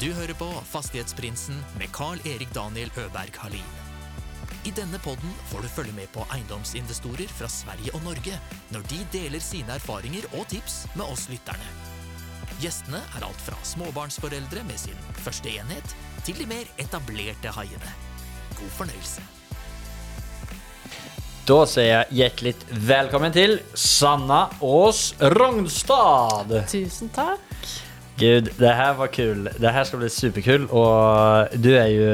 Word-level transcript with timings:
Du 0.00 0.06
hører 0.16 0.32
på 0.32 0.46
Fastighetsprinsen 0.64 1.58
med 1.76 1.90
Carl-Erik 1.92 2.54
Daniel 2.56 2.88
Øberg 2.96 3.34
Halin. 3.36 3.72
I 4.64 4.70
denne 4.72 4.96
podden 5.04 5.34
får 5.50 5.60
du 5.60 5.68
følge 5.68 5.92
med 5.92 6.08
på 6.14 6.24
eiendomsinvestorer 6.32 7.28
fra 7.36 7.48
Sverige 7.52 7.92
og 7.98 8.06
Norge 8.06 8.38
når 8.72 8.86
de 8.88 9.00
deler 9.12 9.44
sine 9.44 9.76
erfaringer 9.76 10.24
og 10.38 10.46
tips 10.48 10.86
med 10.94 11.04
oss 11.04 11.26
lytterne. 11.28 11.68
Gjestene 12.62 13.02
er 13.12 13.26
alt 13.28 13.44
fra 13.44 13.58
småbarnsforeldre 13.74 14.64
med 14.70 14.80
sin 14.80 14.96
første 15.20 15.52
enhet, 15.52 15.92
til 16.24 16.40
de 16.40 16.48
mer 16.48 16.72
etablerte 16.80 17.52
haiene. 17.58 17.92
God 18.56 18.72
fornøyelse. 18.78 19.26
Da 21.44 21.60
sier 21.68 21.90
jeg 21.90 22.20
hjertelig 22.22 22.56
velkommen 22.88 23.36
til 23.36 23.58
Sanna 23.76 24.46
Ås 24.64 25.10
Rognstad. 25.36 26.56
Tusen 26.72 27.12
takk. 27.12 27.49
Gud, 28.20 28.50
det 28.60 28.72
her 28.76 28.94
var 28.98 29.10
kul. 29.14 29.46
Det 29.56 29.72
her 29.72 29.86
skal 29.88 30.02
bli 30.02 30.10
superkul 30.12 30.66
Og 30.68 31.54
du 31.56 31.70
er 31.72 31.88
jo 31.88 32.10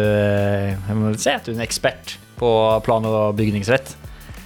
Jeg 0.86 0.98
må 0.98 1.12
si 1.18 1.32
at 1.32 1.46
du 1.46 1.50
er 1.52 1.58
en 1.58 1.64
ekspert 1.66 2.16
på 2.36 2.50
plan 2.84 3.04
og 3.08 3.32
bygningsrett. 3.38 3.94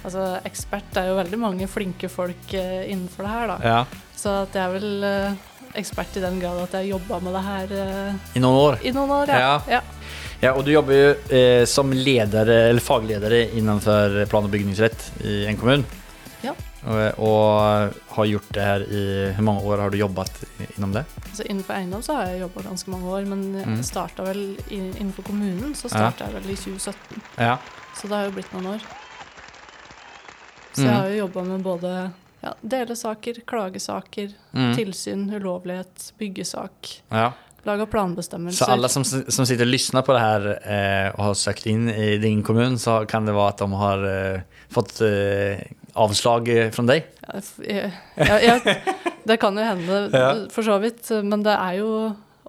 Altså, 0.01 0.23
ekspert 0.47 0.95
er 0.97 1.09
jo 1.09 1.17
veldig 1.17 1.37
mange 1.37 1.67
flinke 1.67 2.07
folk 2.09 2.53
eh, 2.55 2.85
innenfor 2.87 3.27
det 3.27 3.33
her, 3.33 3.51
da. 3.51 3.57
Ja, 3.67 4.05
Så 4.15 4.31
at 4.45 4.55
jeg 4.55 4.63
er 4.63 4.71
vel 4.77 5.03
eh, 5.09 5.41
ekspert 5.81 6.15
i 6.15 6.23
den 6.23 6.39
grad 6.41 6.61
at 6.63 6.77
jeg 6.79 6.93
jobba 6.93 7.19
med 7.19 7.35
det 7.35 7.43
her 7.45 7.73
eh, 7.83 8.21
i 8.39 8.43
noen 8.43 8.59
år. 8.61 8.79
i 8.81 8.93
noen 8.95 9.11
år, 9.19 9.33
ja. 9.35 9.41
Ja. 9.43 9.75
ja. 9.75 9.81
Ja, 10.41 10.55
og 10.57 10.63
du 10.65 10.71
jobber 10.73 10.95
jo 10.95 11.09
eh, 11.37 11.67
som 11.69 11.91
leder, 11.93 12.49
eller 12.71 12.81
fagleder 12.81 13.35
innenfor 13.43 14.23
plan 14.31 14.47
og 14.47 14.55
bygningsrett 14.55 15.11
i 15.21 15.43
en 15.51 15.59
kommun. 15.59 15.83
Ja. 16.85 17.11
Och, 17.11 17.19
och 17.19 17.93
har 18.07 18.25
gjort 18.25 18.53
det 18.53 18.61
her 18.61 18.79
i, 18.81 19.31
Hvor 19.35 19.43
mange 19.43 19.61
år 19.61 19.77
har 19.77 19.89
du 19.89 19.97
jobbet 19.97 20.43
innom 20.77 20.93
det? 20.93 21.03
Altså, 21.29 21.43
innenfor 21.43 21.73
eiendom 21.73 22.01
så 22.01 22.13
har 22.15 22.25
jeg 22.31 22.39
jobba 22.41 22.61
ganske 22.61 22.89
mange 22.89 23.05
år, 23.09 23.25
men 23.25 23.43
Mm. 23.61 23.75
jeg 23.75 23.85
starta 23.85 24.23
vel 24.23 24.57
innenfor 24.69 25.23
kommunen, 25.23 25.75
så 25.75 25.89
starta 25.89 26.25
jeg 26.25 26.33
vel 26.33 26.49
i 26.51 26.55
2017. 26.55 27.21
Ja. 27.37 27.57
Så 27.95 28.07
det 28.07 28.15
har 28.15 28.25
jo 28.25 28.31
blitt 28.31 28.53
noen 28.53 28.65
år. 28.73 28.81
Så 30.73 30.81
Mm. 30.81 30.87
jeg 30.87 30.95
har 30.95 31.07
jo 31.09 31.15
jobba 31.27 31.43
med 31.43 31.61
både 31.63 32.11
ja, 32.43 32.53
delesaker, 32.61 33.33
klagesaker, 33.45 34.31
Mm. 34.53 34.75
tilsyn, 34.75 35.29
ulovlighet, 35.35 36.13
byggesak, 36.17 37.01
ja. 37.09 37.31
laga 37.63 37.85
planbestemmelser. 37.85 38.65
Så 38.65 38.71
alle 38.71 38.89
som, 38.89 39.03
som 39.03 39.45
sitter 39.45 39.61
og 39.65 39.67
lyssnar 39.71 40.01
på 40.01 40.13
det 40.13 40.19
här 40.19 40.41
eh, 40.65 41.11
og 41.13 41.23
har 41.25 41.33
søkt 41.33 41.65
inn 41.67 41.89
i 41.89 42.17
din 42.17 42.41
kommun 42.43 42.79
så 42.79 43.05
kan 43.07 43.25
det 43.25 43.33
være 43.35 43.47
at 43.49 43.57
de 43.57 43.71
har 43.73 44.03
eh, 44.07 44.41
fått 44.69 45.01
eh, 45.01 45.61
avslag 45.95 46.47
fra 46.75 46.83
deg? 46.87 47.07
Ja, 47.67 47.89
ja, 48.17 48.37
ja, 48.39 48.55
det 49.27 49.37
kan 49.41 49.57
jo 49.57 49.63
hende, 49.65 49.99
for 50.55 50.63
så 50.65 50.77
vidt. 50.83 51.09
Men 51.23 51.43
det 51.43 51.53
er 51.57 51.79
jo 51.81 51.91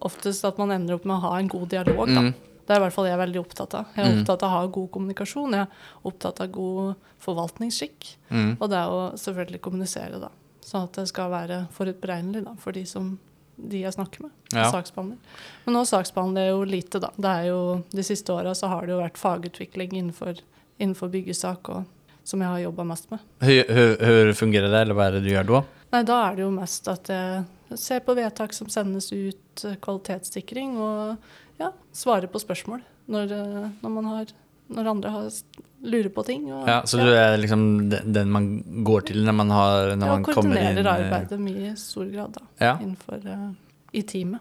oftest 0.02 0.44
at 0.44 0.58
man 0.58 0.70
ender 0.74 0.96
opp 0.98 1.04
med 1.06 1.16
å 1.18 1.24
ha 1.28 1.36
en 1.38 1.48
god 1.52 1.68
dialog, 1.70 2.06
da. 2.10 2.24
Mm. 2.28 2.32
Det 2.62 2.76
er 2.76 2.78
i 2.78 2.82
hvert 2.84 2.94
fall 2.94 3.06
jeg 3.08 3.16
er 3.16 3.20
veldig 3.24 3.40
opptatt 3.42 3.74
av. 3.74 3.88
Jeg 3.96 4.04
er 4.06 4.12
Mm. 4.12 4.20
opptatt 4.22 4.42
av 4.46 4.48
å 4.48 4.54
ha 4.54 4.66
god 4.70 4.90
kommunikasjon. 4.94 5.52
Jeg 5.56 5.66
er 5.66 6.06
opptatt 6.08 6.40
av 6.40 6.50
god 6.54 6.94
forvaltningsskikk. 7.24 8.12
Mm. 8.30 8.52
Og 8.60 8.70
det 8.70 8.78
er 8.78 8.92
å 8.94 9.00
selvfølgelig 9.18 9.60
kommunisere, 9.64 10.20
da. 10.22 10.30
Sånn 10.62 10.84
at 10.86 10.92
det 11.00 11.08
skal 11.10 11.30
være 11.32 11.64
forutberegnelig 11.74 12.44
da, 12.46 12.54
for 12.62 12.72
de 12.72 12.84
som 12.86 13.16
de 13.58 13.82
jeg 13.82 13.92
snakker 13.94 14.22
med. 14.24 14.30
Ja. 14.54 14.70
Saksbehandler. 14.72 15.18
Men 15.66 15.74
nå 15.76 15.82
saksbehandler 15.86 16.46
jeg 16.46 16.54
jo 16.54 16.62
lite, 16.70 17.00
da. 17.02 17.10
Det 17.18 17.32
er 17.42 17.48
jo, 17.50 17.58
de 17.92 18.02
siste 18.06 18.32
åra 18.34 18.54
så 18.58 18.70
har 18.72 18.86
det 18.86 18.94
jo 18.94 19.00
vært 19.02 19.18
fagutvikling 19.20 19.92
innenfor, 19.98 20.38
innenfor 20.80 21.10
byggesak 21.12 21.68
og, 21.74 21.84
som 22.24 22.42
jeg 22.42 22.48
har 22.48 22.62
jobba 22.64 22.86
mest 22.92 23.10
med. 23.10 23.22
Hvordan 23.42 23.76
hur, 23.76 23.96
hur 24.06 24.32
det, 24.52 24.80
eller 24.80 24.94
hva 24.94 25.08
er 25.08 25.18
det 25.18 25.24
du 25.24 25.32
gjør 25.32 25.48
da? 25.48 25.62
Nei, 25.92 26.02
da 26.08 26.18
er 26.28 26.38
det 26.38 26.44
jo 26.46 26.52
mest 26.54 26.88
at 26.88 27.10
jeg 27.12 27.78
ser 27.80 28.00
på 28.04 28.14
vedtak 28.16 28.54
som 28.56 28.70
sendes 28.72 29.10
ut, 29.12 29.64
eh, 29.64 29.76
kvalitetssikring, 29.82 30.76
og 30.80 31.60
ja, 31.60 31.72
svarer 31.92 32.30
på 32.32 32.40
spørsmål 32.42 32.80
når, 33.12 33.34
eh, 33.36 33.68
når 33.82 33.98
man 33.98 34.14
har 34.14 34.38
Når 34.72 34.86
andre 34.88 35.10
har, 35.10 35.24
lurer 35.84 36.08
på 36.08 36.22
ting. 36.24 36.44
Og, 36.52 36.66
Ja, 36.66 36.78
så 36.86 36.96
du 36.96 37.10
er 37.12 37.36
liksom 37.36 37.90
den 37.90 38.30
man 38.30 38.62
går 38.86 39.02
til 39.10 39.18
når 39.26 39.34
man, 39.36 39.50
har, 39.50 39.90
når 39.96 40.06
ja, 40.06 40.12
man 40.14 40.22
kommer 40.24 40.56
in? 40.56 40.62
koordinerer 40.62 40.86
eh, 40.86 40.92
arbeidet 40.94 41.38
mye 41.42 41.72
i 41.72 41.76
stor 41.76 42.06
grad, 42.08 42.32
da. 42.38 42.46
Ja. 42.62 42.78
Innenfor 42.80 43.20
uh, 43.26 43.50
I 43.92 44.02
teamet. 44.02 44.40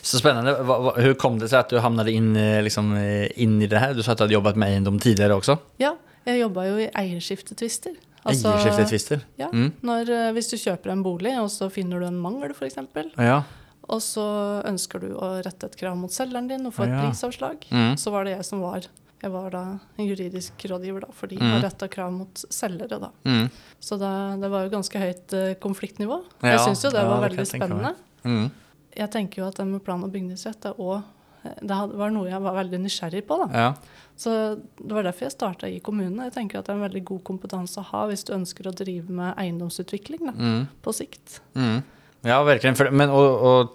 Så 0.00 0.20
spennende. 0.20 0.52
Va, 0.62 0.78
va, 0.78 0.92
hur 1.00 1.16
kom 1.18 1.40
det 1.40 1.48
seg 1.50 1.64
at 1.64 1.74
du 1.74 1.80
havnet 1.82 2.12
in, 2.12 2.36
eh, 2.36 2.60
liksom, 2.62 2.94
inn, 3.34 3.56
i 3.62 3.66
det 3.66 3.82
her? 3.82 3.96
Du 3.96 4.02
sa 4.04 4.12
at 4.12 4.20
du 4.20 4.28
hadde 4.28 4.36
jobbet 4.36 4.60
med 4.62 4.76
eiendom 4.76 5.00
tidligere 5.02 5.40
også? 5.40 5.58
Ja, 5.82 5.96
jeg 6.26 6.40
jobba 6.40 6.66
jo 6.68 6.76
i 6.78 6.88
eierskiftetvister. 6.90 7.96
Altså, 8.24 8.54
Eierskiftetvister. 8.54 9.20
Ja, 9.38 9.48
Mm. 9.52 9.72
når, 9.82 10.08
eh, 10.08 10.32
hvis 10.32 10.48
du 10.50 10.56
kjøper 10.56 10.90
en 10.92 11.02
bolig, 11.04 11.34
og 11.38 11.48
så 11.50 11.70
finner 11.70 12.00
du 12.00 12.06
en 12.06 12.16
mangel, 12.20 12.50
f.eks., 12.54 12.76
Ja. 13.18 13.42
og 13.88 14.00
så 14.00 14.62
ønsker 14.64 15.00
du 15.00 15.14
å 15.14 15.42
rette 15.44 15.64
et 15.64 15.76
krav 15.76 15.96
mot 15.96 16.10
selgeren 16.10 16.48
din 16.48 16.64
og 16.66 16.72
få 16.72 16.84
et 16.84 16.90
Ja. 16.90 17.02
prisavslag, 17.10 17.60
Mm. 17.70 17.94
så 17.98 18.10
var 18.10 18.24
det 18.24 18.36
jeg 18.36 18.44
som 18.44 18.60
var 18.60 18.82
Jeg 19.22 19.32
var 19.32 19.48
da 19.48 19.78
en 19.98 20.06
juridisk 20.06 20.52
rådgiver, 20.68 21.00
da, 21.00 21.06
for 21.10 21.26
de 21.26 21.36
Mm. 21.36 21.50
har 21.52 21.62
retta 21.62 21.88
krav 21.88 22.12
mot 22.12 22.34
selgere, 22.50 23.00
da. 23.00 23.08
Mm. 23.24 23.50
Så 23.80 23.96
det, 23.98 24.40
det 24.42 24.50
var 24.50 24.64
jo 24.64 24.68
ganske 24.76 24.98
høyt 25.00 25.32
eh, 25.32 25.54
konfliktnivå. 25.54 26.22
Ja, 26.42 26.50
jeg 26.50 26.60
syns 26.60 26.82
jo 26.84 26.90
det 26.90 27.00
ja, 27.00 27.08
var 27.08 27.26
det 27.26 27.38
veldig 27.38 27.50
jeg 27.50 27.60
spennende. 27.62 27.94
Mm. 28.22 28.50
Jeg 28.94 29.10
tenker 29.10 29.36
jo 29.36 29.46
at 29.48 29.54
det 29.54 29.66
med 29.66 29.82
plan- 29.82 30.04
og 30.04 30.12
bygningsrett 30.12 30.66
er 30.66 30.74
òg 30.74 31.02
det 31.44 31.76
var 31.98 32.10
noe 32.10 32.28
jeg 32.30 32.40
var 32.42 32.54
veldig 32.56 32.80
nysgjerrig 32.84 33.24
på. 33.28 33.38
da. 33.44 33.48
Ja. 33.52 33.74
Så 34.16 34.30
Det 34.78 34.92
var 34.94 35.02
derfor 35.02 35.26
jeg 35.26 35.32
starta 35.34 35.66
i 35.68 35.80
kommunen. 35.80 36.22
Jeg 36.24 36.32
tenker 36.34 36.58
at 36.58 36.66
det 36.66 36.74
er 36.74 36.78
en 36.78 36.88
veldig 36.90 37.04
god 37.04 37.24
kompetanse 37.24 37.76
å 37.82 37.84
ha 37.90 38.06
hvis 38.08 38.24
du 38.24 38.32
ønsker 38.34 38.68
å 38.70 38.74
drive 38.74 39.08
med 39.10 39.34
eiendomsutvikling 39.36 40.26
da, 40.26 40.32
Mm. 40.32 40.68
på 40.82 40.94
sikt. 40.94 41.40
Mm. 41.56 41.82
Ja, 42.24 42.42
virkelig. 42.44 42.90
Men, 42.92 43.10
og, 43.10 43.42
og 43.42 43.72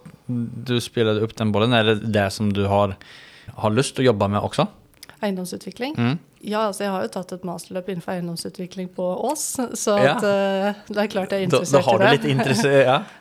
du 0.66 0.79
spiller 0.79 1.22
opp 1.24 1.35
den 1.35 1.52
bollen. 1.52 1.74
Er 1.74 1.84
det 1.84 2.12
det 2.12 2.31
som 2.34 2.50
du 2.52 2.66
har, 2.68 2.96
har 3.58 3.69
til 3.96 4.06
å 4.06 4.13
jobbe 4.13 4.29
med 4.29 4.41
også? 4.41 4.68
Eiendomsutvikling. 5.22 5.96
Mm. 5.97 6.18
Ja, 6.41 6.62
altså 6.69 6.85
jeg 6.85 6.91
har 6.94 7.02
jo 7.03 7.09
tatt 7.12 7.34
et 7.35 7.44
masterløp 7.44 7.90
innenfor 7.91 8.13
eiendomsutvikling 8.16 8.88
på 8.96 9.03
Ås, 9.29 9.59
så 9.75 9.97
Ja. 10.00 10.16
at, 10.16 10.24
eh, 10.24 10.74
det 10.88 10.97
er 10.97 11.08
klart 11.08 11.29
jeg 11.31 11.44
er 11.44 11.47
Då, 11.50 11.59
Da, 11.59 11.78
da 11.78 11.81
har 11.81 12.13
i 12.13 12.18
du 12.18 12.28
det. 12.34 12.38
lite. 12.56 12.84
Ja. 12.85 13.03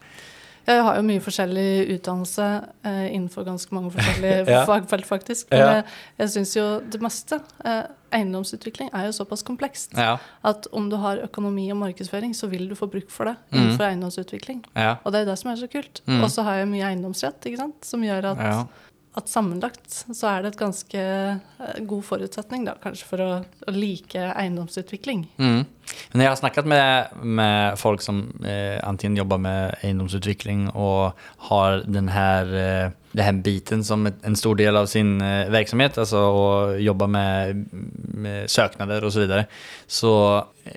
Jeg 0.69 0.83
har 0.85 0.97
jo 0.99 1.03
mye 1.09 1.21
forskjellig 1.25 1.69
utdannelse 1.97 2.47
eh, 2.85 3.07
innenfor 3.15 3.47
ganske 3.49 3.73
mange 3.73 3.91
forskjellige 3.95 4.43
Ja. 4.55 4.65
fagfelt, 4.69 5.07
faktisk. 5.09 5.47
Men 5.51 5.61
Ja. 5.63 5.69
jeg, 5.79 5.85
jeg 6.19 6.29
syns 6.35 6.53
jo 6.59 6.67
det 6.93 7.01
meste 7.01 7.41
eh, 7.65 7.87
Eiendomsutvikling 8.13 8.89
er 8.97 9.07
jo 9.09 9.13
såpass 9.13 9.43
komplekst 9.45 9.93
Ja. 9.97 10.15
at 10.45 10.67
om 10.73 10.89
du 10.89 10.97
har 10.97 11.19
økonomi 11.25 11.67
og 11.73 11.77
markedsføring, 11.83 12.33
så 12.37 12.49
vil 12.49 12.69
du 12.69 12.75
få 12.75 12.87
bruk 12.91 13.11
for 13.13 13.25
det 13.29 13.37
Mm. 13.53 13.59
innenfor 13.63 13.85
eiendomsutvikling. 13.89 14.63
Ja. 14.77 14.97
Og 15.05 15.13
det 15.13 15.23
er 15.23 15.25
det 15.33 15.39
som 15.39 15.51
er 15.53 15.57
så 15.57 15.69
kult. 15.73 16.01
Mm. 16.07 16.23
Og 16.25 16.31
så 16.31 16.43
har 16.45 16.55
jeg 16.61 16.69
mye 16.69 16.85
eiendomsrett, 16.89 17.41
ikke 17.45 17.59
sant, 17.59 17.85
som 17.85 18.01
gjør 18.03 18.31
at. 18.33 18.69
At 19.17 19.31
sammenlagt 19.31 20.03
så 20.15 20.29
er 20.31 20.45
det 20.45 20.53
et 20.53 20.61
ganske 20.61 21.01
eh, 21.01 21.81
god 21.89 22.05
forutsetning, 22.07 22.67
da, 22.69 22.77
kanskje, 22.83 23.07
for 23.09 23.25
å, 23.25 23.31
å 23.41 23.75
like 23.75 24.21
eiendomsutvikling. 24.35 25.25
Mm. 25.41 25.65
Men 26.13 26.23
jeg 26.23 26.31
har 26.31 26.39
snakket 26.39 26.69
med, 26.69 27.17
med 27.25 27.79
folk 27.81 28.05
som 28.05 28.27
eh, 28.45 28.79
jobber 29.17 29.41
med 29.41 29.79
eiendomsutvikling 29.83 30.69
og 30.75 31.19
har 31.49 31.83
den 31.89 32.13
her, 32.13 32.53
eh, 32.53 32.95
det 33.17 33.27
her 33.27 33.43
biten 33.43 33.83
som 33.85 34.07
en 34.07 34.39
stor 34.39 34.59
del 34.61 34.77
av 34.77 34.87
sin 34.93 35.17
eh, 35.25 35.49
verksamhet, 35.51 35.99
altså 35.99 36.23
å 36.29 36.47
jobbe 36.79 37.09
med, 37.11 37.67
med 38.15 38.51
søknader 38.51 39.05
osv., 39.05 39.19
så 39.19 39.27
videre, 39.27 39.47
Så 39.87 40.15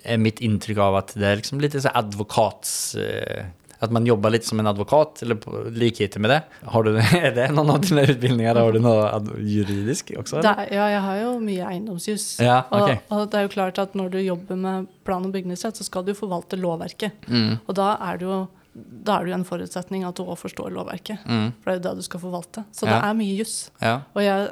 er 0.03 0.17
mitt 0.17 0.39
inntrykk 0.41 0.79
av 0.81 1.01
at 1.03 1.17
det 1.19 1.27
er 1.27 1.41
liksom 1.43 1.61
litt 1.61 1.77
så 1.77 1.93
advokats... 1.93 2.95
Eh, 2.95 3.49
att 3.81 3.91
man 3.91 4.05
jobber 4.05 4.29
litt 4.29 4.45
som 4.45 4.59
en 4.61 4.67
advokat 4.67 5.21
eller 5.25 5.35
på 5.41 5.63
likheter 5.73 6.19
med 6.19 6.29
det. 6.29 6.41
Har 6.69 6.83
du, 6.83 6.91
er 7.17 7.31
det 7.35 7.47
noen 7.51 7.69
av 7.73 7.81
dine 7.81 8.03
utbildninger? 8.05 8.55
Har 8.61 8.71
du 8.75 8.79
noe 8.79 9.07
juridisk 9.41 10.11
også? 10.21 10.43
Er, 10.45 10.67
ja, 10.69 10.85
jeg 10.95 11.01
har 11.07 11.19
jo 11.23 11.33
mye 11.41 11.65
eiendomsjus. 11.73 12.25
Ja, 12.45 12.61
okay. 12.69 12.99
og, 13.09 13.17
og 13.25 13.29
det 13.33 13.39
er 13.41 13.47
jo 13.47 13.53
klart 13.57 13.81
at 13.81 13.97
når 13.97 14.13
du 14.13 14.19
jobber 14.21 14.55
med 14.55 14.87
plan- 15.07 15.25
og 15.25 15.33
bygningsrett, 15.33 15.77
så 15.81 15.83
skal 15.87 16.05
du 16.05 16.13
forvalte 16.17 16.59
lovverket. 16.61 17.25
Mm, 17.27 17.57
Og 17.67 17.75
da 17.81 17.95
er 18.11 18.21
det 18.21 18.29
jo 18.29 18.41
da 18.71 19.17
er 19.19 19.25
det 19.25 19.33
jo 19.33 19.35
en 19.35 19.43
forutsetning 19.43 20.05
at 20.07 20.15
du 20.15 20.23
òg 20.23 20.37
forstår 20.39 20.69
lovverket. 20.71 21.25
mm, 21.27 21.49
For 21.59 21.67
det 21.67 21.73
er 21.73 21.79
jo 21.81 21.83
det 21.89 21.97
du 21.99 22.05
skal 22.07 22.21
forvalte. 22.21 22.61
Så 22.71 22.85
Ja. 22.87 22.93
det 23.01 23.09
er 23.09 23.17
mye 23.19 23.35
juss. 23.35 23.69
ja. 23.81 23.97
Og 24.15 24.21
jeg 24.23 24.47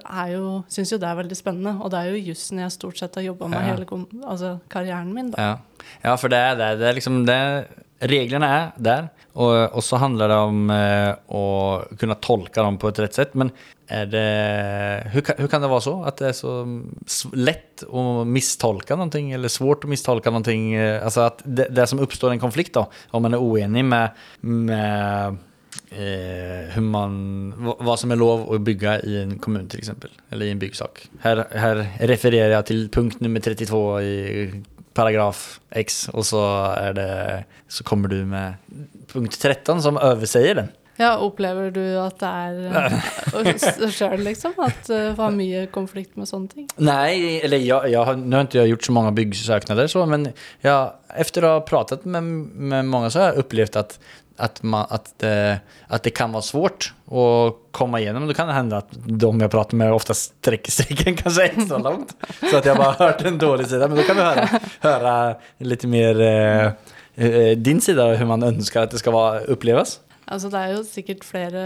syns 0.67 0.91
jo 0.91 0.97
det 0.99 1.07
er 1.07 1.15
veldig 1.21 1.37
spennende. 1.39 1.77
Og 1.79 1.89
det 1.93 1.99
er 2.01 2.09
jo 2.11 2.25
jussen 2.33 2.59
jeg 2.59 2.71
stort 2.75 2.97
sett 2.99 3.15
har 3.15 3.23
jobba 3.23 3.47
med 3.47 3.59
Ja. 3.63 3.75
hele 3.75 3.85
altså 4.27 4.59
karrieren 4.69 5.13
min. 5.13 5.31
Da. 5.31 5.59
Ja, 6.03 6.15
for 6.19 6.31
det 6.31 6.41
det. 6.59 6.73
det, 6.81 6.89
er 6.89 6.99
liksom 6.99 7.23
det 7.27 7.39
Reglene 7.99 8.47
er 8.47 8.67
der, 8.79 9.09
og, 9.35 9.75
og 9.75 9.83
så 9.83 9.99
handler 9.99 10.31
det 10.31 10.37
om 10.39 10.69
eh, 10.71 11.09
å 11.35 11.43
kunne 11.99 12.15
tolke 12.23 12.63
dem 12.63 12.77
på 12.79 12.87
et 12.87 13.01
rett 13.03 13.17
sett. 13.17 13.33
Men 13.35 13.51
er 13.91 14.07
det, 14.07 14.23
hur, 15.11 15.23
kan, 15.25 15.63
det 15.63 15.69
være 15.71 15.83
så? 15.83 15.95
At 16.07 16.21
det 16.21 16.29
er 16.29 16.37
så 16.37 16.53
lett 17.35 17.83
å 17.89 18.23
mistolke 18.23 18.95
noe, 18.99 19.21
eller 19.35 19.51
svårt 19.51 19.83
å 19.83 19.91
mistolke 19.91 20.31
noe? 20.31 20.55
Altså 21.01 21.25
at 21.27 21.43
det, 21.43 21.67
det 21.75 21.89
som 21.91 22.01
oppstår 22.03 22.35
en 22.35 22.43
konflikt 22.43 22.75
da, 22.77 22.85
om 23.11 23.25
man 23.25 23.35
er 23.35 23.43
oenig 23.43 23.83
med, 23.89 24.23
med 24.47 25.39
eh, 25.91 26.79
man, 26.85 27.19
hva 27.59 27.99
som 27.99 28.13
er 28.13 28.21
lov 28.21 28.47
å 28.47 28.59
bygge 28.63 28.97
i 29.09 29.19
en 29.25 29.37
kommun 29.41 29.67
f.eks. 29.67 29.91
eller 30.29 30.45
i 30.45 30.53
en 30.53 30.61
byggsak. 30.61 31.07
Her, 31.25 31.47
her, 31.51 31.85
refererer 32.11 32.59
jeg 32.59 32.69
til 32.71 32.85
punkt 32.93 33.23
nummer 33.25 33.43
32 33.43 33.81
i 34.05 34.17
paragraf 34.99 35.59
X 35.71 36.09
og 36.13 36.25
så, 36.27 36.43
är 36.77 36.93
det, 36.93 37.43
så 37.67 37.83
kommer 37.83 38.11
du 38.11 38.25
med 38.25 38.53
punkt 39.13 39.39
13 39.39 39.81
som 39.81 39.97
overseier 39.97 40.55
den. 40.55 40.69
Ja, 40.99 41.13
opplever 41.23 41.69
du 41.71 41.83
at 42.01 42.19
det 42.19 42.27
er 42.27 43.91
sjøl, 43.95 44.19
liksom? 44.25 44.57
At 44.59 44.81
du 44.89 45.13
har 45.15 45.31
mye 45.31 45.61
konflikt 45.71 46.17
med 46.19 46.27
sånne 46.27 46.51
ting? 46.51 46.65
Nei, 46.75 47.39
eller 47.39 47.63
jeg, 47.63 47.93
jeg 47.93 48.03
har, 48.09 48.19
nå 48.19 48.35
har 48.35 48.49
ikke 48.49 48.59
jeg 48.59 48.73
gjort 48.73 48.87
så 48.89 48.95
mange 48.97 49.13
byggesøknader, 49.15 49.87
så, 49.91 50.03
men 50.11 50.27
jag, 50.65 50.97
efter 51.23 51.47
å 51.47 51.53
ha 51.55 51.61
pratet 51.63 52.03
med, 52.03 52.27
med 52.73 52.91
mange, 52.91 53.13
så 53.15 53.23
har 53.23 53.31
jeg 53.31 53.45
opplevd 53.45 53.79
att, 53.79 53.95
att, 54.39 54.63
man, 54.63 54.85
att, 54.89 55.13
det, 55.19 55.59
att 55.87 56.03
det 56.03 56.09
kan 56.09 56.31
vara 56.31 56.41
svårt 56.41 56.93
att 57.05 57.71
komma 57.71 57.99
igenom. 57.99 58.27
Då 58.27 58.33
kan 58.33 58.47
det 58.47 58.53
hända 58.53 58.77
att 58.77 58.87
de 59.05 59.39
jag 59.41 59.51
pratar 59.51 59.77
med 59.77 59.93
ofta 59.93 60.13
sträcker 60.13 60.71
sig 60.71 60.85
kanske 61.17 61.43
extra 61.45 61.77
långt. 61.77 62.15
Så 62.51 62.57
att 62.57 62.65
jag 62.65 62.77
bara 62.77 62.91
hört 62.91 63.21
en 63.21 63.37
dålig 63.37 63.67
sida. 63.67 63.87
Men 63.87 63.97
då 63.97 64.03
kan 64.03 64.15
vi 64.15 64.21
höra, 64.21 64.49
höra 64.79 65.35
lite 65.57 65.87
mer 65.87 66.21
eh, 66.21 66.65
eh, 67.25 67.57
din 67.57 67.81
sida, 67.81 68.05
hur 68.15 68.25
man 68.25 68.43
önskar 68.43 68.81
att 68.83 68.91
det 68.91 68.97
ska 68.97 69.11
vara, 69.11 69.39
upplevas. 69.39 69.99
Altså, 70.29 70.49
det 70.49 70.59
er 70.61 70.73
jo 70.77 70.83
sikkert 70.85 71.23
flere 71.25 71.61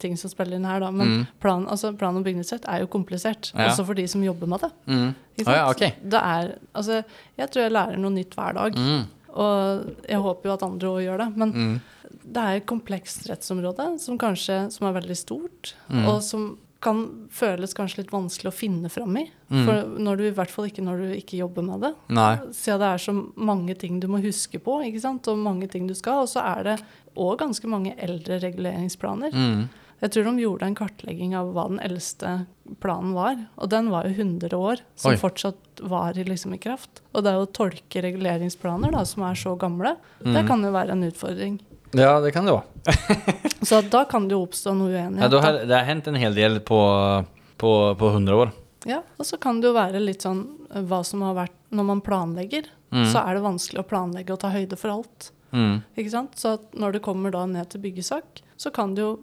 ting 0.00 0.16
som 0.16 0.30
spiller 0.32 0.56
inn 0.56 0.64
her, 0.64 0.80
da. 0.80 0.88
Men 0.90 1.06
Mm. 1.06 1.26
plan, 1.40 1.66
altså, 1.68 1.92
plan- 1.96 2.16
og 2.16 2.24
bygningsrett 2.24 2.64
er 2.68 2.80
jo 2.80 2.86
komplisert. 2.86 3.52
Ja. 3.54 3.66
Også 3.70 3.84
for 3.84 3.94
de 3.94 4.06
som 4.08 4.22
jobber 4.24 4.46
med 4.46 4.60
det. 4.64 4.70
Mm. 4.86 5.14
Ikke 5.38 5.50
Ja, 5.52 5.66
ja, 5.66 5.72
sant? 5.72 6.00
Det 6.10 6.20
er 6.20 6.48
Altså, 6.74 7.02
jeg 7.38 7.50
tror 7.50 7.62
jeg 7.62 7.72
lærer 7.72 7.96
noe 7.98 8.10
nytt 8.10 8.34
hver 8.34 8.52
dag. 8.56 8.74
Mm. 8.76 9.04
Og 9.34 9.94
jeg 10.08 10.20
håper 10.22 10.48
jo 10.50 10.52
at 10.54 10.62
andre 10.62 10.88
òg 10.88 11.02
gjør 11.04 11.18
det. 11.24 11.36
Men 11.36 11.52
Mm. 11.52 11.80
det 12.32 12.42
er 12.42 12.56
et 12.60 12.66
komplekst 12.66 13.26
rettsområde 13.28 13.98
som 14.00 14.18
kanskje 14.18 14.70
som 14.72 14.86
er 14.88 15.00
veldig 15.00 15.16
stort, 15.16 15.74
Mm. 15.90 16.06
og 16.08 16.22
som 16.22 16.58
kan 16.80 17.28
føles 17.32 17.72
kanskje 17.74 17.98
litt 18.02 18.10
vanskelig 18.12 18.50
å 18.50 18.52
finne 18.52 18.90
fram 18.90 19.16
i. 19.16 19.30
Mm. 19.50 19.64
For 19.64 19.98
når 19.98 20.16
du, 20.18 20.24
I 20.28 20.32
hvert 20.36 20.50
fall 20.50 20.66
ikke 20.66 20.82
når 20.84 20.98
du 20.98 21.14
ikke 21.16 21.38
jobber 21.38 21.62
med 21.64 21.80
det. 21.80 21.94
Nei. 22.10 22.36
Siden 22.52 22.78
det 22.78 22.88
er 22.92 22.98
så 22.98 23.14
mange 23.36 23.74
ting 23.78 24.00
du 24.00 24.06
må 24.06 24.20
huske 24.20 24.60
på, 24.60 24.84
ikke 24.84 25.00
sant? 25.00 25.26
og 25.28 25.38
mange 25.38 25.66
ting 25.70 25.86
du 25.88 25.94
skal. 25.94 26.22
Og 26.22 26.28
så 26.28 26.44
er 26.58 26.62
det 26.62 26.82
òg 27.16 27.38
ganske 27.38 27.64
mange 27.66 27.94
eldre 27.96 28.38
reguleringsplaner. 28.38 29.32
Mm. 29.32 29.68
Jeg 30.04 30.12
tror 30.12 30.26
de 30.28 30.42
gjorde 30.44 30.66
en 30.68 30.74
kartlegging 30.76 31.32
av 31.38 31.50
hva 31.56 31.64
den 31.70 31.78
eldste 31.80 32.34
planen 32.84 33.14
var. 33.16 33.38
Og 33.56 33.70
den 33.72 33.88
var 33.92 34.04
jo 34.04 34.12
100 34.18 34.52
år, 34.58 34.82
som 35.00 35.14
Oi. 35.14 35.18
fortsatt 35.20 35.80
var 35.88 36.18
i, 36.20 36.24
liksom, 36.28 36.52
i 36.54 36.60
kraft. 36.60 37.00
Og 37.16 37.24
det 37.24 37.32
å 37.40 37.46
tolke 37.48 38.02
reguleringsplaner 38.04 38.92
da, 38.92 39.04
som 39.08 39.24
er 39.24 39.38
så 39.40 39.54
gamle, 39.58 39.94
det 40.20 40.42
Mm. 40.44 40.46
kan 40.48 40.62
jo 40.62 40.72
være 40.74 40.92
en 40.92 41.06
utfordring. 41.08 41.56
Ja, 41.96 42.18
det 42.20 42.32
kan 42.34 42.44
det 42.44 42.52
vara. 42.58 42.66
Så 43.62 43.80
da 43.88 44.04
kan 44.04 44.28
det 44.28 44.34
jo 44.36 44.44
oppstå 44.44 44.74
noe 44.76 44.90
uenighet. 44.92 45.32
Ja, 45.32 45.40
har, 45.40 45.52
det 45.64 45.74
har 45.78 45.84
hendt 45.88 46.06
en 46.12 46.20
hel 46.20 46.34
del 46.36 46.60
på, 46.60 46.78
på, 47.56 47.72
på 47.96 48.10
100 48.12 48.36
år. 48.44 48.52
Ja, 48.84 49.00
og 49.16 49.24
så 49.24 49.38
kan 49.40 49.60
det 49.62 49.70
jo 49.70 49.74
være 49.78 50.00
litt 50.02 50.20
sånn 50.26 50.44
eh, 50.74 50.82
hva 50.84 50.98
som 51.06 51.22
har 51.24 51.34
vært 51.38 51.54
Når 51.74 51.84
man 51.94 52.00
planlegger, 52.04 52.68
Mm. 52.94 53.08
så 53.10 53.24
er 53.26 53.34
det 53.34 53.40
vanskelig 53.42 53.80
å 53.82 53.88
planlegge 53.90 54.30
og 54.30 54.38
ta 54.38 54.50
høyde 54.54 54.76
for 54.78 54.92
alt. 54.92 55.32
Mm. 55.50 55.80
Ikke 55.98 56.10
sant? 56.12 56.36
Så 56.38 56.52
når 56.78 56.92
det 56.92 57.00
kommer 57.02 57.32
da 57.34 57.40
ned 57.50 57.66
til 57.72 57.80
byggesak, 57.82 58.42
så 58.56 58.70
kan 58.70 58.92
det 58.94 59.02
jo 59.02 59.16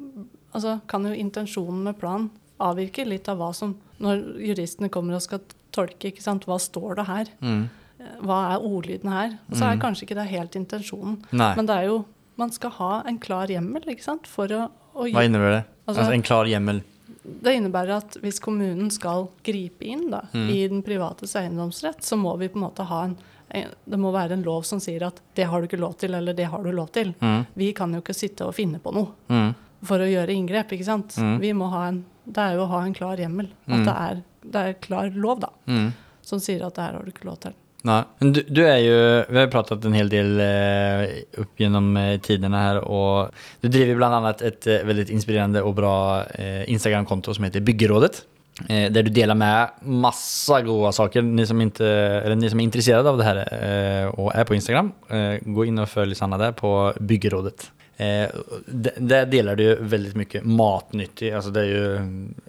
Altså 0.54 0.80
kan 0.88 1.06
jo 1.08 1.14
intensjonen 1.16 1.84
med 1.84 1.98
plan 2.00 2.30
avvirke 2.60 3.06
litt 3.08 3.30
av 3.32 3.38
hva 3.40 3.54
som 3.56 3.76
Når 4.02 4.22
juristene 4.42 4.90
kommer 4.90 5.14
og 5.16 5.22
skal 5.22 5.40
tolke, 5.72 6.10
ikke 6.12 6.22
sant, 6.22 6.46
hva 6.50 6.58
står 6.60 6.96
det 6.98 7.06
her? 7.08 7.28
Mm. 7.42 7.70
Eh, 8.00 8.16
Hva 8.26 8.40
er 8.56 8.64
ordlyden 8.66 9.12
her? 9.14 9.36
Og 9.52 9.56
så 9.58 9.68
er 9.70 9.78
kanskje 9.80 10.08
ikke 10.08 10.16
det 10.18 10.26
helt 10.32 10.56
intensjonen. 10.58 11.20
Nei. 11.32 11.52
Men 11.56 11.66
det 11.70 11.76
er 11.78 11.86
jo 11.92 12.06
Man 12.38 12.50
skal 12.52 12.72
ha 12.72 13.04
en 13.06 13.20
klar 13.20 13.48
hjemmel, 13.48 13.84
ikke 13.86 14.02
sant, 14.04 14.26
for 14.28 14.48
å, 14.48 14.64
å 14.96 15.06
Hva 15.12 15.24
innebærer 15.28 15.60
det? 15.60 15.66
Altså- 15.88 16.02
altså, 16.02 16.14
en 16.14 16.24
klar 16.24 16.46
hjemmel. 16.50 16.82
Det 17.24 17.54
innebærer 17.54 17.98
at 17.98 18.18
hvis 18.24 18.40
kommunen 18.42 18.90
skal 18.92 19.28
gripe 19.44 19.82
inn 19.86 20.10
da, 20.10 20.22
Mm. 20.34 20.50
i 20.50 20.68
den 20.68 20.82
privates 20.82 21.36
eiendomsrett, 21.36 22.02
så 22.02 22.18
må 22.18 22.36
vi 22.40 22.48
på 22.50 22.56
en 22.58 22.64
måte 22.66 22.84
ha 22.88 23.04
en, 23.04 23.16
en 23.52 23.70
Det 23.88 24.00
må 24.00 24.12
være 24.12 24.32
en 24.32 24.44
lov 24.44 24.64
som 24.66 24.80
sier 24.80 25.04
at 25.06 25.20
det 25.36 25.46
har 25.46 25.62
du 25.62 25.68
ikke 25.68 25.80
lov 25.80 25.98
til, 25.98 26.16
eller 26.16 26.34
det 26.34 26.48
har 26.50 26.64
du 26.64 26.72
lov 26.72 26.90
til. 26.92 27.14
Mm. 27.22 27.46
Vi 27.56 27.74
kan 27.74 27.94
jo 27.94 28.02
ikke 28.02 28.16
sitte 28.16 28.42
og 28.48 28.56
finne 28.56 28.80
på 28.80 28.92
noe 28.94 29.10
Mm. 29.30 29.54
For 29.84 30.00
å 30.04 30.10
gjøre 30.10 30.34
inngrep, 30.36 30.72
ikke 30.76 30.86
sant. 30.86 31.16
Mm. 31.18 31.40
Vi 31.42 31.54
må 31.58 31.70
ha 31.72 31.88
en, 31.90 32.04
det 32.26 32.38
er 32.44 32.56
jo 32.60 32.66
å 32.68 32.70
ha 32.70 32.84
en 32.86 32.94
klar 32.94 33.18
hjemmel. 33.18 33.48
At 33.68 33.80
Mm. 33.80 33.86
det 33.86 33.96
er, 33.98 34.22
det 34.52 34.62
er 34.68 34.74
klar 34.82 35.10
lov, 35.16 35.40
da, 35.42 35.50
Mm. 35.68 35.92
som 36.22 36.40
sier 36.40 36.66
at 36.66 36.76
det 36.76 36.84
her 36.84 36.94
har 36.94 37.04
du 37.04 37.12
ikke 37.12 37.26
lov 37.26 37.40
til. 37.40 37.54
Nei. 37.84 38.04
Men 38.22 38.32
du, 38.32 38.44
du 38.46 38.62
er 38.62 38.78
jo 38.78 38.98
vi 39.28 39.38
har 39.40 39.48
jo 39.48 39.52
pratet 39.56 39.86
en 39.86 39.94
hel 39.98 40.08
del 40.10 40.40
eh, 40.40 41.24
opp 41.42 41.58
gjennom 41.58 41.98
eh, 41.98 42.18
tidene 42.22 42.60
her, 42.62 42.78
og 42.86 43.32
du 43.64 43.70
driver 43.74 43.96
bl.a. 43.98 44.20
et 44.30 44.42
ett 44.52 44.68
eh, 44.68 44.84
veldig 44.86 45.08
inspirerende 45.10 45.64
og 45.66 45.74
bra 45.80 45.96
eh, 46.38 46.62
Instagramkonto 46.70 47.34
som 47.34 47.44
heter 47.48 47.64
Byggerådet. 47.66 48.22
Eh, 48.70 48.92
der 48.94 49.02
du 49.02 49.10
deler 49.10 49.34
med 49.34 49.82
masse 49.82 50.62
gode 50.68 50.92
saker. 50.94 51.24
Ni 51.26 51.46
som, 51.50 51.60
inte, 51.64 51.88
eller 52.22 52.36
ni 52.38 52.50
som 52.52 52.60
er 52.62 52.68
interessert 52.70 53.08
av 53.10 53.18
det 53.18 53.26
her 53.26 53.42
eh, 53.48 54.12
er 54.14 54.40
är 54.42 54.44
på 54.46 54.54
Instagram, 54.56 54.92
eh, 55.10 55.40
gå 55.42 55.66
inn 55.66 55.80
og 55.82 55.90
følg 55.90 56.16
Sanna 56.16 56.38
der 56.38 56.52
på 56.52 56.94
Byggerådet. 57.02 57.72
Eh, 58.02 58.30
d- 58.66 58.98
där 58.98 59.26
delar 59.26 59.56
du 59.56 59.64
jo 59.64 59.76
väldigt 59.80 60.16
mycket 60.16 60.44
matnyttig, 60.46 61.32
alltså 61.32 61.52
det 61.52 61.62
är 61.62 61.66
ju 61.66 61.96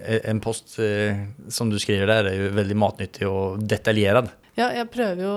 eh, 0.06 0.20
en 0.30 0.40
post 0.40 0.78
eh, 0.78 1.16
som 1.48 1.70
du 1.70 1.78
skriver 1.78 2.06
där 2.06 2.24
är 2.24 2.34
ju 2.34 2.48
väldigt 2.48 2.76
matnyttig 2.76 3.28
och 3.28 3.58
detaljerad. 3.58 4.28
Ja, 4.54 4.70
jeg 4.72 4.90
prøver 4.90 5.22
jo 5.24 5.36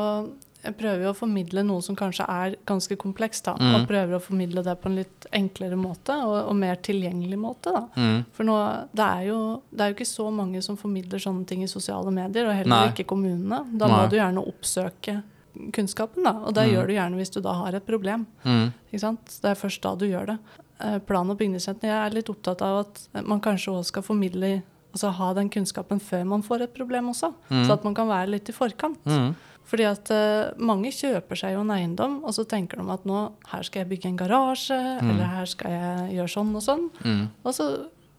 jeg 0.65 0.73
prøver 0.79 1.03
jo 1.05 1.09
å 1.11 1.17
formidle 1.17 1.61
noe 1.61 1.81
som 1.85 1.93
kanskje 1.95 2.25
er 2.25 2.55
ganske 2.65 2.95
komplekst, 2.97 3.45
da. 3.45 3.51
Mm. 3.59 3.75
Og 3.75 3.83
prøver 3.87 4.15
å 4.17 4.19
formidle 4.23 4.63
det 4.65 4.73
på 4.81 4.89
en 4.89 4.95
litt 4.97 5.27
enklere 5.29 5.77
måte, 5.77 6.15
og, 6.25 6.39
og 6.49 6.55
mer 6.57 6.79
tilgjengelig 6.81 7.37
måte, 7.37 7.69
da. 7.75 7.83
Mm. 8.01 8.23
For 8.33 8.47
nå, 8.49 8.55
det 8.97 9.05
er, 9.05 9.21
jo, 9.27 9.37
det 9.69 9.83
er 9.85 9.91
jo 9.91 9.97
ikke 9.99 10.07
så 10.09 10.25
mange 10.33 10.63
som 10.65 10.79
formidler 10.79 11.21
sånne 11.21 11.45
ting 11.45 11.61
i 11.61 11.69
sosiale 11.69 12.09
medier, 12.15 12.49
og 12.49 12.57
heller 12.57 12.73
Nei. 12.73 12.87
ikke 12.95 13.05
kommunene. 13.13 13.61
Da 13.77 13.91
må 13.91 13.99
Nei. 13.99 14.09
du 14.09 14.17
gjerne 14.17 14.41
oppsøke 14.41 15.19
kunnskapen, 15.73 16.23
da. 16.23 16.31
Og 16.45 16.53
det 16.53 16.67
Mm. 16.67 16.73
gjør 16.75 16.87
du 16.87 16.93
gjerne 16.93 17.15
hvis 17.15 17.31
du 17.33 17.41
da 17.41 17.53
har 17.53 17.73
et 17.75 17.85
problem. 17.85 18.25
Mm. 18.43 18.73
Det 18.91 19.49
er 19.51 19.55
først 19.55 19.81
da 19.81 19.95
du 19.95 20.05
gjør 20.05 20.25
det. 20.27 20.37
Eh, 20.79 20.99
Plan- 20.99 21.29
og 21.29 21.37
bygningsretten, 21.37 21.83
jeg 21.83 22.05
er 22.11 22.13
litt 22.13 22.29
opptatt 22.29 22.61
av 22.61 22.85
at 22.85 23.25
man 23.25 23.39
kanskje 23.41 23.71
også 23.73 23.85
skal 23.85 24.03
formidle 24.03 24.63
Altså 24.95 25.09
ha 25.11 25.33
den 25.33 25.49
kunnskapen 25.49 25.99
før 25.99 26.25
man 26.25 26.41
får 26.41 26.61
et 26.61 26.73
problem 26.73 27.09
også. 27.09 27.33
Mm. 27.49 27.65
Så 27.67 27.73
at 27.73 27.83
man 27.83 27.93
kan 27.93 28.07
være 28.07 28.29
litt 28.29 28.47
i 28.47 28.53
forkant. 28.53 29.03
Mm. 29.03 29.35
Fordi 29.65 29.83
at 29.83 30.09
uh, 30.09 30.53
mange 30.57 30.85
kjøper 30.87 31.35
seg 31.35 31.51
jo 31.51 31.59
en 31.65 31.71
eiendom, 31.75 32.23
og 32.23 32.31
så 32.31 32.45
tenker 32.47 32.77
de 32.77 32.89
at 32.93 33.03
nå 33.03 33.33
her 33.47 33.61
skal 33.63 33.81
jeg 33.83 33.89
bygge 33.89 34.05
en 34.05 34.17
garasje, 34.17 34.77
eller 35.01 35.25
her 35.25 35.45
skal 35.51 35.69
jeg 35.71 36.15
gjøre 36.15 36.31
sånn 36.31 36.55
og 36.55 36.63
sånn. 36.63 36.89
Mm. 37.03 37.27
Og 37.43 37.53
så 37.53 37.67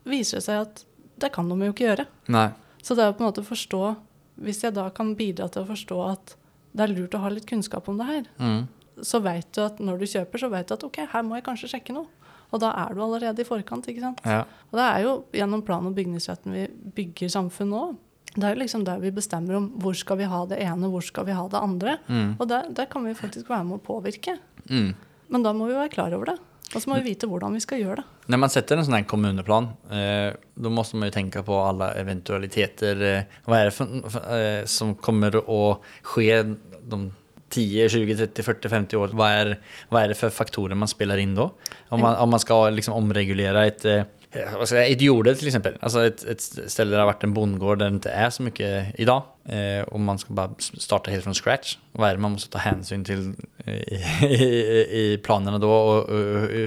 viser 0.05 0.37
det 0.37 0.44
seg 0.44 0.61
at 0.67 0.85
det 1.19 1.33
kan 1.33 1.49
de 1.49 1.55
jo 1.65 1.73
ikke 1.73 1.87
gjøre. 1.97 2.06
Nei. 2.29 2.50
Så 2.83 2.94
det 2.94 3.05
er 3.06 3.12
å 3.15 3.17
på 3.17 3.25
en 3.25 3.33
måte 3.33 3.43
forstå 3.47 3.97
Hvis 4.38 4.61
jeg 4.62 4.75
da 4.75 4.91
kan 4.91 5.15
bidra 5.17 5.49
til 5.50 5.65
å 5.65 5.67
forstå 5.67 6.12
at 6.12 6.35
det 6.76 6.84
er 6.84 6.93
lurt 6.94 7.14
å 7.17 7.23
ha 7.25 7.31
litt 7.32 7.46
kunnskap 7.49 7.88
om 7.88 7.96
det 8.00 8.06
her, 8.06 8.26
Mm. 8.38 8.67
så 9.00 9.20
vet 9.25 9.49
du 9.56 9.62
at 9.64 9.78
når 9.81 9.99
du 9.99 10.06
kjøper, 10.06 10.38
så 10.43 10.50
vet 10.52 10.69
du 10.69 10.75
at 10.76 10.84
ok, 10.84 10.99
her 11.12 11.23
må 11.25 11.37
jeg 11.38 11.44
kanskje 11.44 11.70
sjekke 11.73 11.94
noe. 11.96 12.06
Og 12.52 12.61
da 12.62 12.70
er 12.87 12.94
du 12.94 13.00
allerede 13.02 13.40
i 13.43 13.44
forkant, 13.49 13.87
ikke 13.90 14.00
sant. 14.05 14.20
Ja. 14.25 14.44
Og 14.70 14.76
det 14.78 14.84
er 14.87 15.02
jo 15.02 15.25
gjennom 15.34 15.64
plan- 15.67 15.87
og 15.88 15.96
bygningsretten 15.96 16.52
vi 16.54 16.66
bygger 16.95 17.28
samfunn 17.33 17.73
nå. 17.73 17.97
Det 18.37 18.45
er 18.45 18.54
jo 18.54 18.61
liksom 18.62 18.85
der 18.85 19.00
vi 19.00 19.11
bestemmer 19.11 19.56
om 19.56 19.71
hvor 19.80 19.97
skal 19.97 20.16
vi 20.21 20.25
ha 20.30 20.45
det 20.47 20.59
ene, 20.61 20.90
hvor 20.92 21.02
skal 21.02 21.25
vi 21.25 21.33
ha 21.33 21.49
det 21.49 21.59
andre. 21.61 21.99
Mm. 22.09 22.37
Og 22.38 22.47
der, 22.49 22.68
der 22.71 22.87
kan 22.87 23.04
vi 23.04 23.14
faktisk 23.14 23.49
være 23.49 23.64
med 23.66 23.80
å 23.80 23.83
påvirke. 23.83 24.38
Mm. 24.71 24.95
Men 25.30 25.42
da 25.42 25.52
må 25.52 25.66
vi 25.66 25.75
være 25.75 25.90
klar 25.90 26.12
over 26.14 26.26
det. 26.26 26.38
Og 26.75 26.82
så 26.82 26.90
må 26.90 26.99
vi 26.99 27.12
vite 27.12 27.28
hvordan 27.30 27.54
vi 27.54 27.62
skal 27.62 27.80
gjøre 27.82 28.00
det. 28.00 28.06
Når 28.32 28.40
man 28.42 28.52
setter 28.52 28.80
en 28.80 28.87
sånn 28.88 29.06
kommuneplan, 29.06 29.68
eh, 29.94 30.32
da 30.35 30.73
må 30.73 30.82
man 30.99 31.08
jo 31.08 31.14
tenke 31.14 31.44
på 31.46 31.61
alle 31.62 31.92
eventualiteter. 32.00 33.04
Eh, 33.06 33.37
hva 33.46 33.61
er 33.61 33.70
det 33.70 33.76
for, 33.76 34.26
eh, 34.35 34.64
som 34.66 34.96
kommer 34.99 35.38
å 35.46 35.78
skje 36.02 36.40
de 36.90 37.00
10, 37.54 37.87
20, 37.94 38.18
30, 38.18 38.42
40, 38.42 38.73
50 38.75 38.99
år? 38.99 39.14
Hva 39.14 39.30
er, 39.38 39.52
hva 39.92 40.02
er 40.02 40.11
det 40.11 40.18
for 40.18 40.35
faktorer 40.35 40.75
man 40.75 40.90
spiller 40.90 41.23
inn 41.23 41.37
da? 41.38 41.49
Om 41.94 42.02
man, 42.02 42.18
om 42.18 42.35
man 42.35 42.42
skal 42.42 42.75
liksom 42.75 42.99
omreglera 42.99 43.66
ett, 43.70 43.87
eh, 44.37 44.57
vad 44.57 44.69
til 45.38 45.49
eksempel. 45.49 45.78
ett 45.83 45.97
et, 45.97 46.25
ett 46.25 46.71
ställe 46.71 46.90
där 46.90 46.97
det 46.97 47.05
har 47.05 47.12
vært 47.12 47.25
en 47.25 47.35
bondegård 47.35 47.78
der 47.78 47.90
det 47.90 47.97
ikke 47.97 48.14
er 48.26 48.31
så 48.31 48.43
mye 48.43 48.93
i 48.99 49.05
dag. 49.05 49.23
Eh, 49.49 49.85
og 49.93 50.00
man 50.00 50.19
skal 50.19 50.35
bare 50.35 50.55
starte 50.59 51.11
helt 51.11 51.25
fra 51.25 51.35
scratch. 51.35 51.76
Hva 51.93 52.11
er 52.11 52.16
det 52.16 52.23
man 52.23 52.33
må 52.33 52.38
ta 52.38 52.59
hensyn 52.59 53.05
till 53.05 53.35
eh, 53.64 54.23
i, 54.25 54.50
i, 54.50 54.83
i 55.14 55.16
planene 55.16 55.59
da? 55.59 55.66
Og, 55.66 56.11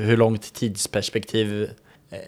hur 0.06 0.18
langt 0.18 0.54
tidsperspektiv 0.54 1.70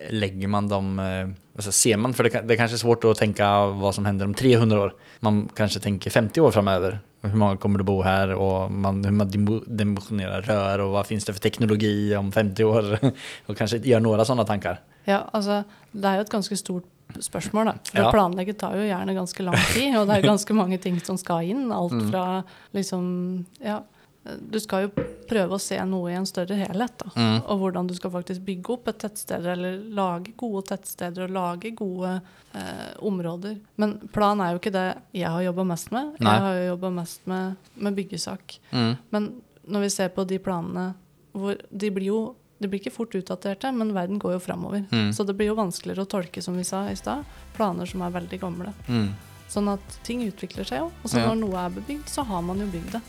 legger 0.10 0.48
man 0.48 0.68
dem? 0.68 1.00
Eh, 1.00 1.28
alltså 1.56 1.72
ser 1.72 1.98
man? 1.98 2.14
for 2.14 2.24
det, 2.24 2.42
det 2.48 2.54
er 2.54 2.58
kanskje 2.58 2.78
svårt 2.78 3.04
att 3.04 3.18
tänka 3.18 3.66
vad 3.66 3.96
som 3.96 4.06
hender 4.06 4.26
om 4.26 4.34
300 4.34 4.80
år. 4.80 4.94
Man 5.20 5.50
kanskje 5.56 5.80
tenker 5.80 6.10
50 6.10 6.42
år 6.42 6.52
framover. 6.52 7.00
Hur 7.22 7.38
mange 7.38 7.58
kommer 7.58 7.78
det 7.78 7.86
bo 7.86 8.02
her, 8.02 8.34
og 8.34 8.72
man, 8.72 9.04
hur 9.06 9.12
man 9.14 9.30
dimensjonerer 9.30 10.42
rør, 10.42 10.82
og 10.82 10.96
hva 10.96 11.04
fins 11.06 11.26
det 11.26 11.36
for 11.36 11.44
teknologi 11.44 12.16
om 12.18 12.32
50 12.32 12.64
år? 12.66 12.96
og 13.48 13.58
kanskje 13.58 13.84
gjør 13.86 14.02
noen 14.02 14.26
sånne 14.26 14.46
tankar. 14.50 14.82
Ja, 15.08 15.24
altså, 15.34 15.64
det 15.94 16.06
er 16.06 16.16
jo 16.20 16.22
et 16.28 16.30
ganske 16.34 16.58
stort 16.60 16.84
spørsmål, 17.20 17.66
da. 17.66 17.74
For 17.92 18.00
Ja. 18.00 18.10
Å 18.10 18.12
planlegge 18.14 18.54
tar 18.58 18.76
jo 18.78 18.84
gjerne 18.88 19.16
ganske 19.18 19.44
lang 19.44 19.58
tid, 19.74 19.96
og 20.00 20.08
det 20.08 20.18
er 20.20 20.28
ganske 20.32 20.54
mange 20.56 20.78
ting 20.82 21.00
som 21.04 21.18
skal 21.18 21.44
inn. 21.44 21.72
Alt 21.72 21.92
Mm. 21.98 22.10
fra 22.12 22.44
liksom 22.74 23.46
Ja. 23.60 23.82
Du 24.24 24.60
skal 24.60 24.84
jo 24.86 24.90
prøve 25.28 25.56
å 25.58 25.60
se 25.60 25.80
noe 25.84 26.12
i 26.12 26.14
en 26.14 26.28
større 26.30 26.54
helhet, 26.54 26.94
da. 27.02 27.10
Mm. 27.18 27.40
Og 27.50 27.58
hvordan 27.60 27.88
du 27.90 27.96
skal 27.98 28.12
faktisk 28.14 28.44
bygge 28.46 28.70
opp 28.76 28.88
et 28.92 29.00
tettsted, 29.02 29.44
eller 29.50 29.80
lage 29.90 30.36
gode 30.38 30.62
tettsteder 30.70 31.24
og 31.26 31.32
lage 31.32 31.72
gode 31.76 32.22
eh, 32.54 32.94
områder. 33.02 33.56
Men 33.82 33.96
plan 34.14 34.40
er 34.40 34.52
jo 34.54 34.60
ikke 34.60 34.72
det 34.76 34.86
jeg 35.18 35.26
har 35.28 35.42
jobba 35.42 35.64
mest 35.66 35.90
med. 35.92 36.14
Nei. 36.22 36.36
Jeg 36.36 36.42
har 36.46 36.54
jo 36.60 36.68
jobba 36.76 36.92
mest 37.00 37.26
med, 37.26 37.56
med 37.76 37.96
byggesak. 37.98 38.60
Mm. 38.72 38.98
Men 39.10 39.42
når 39.68 39.80
vi 39.82 39.90
ser 39.90 40.10
på 40.10 40.28
de 40.28 40.38
planene 40.38 40.94
hvor 41.34 41.56
De 41.72 41.90
blir 41.90 42.06
jo 42.12 42.36
de 42.62 42.70
blir 42.70 42.80
ikke 42.82 42.94
fort 42.94 43.16
utdaterte, 43.18 43.72
men 43.74 43.94
verden 43.96 44.20
går 44.22 44.36
jo 44.38 44.40
framover. 44.44 44.86
Mm. 44.92 45.10
Så 45.18 45.26
det 45.26 45.34
blir 45.38 45.50
jo 45.50 45.58
vanskeligere 45.58 46.06
å 46.06 46.10
tolke, 46.10 46.42
som 46.46 46.56
vi 46.58 46.64
sa 46.68 46.84
i 46.92 46.96
stad, 47.00 47.26
planer 47.58 47.90
som 47.90 48.04
er 48.06 48.14
veldig 48.14 48.40
gamle. 48.40 48.74
Mm. 48.88 49.10
Sånn 49.52 49.68
at 49.74 49.98
ting 50.08 50.22
utvikler 50.24 50.68
seg 50.68 50.80
jo. 50.84 50.92
Og 51.04 51.10
så 51.12 51.20
Ja. 51.20 51.28
når 51.34 51.40
noe 51.42 51.58
er 51.66 51.70
bebygd, 51.76 52.08
så 52.08 52.24
har 52.26 52.42
man 52.42 52.60
jo 52.60 52.68
bygd 52.68 52.92
det. 52.94 53.02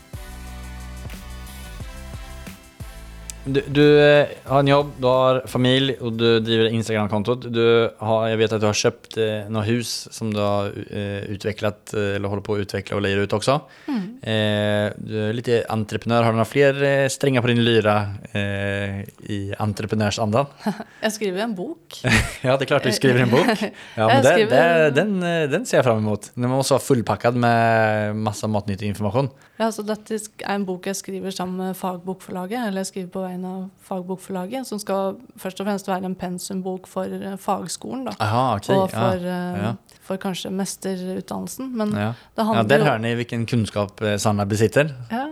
Du, 3.45 3.59
du 3.67 3.83
eh, 3.99 4.27
har 4.47 4.59
en 4.63 4.67
jobb, 4.71 4.91
du 5.03 5.05
har 5.09 5.41
familj 5.51 5.97
og 5.99 6.13
du 6.15 6.27
driver 6.45 6.69
Instagram-kontot. 6.71 7.49
Jeg 7.51 8.37
vet 8.39 8.53
at 8.55 8.61
du 8.63 8.67
har 8.69 8.77
kjøpt 8.79 9.17
eh, 9.19 9.49
några 9.51 9.67
hus 9.67 9.91
som 10.15 10.29
du 10.31 10.39
har 10.39 10.69
eh, 10.87 11.25
utvecklat 11.33 11.91
eh, 11.91 12.13
eller 12.15 12.31
holder 12.31 12.45
på 12.47 12.55
å 12.55 12.61
utvikle 12.63 12.95
og 12.95 13.03
leie 13.03 13.19
ut 13.19 13.35
også. 13.35 13.57
Mm. 13.91 14.05
Eh, 14.23 14.85
du 14.95 15.17
er 15.25 15.35
litt 15.35 15.51
entreprenør. 15.59 16.23
Har 16.23 16.31
du 16.31 16.39
noen 16.39 16.47
flere 16.53 16.93
strenger 17.11 17.43
på 17.43 17.51
din 17.51 17.59
lyra 17.67 17.97
eh, 18.31 19.01
i 19.27 19.41
entreprenörsandan? 19.59 20.47
Jeg 21.03 21.17
skriver 21.17 21.43
en 21.43 21.57
bok. 21.59 21.99
ja, 22.47 22.55
det 22.55 22.63
er 22.63 22.71
klart 22.71 22.87
du 22.87 22.95
skriver 22.95 23.25
en 23.27 23.33
bok. 23.35 23.51
Ja, 23.99 24.07
men 24.07 24.23
det, 24.23 24.37
skriver- 24.37 24.55
det, 24.87 24.91
den, 25.01 25.17
eh, 25.27 25.43
den 25.51 25.67
ser 25.67 25.81
jeg 25.81 25.89
fram 25.91 25.99
emot. 25.99 26.31
Den 26.37 26.47
må 26.47 26.63
også 26.63 26.77
være 26.79 26.87
fullpakket 26.87 27.35
med 27.43 28.23
masse 28.23 28.47
matnyttig 28.47 28.87
information. 28.87 29.27
Ja, 29.59 29.67
så 29.71 29.83
Dette 29.85 30.17
er 30.17 30.55
en 30.55 30.63
bok 30.65 30.87
jeg 30.89 30.97
skriver 30.97 31.33
sammen 31.33 31.59
med 31.61 31.75
Fagbokforlaget, 31.77 32.57
eller 32.67 32.81
jeg 32.81 32.89
skriver 32.89 33.09
på 33.13 33.21
vegne 33.21 33.51
av 33.51 33.65
Fagbokforlaget, 33.85 34.65
som 34.65 34.79
skal 34.81 35.19
først 35.37 35.61
og 35.61 35.67
fremst 35.67 35.89
være 35.91 36.09
en 36.09 36.15
pensumbok 36.17 36.89
for 36.89 37.05
eh, 37.05 37.35
fagskolen, 37.37 38.07
da. 38.09 38.15
Aha, 38.17 38.41
okay. 38.57 38.73
og 38.73 38.89
for, 38.89 39.27
ja. 39.29 39.35
eh, 39.35 39.67
ja. 39.67 39.99
for 40.01 40.21
kanskje 40.23 40.49
mesterutdannelsen. 40.57 41.69
Men 41.77 41.93
Ja. 41.93 42.13
det 42.35 42.47
handler 42.47 42.63
ja, 42.63 42.67
Der 42.71 42.85
hører 42.87 43.03
ni 43.05 43.13
hvilken 43.21 43.45
kunnskap 43.45 44.01
eh, 44.01 44.17
Sanna 44.17 44.45
besitter. 44.45 44.89
ja, 45.11 45.27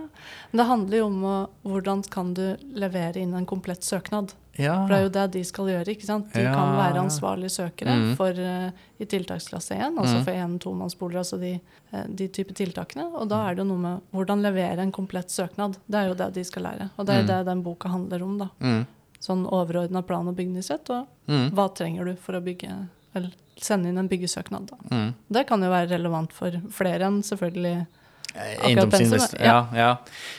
det 0.52 0.68
handler 0.68 0.98
jo 0.98 1.06
om 1.08 1.24
å, 1.24 1.36
hvordan 1.64 2.02
kan 2.12 2.34
du 2.34 2.44
levere 2.76 3.18
inn 3.18 3.34
en 3.34 3.46
komplett 3.46 3.82
søknad. 3.82 4.34
Ja. 4.58 4.74
For 4.86 4.88
det 4.88 4.96
er 4.98 5.02
jo 5.02 5.08
det 5.08 5.32
de 5.32 5.42
skal 5.44 5.64
gjøre. 5.66 5.88
ikke 5.88 6.04
sant? 6.04 6.32
De 6.32 6.42
Ja, 6.42 6.52
kan 6.54 6.74
være 6.76 7.00
ansvarlige 7.02 7.50
søkere 7.50 7.94
Mm. 7.96 8.16
for, 8.16 8.30
uh, 8.30 8.70
i 9.00 9.04
tiltaksklasse 9.04 9.72
1, 9.74 9.96
altså 9.98 10.18
Mm. 10.18 10.24
for 10.24 10.32
én-tomannsboliger, 10.32 11.18
altså 11.18 11.38
de, 11.40 11.60
eh, 11.92 12.04
de 12.14 12.28
type 12.28 12.52
tiltakene. 12.52 13.06
Og 13.14 13.28
da 13.28 13.48
er 13.48 13.54
det 13.54 13.58
jo 13.64 13.64
noe 13.64 13.78
med 13.78 14.00
hvordan 14.12 14.42
levere 14.42 14.78
en 14.78 14.92
komplett 14.92 15.30
søknad. 15.30 15.78
Det 15.88 15.94
er 15.94 16.08
jo 16.08 16.14
det 16.14 16.34
de 16.34 16.44
skal 16.44 16.62
lære. 16.64 16.90
Og 16.98 17.06
det 17.06 17.14
er 17.14 17.22
Mm. 17.22 17.26
det 17.28 17.46
den 17.46 17.62
boka 17.62 17.88
handler 17.88 18.22
om. 18.22 18.38
da. 18.38 18.48
Mm. 18.60 18.86
Sånn 19.20 19.46
overordna 19.50 20.02
plan- 20.06 20.28
og 20.28 20.36
bygningsrett, 20.36 20.90
og 20.90 21.06
Mm. 21.28 21.50
hva 21.52 21.74
trenger 21.74 22.04
du 22.04 22.16
for 22.16 22.32
å 22.34 22.42
bygge 22.44 22.88
eller 23.14 23.30
sende 23.56 23.86
inn 23.88 23.98
en 23.98 24.08
byggesøknad. 24.08 24.66
da. 24.66 24.76
Mm. 24.90 25.14
Det 25.30 25.46
kan 25.46 25.62
jo 25.62 25.70
være 25.70 25.88
relevant 25.90 26.32
for 26.32 26.50
flere 26.70 27.00
enn 27.00 27.22
selvfølgelig 27.22 27.86
Eh, 28.34 28.56
Akkurat 28.56 28.88
Egendomsinvest- 28.88 29.34
pensum, 29.36 29.40
ja. 29.44 29.66
Ja, 29.74 29.96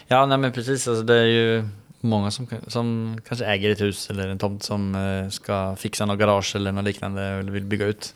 ja. 0.10 0.26
nei, 0.26 0.38
men 0.38 0.52
precis. 0.52 0.88
Altså, 0.88 1.06
det 1.06 1.16
er 1.16 1.28
ju 1.28 1.64
många 2.04 2.32
som, 2.32 2.48
som 2.68 2.88
kanske 3.28 3.46
äger 3.46 3.72
ett 3.72 3.82
hus 3.82 4.10
eller 4.10 4.28
en 4.28 4.40
tomt 4.40 4.64
som 4.64 4.92
skal 5.32 5.78
fikse 5.80 6.06
noe 6.06 6.20
garasje 6.20 6.60
eller 6.60 6.76
noe 6.76 6.84
liknande 6.84 7.24
eller 7.40 7.56
vil 7.56 7.68
bygge 7.72 7.90
ut. 7.94 8.10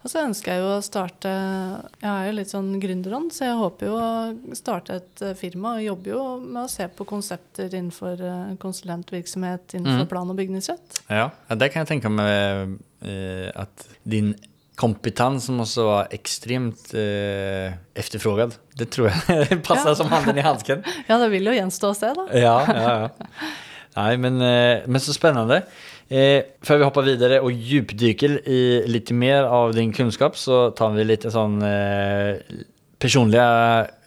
Og 0.00 0.08
så 0.08 0.22
ønsker 0.24 0.54
jeg 0.54 0.62
jo 0.62 0.68
å 0.72 0.84
starte 0.84 1.30
Jeg 2.00 2.08
er 2.08 2.28
jo 2.30 2.36
litt 2.38 2.52
sånn 2.52 2.70
gründerånd, 2.80 3.34
så 3.36 3.50
jeg 3.50 3.58
håper 3.58 3.90
jo 3.90 3.98
å 4.00 4.54
starte 4.56 4.96
et 4.96 5.24
eh, 5.26 5.34
firma. 5.36 5.74
Og 5.76 5.84
jobber 5.84 6.14
jo 6.14 6.22
med 6.40 6.62
å 6.62 6.70
se 6.72 6.86
på 6.88 7.04
konsepter 7.08 7.68
innenfor 7.68 8.22
eh, 8.24 8.54
konsulentvirksomhet 8.62 9.76
innenfor 9.76 10.06
Mm. 10.06 10.08
plan- 10.08 10.30
og 10.30 10.36
bygningsrett. 10.36 11.02
Ja, 11.08 11.30
ja 11.48 11.54
där 11.54 11.68
kan 11.68 11.80
jeg 11.84 11.88
tenke 11.88 12.08
meg 12.08 12.78
at 13.54 13.56
att 13.56 13.88
din 14.02 14.34
kompetens 14.80 15.48
også 15.52 15.84
var 15.86 16.08
ekstremt 16.16 16.94
eh, 16.96 17.74
efterfrågad. 18.00 18.56
Det 18.80 18.88
tror 18.94 19.10
jeg 19.10 19.60
passer 19.68 19.92
Ja. 19.92 19.96
som 19.98 20.08
handen 20.12 20.40
i 20.40 20.44
handsken. 20.46 20.82
Ja, 21.10 21.18
det 21.20 21.28
vil 21.34 21.50
jo 21.50 21.56
gjenstå 21.56 21.92
å 21.92 21.98
se, 21.98 22.12
da. 22.16 22.26
Ja, 22.36 22.56
ja, 22.66 22.96
ja. 23.04 23.52
Nei, 23.98 24.10
men, 24.22 24.40
eh, 24.40 24.84
men 24.86 25.02
så 25.02 25.12
spennende. 25.16 25.62
Eh, 26.10 26.42
før 26.66 26.80
vi 26.80 26.86
hopper 26.88 27.06
videre 27.06 27.40
og 27.44 27.52
djupdyker 27.54 28.38
i 28.50 28.60
litt 28.90 29.10
mer 29.14 29.46
av 29.50 29.74
din 29.76 29.92
kunnskap, 29.94 30.38
så 30.38 30.68
tar 30.78 30.94
vi 30.96 31.04
litt 31.06 31.26
sånn 31.30 31.58
eh, 31.66 32.38
personlige 33.00 33.44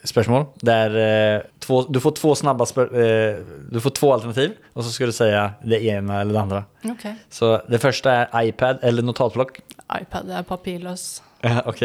spørsmål. 0.08 0.46
Der 0.64 0.96
eh, 1.00 1.44
två, 1.64 1.82
du 1.92 2.00
får 2.04 2.16
två 2.20 2.34
snabba 2.38 2.66
eh, 2.86 3.40
du 3.72 3.80
får 3.82 3.94
två 3.98 4.12
alternativ 4.16 4.52
og 4.74 4.84
så 4.84 4.92
skal 4.94 5.10
du 5.12 5.16
si 5.16 5.30
det 5.70 5.80
ene 5.90 6.20
eller 6.22 6.32
det 6.36 6.42
andre. 6.44 6.60
Okay. 6.94 7.14
Så 7.32 7.54
det 7.72 7.80
første 7.82 8.12
er 8.24 8.28
iPad 8.50 8.84
eller 8.86 9.04
notatblock. 9.06 9.60
iPad 9.92 10.30
er 10.30 10.42
papirløs. 10.48 11.22
Ja, 11.44 11.60
ok. 11.68 11.82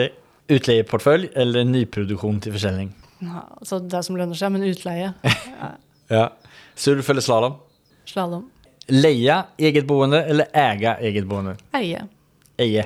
Utleieportfølj 0.50 1.30
eller 1.36 1.64
nyproduksjon 1.68 2.40
til 2.42 2.54
försäljning. 2.56 2.94
Ja, 3.22 3.42
altså 3.60 3.80
det 3.84 4.00
som 4.08 4.16
lønner 4.16 4.38
seg, 4.40 4.52
men 4.56 4.64
utleie. 4.70 5.14
Ja, 5.60 5.74
Ja. 6.10 6.28
Surf 6.80 7.10
eller 7.12 7.22
slalom. 7.22 7.58
Slalåm. 8.08 8.46
Leie 8.90 9.36
eget 9.60 9.86
boende 9.86 10.24
eller 10.26 10.48
eie 10.58 10.94
eget 11.06 11.28
boende. 11.30 11.58
Eie. 11.76 12.06
Eje. 12.58 12.86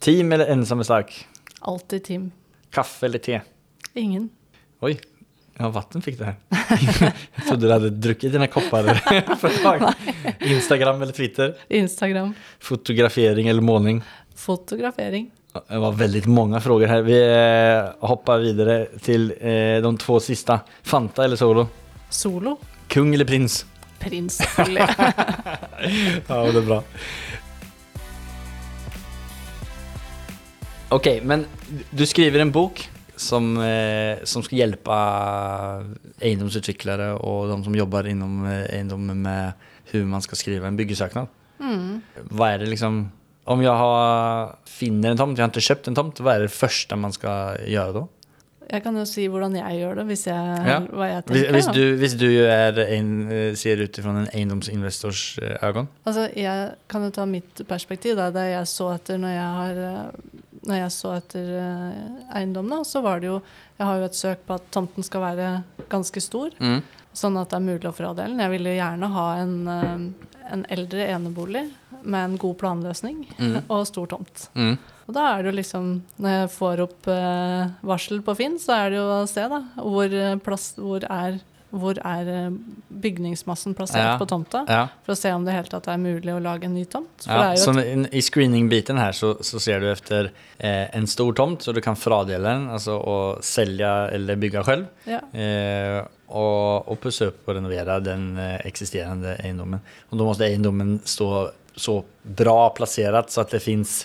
Team 0.00 0.32
eller 0.32 0.46
ensam 0.54 0.80
sak? 0.86 1.10
Alltid 1.60 2.04
team. 2.06 2.30
Kaffe 2.72 3.06
eller 3.10 3.18
te? 3.18 3.40
Ingen. 3.98 4.30
Oj, 4.80 4.94
ja, 5.60 5.68
vatten 5.74 6.00
fikk 6.04 6.16
det 6.20 6.30
her. 6.30 6.36
jeg 7.36 7.44
trodde 7.44 7.66
du 7.66 7.72
hadde 7.72 7.90
drukket 8.00 8.32
dine 8.32 8.46
ett. 9.76 10.40
Instagram 10.48 11.02
eller 11.02 11.12
Twitter? 11.12 11.52
Instagram. 11.68 12.32
Fotografering 12.64 13.48
eller 13.52 13.64
målning? 13.64 14.00
Fotografering. 14.36 15.28
Det 15.52 15.78
var 15.82 15.92
veldig 15.98 16.22
mange 16.30 16.60
frågor 16.64 16.86
her. 16.88 17.02
Vi 17.02 17.18
hopper 18.06 18.38
videre 18.40 18.76
til 19.02 19.32
eh, 19.36 19.82
de 19.82 19.90
två 19.98 20.20
siste. 20.22 20.60
Fanta 20.86 21.24
eller 21.26 21.36
Solo? 21.36 21.66
Solo. 22.08 22.56
Kung 22.88 23.12
eller 23.14 23.28
prins? 23.28 23.64
Prins, 24.00 24.38
selvfølgelig. 24.40 24.86
Ja, 26.28 26.38
det 26.46 26.62
er 26.62 26.68
bra. 26.70 26.80
Ok, 30.90 31.10
men 31.22 31.44
du 31.90 32.06
skriver 32.08 32.40
en 32.42 32.54
bok 32.54 32.80
som, 33.20 33.50
eh, 33.60 34.22
som 34.24 34.42
skal 34.42 34.62
hjelpe 34.62 34.96
eiendomsutviklere 36.24 37.12
og 37.20 37.50
de 37.50 37.58
som 37.66 37.76
jobber 37.76 38.08
innom 38.10 38.44
eiendommen 38.48 39.20
med 39.24 39.66
hvordan 39.90 40.12
man 40.14 40.24
skal 40.24 40.38
skrive 40.38 40.68
en 40.68 40.78
byggesøknad. 40.78 41.28
Mm. 41.60 42.00
Hva 42.30 42.52
er 42.54 42.62
det 42.62 42.70
liksom, 42.72 43.02
om 43.50 43.64
jeg 43.64 43.74
har, 43.82 44.54
finner 44.70 45.12
en 45.12 45.20
tomt, 45.20 45.36
jeg 45.36 45.44
har 45.44 45.52
ikke 45.52 45.66
kjøpt 45.66 45.90
en 45.90 45.98
tomt, 45.98 46.22
hva 46.22 46.36
er 46.38 46.46
det 46.46 46.54
første 46.54 46.96
man 47.00 47.14
skal 47.16 47.60
gjøre 47.68 48.00
da? 48.00 48.06
Jeg 48.70 48.84
kan 48.84 48.94
jo 48.94 49.02
si 49.08 49.24
hvordan 49.26 49.56
jeg 49.58 49.80
gjør 49.80 49.96
det, 49.98 50.04
hvis 50.06 50.26
jeg, 50.28 50.66
Ja. 50.68 50.78
hva 50.94 51.08
jeg 51.10 51.24
tenker. 51.26 51.52
hvis, 51.56 51.66
du, 51.74 51.96
hvis 51.98 52.14
du 52.14 52.28
är 52.46 52.78
en, 52.78 53.26
eh, 53.32 53.80
ut 53.82 53.96
fra 53.96 54.10
en 54.10 54.28
eiendomsinvestors 54.32 55.38
øyne? 55.42 55.88
Altså, 56.06 56.28
jeg 56.36 56.74
kan 56.88 57.02
jo 57.02 57.10
ta 57.10 57.24
mitt 57.26 57.66
perspektiv, 57.66 58.14
da. 58.16 58.30
Det 58.30 58.46
jeg 58.52 58.66
så 58.66 58.94
etter 58.94 59.18
når 59.18 59.34
jeg 59.34 59.50
har 59.58 59.74
eh, 59.76 60.10
Når 60.68 60.76
jeg 60.76 60.92
så 60.92 61.14
etter 61.16 61.46
eh, 61.56 62.00
eiendommene, 62.36 62.84
så 62.84 63.00
var 63.02 63.20
det 63.22 63.30
jo 63.30 63.38
Jeg 63.78 63.86
har 63.88 63.96
jo 64.02 64.04
et 64.10 64.18
søk 64.18 64.42
på 64.46 64.54
at 64.58 64.66
tomten 64.74 65.02
skal 65.06 65.22
være 65.24 65.50
ganske 65.88 66.20
stor, 66.20 66.50
Mm. 66.60 66.82
sånn 67.16 67.38
at 67.40 67.48
det 67.50 67.56
er 67.56 67.64
mulig 67.64 67.88
å 67.88 67.94
fradele 67.96 68.28
den. 68.36 68.38
Jeg 68.44 68.50
ville 68.50 68.74
gjerne 68.76 69.08
ha 69.14 69.26
en, 69.40 69.54
eh, 69.68 70.52
en 70.52 70.64
eldre 70.68 71.06
enebolig 71.08 71.64
med 72.04 72.24
en 72.24 72.36
god 72.36 72.56
planløsning 72.60 73.26
Mm. 73.38 73.62
og 73.70 73.86
stor 73.88 74.06
tomt. 74.06 74.48
Mm. 74.54 74.76
Og 75.08 75.14
da 75.16 75.24
er 75.38 75.42
det 75.42 75.50
jo 75.50 75.56
liksom 75.58 75.86
Når 76.20 76.30
jeg 76.36 76.50
får 76.58 76.80
opp 76.84 77.08
eh, 77.08 77.70
varsel 77.82 78.20
på 78.22 78.36
Finn, 78.36 78.58
så 78.58 78.76
er 78.84 78.90
det 78.90 78.98
jo 79.00 79.08
å 79.16 79.26
se, 79.28 79.48
da. 79.48 79.62
Hvor, 79.80 80.12
plass, 80.44 80.74
hvor 80.76 81.02
er, 81.08 81.40
hvor 81.70 81.98
er 81.98 82.28
eh, 82.30 82.56
bygningsmassen 83.02 83.74
plassert 83.78 84.02
Ja. 84.04 84.18
på 84.18 84.26
tomta? 84.26 84.64
Ja. 84.68 84.82
For 85.06 85.14
å 85.14 85.18
se 85.18 85.32
om 85.32 85.44
det 85.46 85.54
helt 85.54 85.70
tatt 85.70 85.88
er 85.88 86.00
mulig 86.02 86.32
å 86.34 86.40
lage 86.42 86.66
en 86.66 86.74
ny 86.74 86.84
tomt. 86.90 87.26
Ja, 87.26 87.52
et, 87.54 88.08
I 88.12 88.22
screeningbiten 88.24 88.98
her 88.98 89.12
så, 89.16 89.36
så 89.44 89.60
ser 89.62 89.80
du 89.80 89.90
etter 89.90 90.32
eh, 90.58 90.88
en 90.96 91.06
stor 91.06 91.32
tomt 91.38 91.62
så 91.62 91.74
du 91.76 91.80
kan 91.84 91.98
fradele 91.98 92.42
den 92.48 92.68
altså 92.70 92.98
å 92.98 93.18
selge 93.44 93.90
eller 94.16 94.40
bygge 94.40 94.64
selv. 94.66 94.90
Eh, 95.06 96.00
og, 96.30 96.86
og, 96.86 96.98
pusse 97.02 97.26
opp 97.30 97.48
og 97.48 97.56
renovere 97.56 97.96
den 98.06 98.36
eksisterende 98.38 99.34
eiendommen. 99.42 99.80
Og 100.10 100.18
da 100.18 100.26
må 100.28 100.34
eiendommen 100.38 101.00
stå 101.02 101.50
så 101.80 102.00
bra 102.22 102.70
plassert 102.76 103.32
så 103.32 103.44
at 103.44 103.54
det 103.54 103.62
fins 103.64 104.04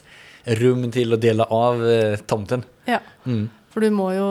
rum 0.59 0.87
til 0.93 1.15
å 1.15 1.19
dele 1.21 1.47
av 1.51 1.85
eh, 1.89 2.17
tomten. 2.27 2.65
ja. 2.89 3.01
Mm. 3.25 3.47
For 3.73 3.83
du 3.83 3.91
må 3.91 4.11
jo 4.13 4.27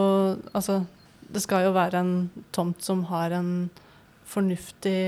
Altså, 0.55 0.87
det 1.35 1.43
skal 1.43 1.67
jo 1.67 1.73
være 1.75 2.03
en 2.03 2.15
tomt 2.55 2.85
som 2.85 3.05
har 3.11 3.35
en 3.37 3.51
fornuftig 4.31 5.01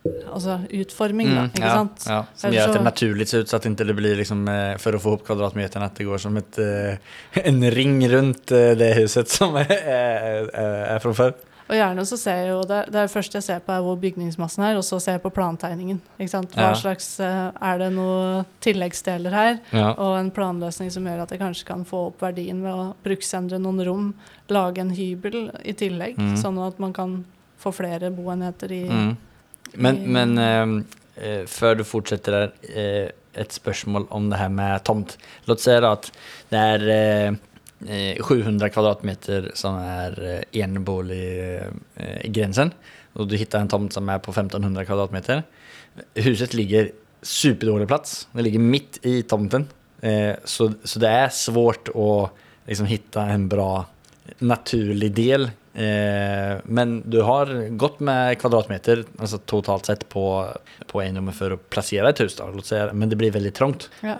Altså 0.00 0.54
utforming, 0.72 1.28
da. 1.28 1.42
Mm, 1.44 1.50
Ikke 1.52 1.66
ja, 1.66 1.72
sant? 1.76 2.04
Ja, 2.08 2.20
som 2.40 2.54
gjør 2.54 2.70
at 2.70 2.76
det 2.78 2.84
naturlig 2.86 3.26
ser 3.28 3.42
ut 3.44 3.50
så 3.50 3.58
at 3.58 3.66
det 3.68 3.84
det 3.90 3.96
blir 3.98 4.16
liksom, 4.16 4.46
for 4.80 4.96
å 4.96 5.00
få 5.02 5.12
opp 5.18 5.26
kvadratmeterne, 5.26 5.90
at 5.90 6.00
det 6.00 6.06
går 6.08 6.22
som 6.22 6.38
ett, 6.40 6.56
eh, 6.56 6.96
en 7.50 7.60
ring 7.74 7.98
runt 8.08 8.54
eh, 8.56 8.72
det 8.80 8.94
huset 8.96 9.28
som 9.28 9.58
er, 9.60 9.68
er, 9.68 10.48
er 10.56 11.04
fra 11.04 11.12
förr. 11.18 11.34
Og 11.70 11.76
gjerne 11.78 12.02
så 12.08 12.16
ser 12.18 12.38
jeg 12.40 12.48
jo 12.50 12.60
det, 12.66 12.80
det 12.90 12.98
er 12.98 13.06
det 13.06 13.12
første 13.12 13.38
jeg 13.38 13.44
ser 13.46 13.60
på, 13.62 13.70
er 13.76 13.84
hvor 13.86 13.98
bygningsmassen 14.02 14.64
er, 14.66 14.74
og 14.80 14.82
så 14.82 14.98
ser 15.00 15.12
jeg 15.18 15.22
på 15.22 15.30
plantegningen. 15.36 16.00
Ikke 16.18 16.32
sant? 16.32 16.50
Hva 16.56 16.72
Ja. 16.72 16.74
slags 16.74 17.06
eh, 17.22 17.52
Er 17.62 17.78
det 17.78 17.92
noen 17.94 18.44
tilleggsdeler 18.60 19.30
her? 19.30 19.60
Ja. 19.72 19.92
Og 19.94 20.16
en 20.18 20.30
planløsning 20.34 20.90
som 20.90 21.06
gjør 21.06 21.22
at 21.22 21.30
jeg 21.30 21.38
kanskje 21.38 21.64
kan 21.68 21.84
få 21.86 22.08
opp 22.08 22.20
verdien 22.26 22.62
ved 22.64 22.72
å 22.74 22.88
bruksendre 23.06 23.60
noen 23.62 23.84
rom, 23.86 24.14
lage 24.50 24.78
en 24.82 24.90
hybel 24.90 25.50
i 25.64 25.72
tillegg, 25.78 26.18
Mm. 26.18 26.34
sånn 26.42 26.58
at 26.66 26.78
man 26.82 26.92
kan 26.92 27.24
få 27.60 27.72
flere 27.72 28.10
boenheter 28.10 28.72
i, 28.72 28.84
Mm. 28.90 29.16
Men, 29.76 30.12
men 30.12 30.38
eh, 30.38 30.84
eh, 31.22 31.44
før 31.46 31.76
du 31.78 31.84
fortsetter 31.84 32.32
der, 32.32 32.52
eh, 32.74 33.10
et 33.36 33.52
spørsmål 33.54 34.08
om 34.10 34.28
det 34.30 34.38
her 34.40 34.48
med 34.48 34.82
tomt. 34.82 35.16
La 35.46 35.54
oss 35.54 35.62
si 35.62 35.70
at 35.70 36.10
det 36.50 36.58
er 36.58 36.88
eh, 36.90 37.36
700 37.80 38.68
kvadratmeter 38.74 39.50
som 39.56 39.78
er 39.80 40.18
eh, 40.20 40.42
enboliggrensen, 40.64 42.72
og 43.16 43.28
du 43.30 43.36
hittar 43.40 43.60
en 43.64 43.72
tomt 43.72 43.92
som 43.94 44.08
er 44.12 44.18
på 44.22 44.30
1500 44.34 44.84
kvadratmeter. 44.88 45.38
Huset 46.20 46.54
ligger 46.54 46.90
superdårlig 47.22 47.88
plass. 47.88 48.28
Det 48.32 48.42
ligger 48.46 48.60
midt 48.60 48.98
i 49.08 49.22
tomten. 49.22 49.66
Eh, 50.00 50.34
så, 50.44 50.72
så 50.84 50.98
det 51.02 51.08
er 51.08 51.28
svårt 51.34 51.88
å 51.94 52.30
liksom 52.68 52.86
hitta 52.88 53.22
en 53.32 53.48
bra 53.50 53.86
naturlig 54.44 55.12
del. 55.16 55.50
Eh, 55.74 56.54
men 56.64 57.02
du 57.10 57.20
har 57.26 57.46
gått 57.80 58.00
med 58.04 58.38
kvadratmeter 58.40 59.04
altså 59.18 59.38
totalt 59.38 59.86
sett 59.90 60.08
på, 60.12 60.24
på 60.90 61.02
eiendommen 61.02 61.34
for 61.36 61.48
å 61.54 61.62
plassere 61.72 62.08
et 62.12 62.20
hus. 62.24 62.34
Da. 62.38 62.46
Men 62.92 63.08
det 63.10 63.18
blir 63.20 63.34
veldig 63.34 63.54
trångt. 63.56 63.80
Ja. 64.04 64.16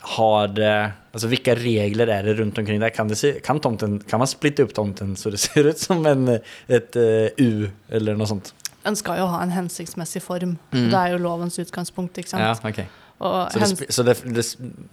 Eh, 0.00 0.08
har 0.18 0.48
det, 0.48 0.92
alltså 1.12 1.28
vilka 1.28 1.54
regler 1.54 2.06
är 2.06 2.22
det 2.22 2.34
rundt 2.34 2.58
omkring 2.58 2.80
där? 2.80 2.90
Kan, 2.90 3.08
det 3.08 3.16
se, 3.16 3.32
kan, 3.32 3.60
tomten, 3.60 4.00
kan 4.00 4.18
man 4.18 4.28
splitte 4.28 4.64
opp 4.64 4.74
tomten 4.74 5.16
så 5.16 5.30
det 5.30 5.38
ser 5.48 5.66
ut 5.66 5.78
som 5.78 6.06
en, 6.06 6.28
et 6.66 6.96
uh, 6.96 7.28
U 7.36 7.68
eller 7.88 8.16
noe 8.16 8.26
sånt? 8.26 8.54
En 8.86 8.96
skal 8.96 9.18
jo 9.20 9.26
ha 9.28 9.42
en 9.42 9.52
hensiktsmessig 9.52 10.22
form. 10.22 10.56
Mm. 10.72 10.88
Det 10.88 10.98
er 10.98 11.12
jo 11.12 11.18
lovens 11.20 11.58
utgangspunkt, 11.58 12.18
ikke 12.18 12.30
sant. 12.30 12.42
Ja, 12.46 12.54
okay. 12.70 12.86
Så, 13.18 13.58
det, 13.58 13.92
så, 13.92 14.02
det, 14.06 14.14
det, 14.34 14.44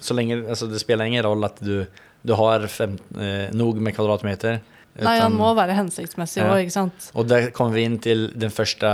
så 0.01 0.15
lenge, 0.17 0.39
altså 0.49 0.67
det 0.67 0.81
spiller 0.81 1.05
ingen 1.05 1.23
roll 1.23 1.45
at 1.45 1.59
du, 1.61 1.85
du 2.25 2.33
har 2.33 2.65
fem, 2.67 2.97
eh, 3.21 3.53
nok 3.53 3.77
med 3.85 3.93
kvadratmeter? 3.95 4.63
Nei, 5.03 5.15
han 5.19 5.35
må 5.35 5.51
være 5.57 5.75
hensiktsmessig 5.75 6.41
Ja. 6.41 6.55
ikke 6.57 6.73
sant. 6.73 7.09
Og 7.13 7.27
der 7.29 7.51
kommer 7.55 7.75
vi 7.75 7.85
inn 7.85 7.99
til 8.01 8.29
den 8.33 8.51
første 8.53 8.89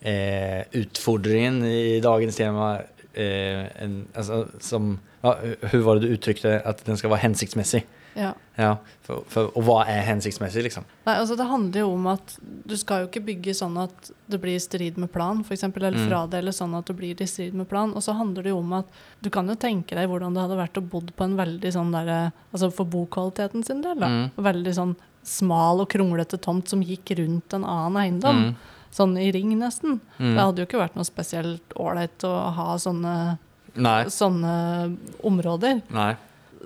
eh, 0.00 0.62
utfordringen 0.78 1.64
i 1.66 2.00
dagens 2.00 2.38
tema. 2.38 2.70
Eh, 3.12 3.66
en, 3.82 4.04
altså, 4.14 4.44
som, 4.62 4.94
ja, 5.22 5.34
hur 5.72 5.82
var 5.84 5.98
det 5.98 6.08
du 6.08 6.14
uttrykte 6.16 6.58
at 6.66 6.84
den 6.86 6.96
skal 6.96 7.10
være 7.12 7.26
hensiktsmessig? 7.28 7.82
Ja. 8.18 8.32
Ja, 8.58 8.72
for, 9.06 9.20
for, 9.30 9.52
og 9.54 9.62
hva 9.68 9.76
er 9.88 10.00
hensiktsmessig, 10.02 10.64
liksom? 10.66 10.82
Nei, 11.06 11.14
altså 11.20 11.36
Det 11.38 11.46
handler 11.46 11.84
jo 11.84 11.92
om 11.94 12.08
at 12.10 12.32
du 12.66 12.74
skal 12.76 13.04
jo 13.04 13.06
ikke 13.08 13.22
bygge 13.28 13.54
sånn 13.54 13.76
at 13.78 14.10
det 14.28 14.40
blir 14.42 14.56
i 14.58 14.62
strid 14.62 14.98
med 14.98 15.12
plan, 15.14 15.44
f.eks., 15.46 15.62
eller 15.68 15.94
Mm. 15.94 16.08
fradele 16.08 16.52
sånn 16.52 16.74
at 16.76 16.86
det 16.90 16.96
blir 16.98 17.14
i 17.22 17.26
strid 17.30 17.54
med 17.54 17.68
plan. 17.70 17.92
Og 17.94 18.02
så 18.02 18.16
handler 18.18 18.42
det 18.42 18.50
jo 18.50 18.58
om 18.58 18.72
at 18.80 18.86
du 19.22 19.30
kan 19.30 19.46
jo 19.48 19.54
tenke 19.54 19.94
deg 19.94 20.08
hvordan 20.10 20.34
det 20.34 20.42
hadde 20.42 20.58
vært 20.58 20.80
å 20.82 20.88
bodd 20.90 21.12
på 21.16 21.24
en 21.28 21.36
veldig 21.38 21.72
sånn 21.72 21.92
derre 21.94 22.32
Altså 22.52 22.72
for 22.74 22.84
bokvaliteten 22.90 23.62
sin 23.64 23.80
del, 23.86 23.98
da. 24.02 24.08
Mm. 24.10 24.30
Veldig 24.42 24.74
sånn 24.74 24.96
smal 25.22 25.80
og 25.84 25.88
kronglete 25.92 26.40
tomt 26.42 26.68
som 26.68 26.82
gikk 26.82 27.14
rundt 27.18 27.54
en 27.54 27.64
annen 27.64 28.00
eiendom. 28.02 28.42
Mm. 28.50 28.54
Sånn 28.90 29.14
i 29.22 29.30
ring, 29.30 29.52
nesten. 29.60 30.00
Mm. 30.18 30.34
Det 30.34 30.42
hadde 30.42 30.62
jo 30.64 30.66
ikke 30.66 30.82
vært 30.82 30.96
noe 30.98 31.06
spesielt 31.06 31.76
ålreit 31.78 32.26
å 32.26 32.34
ha 32.56 32.74
sånne, 32.82 33.38
Nei, 33.74 34.04
sånne 34.10 34.96
områder. 35.26 35.82
nei. 35.94 36.14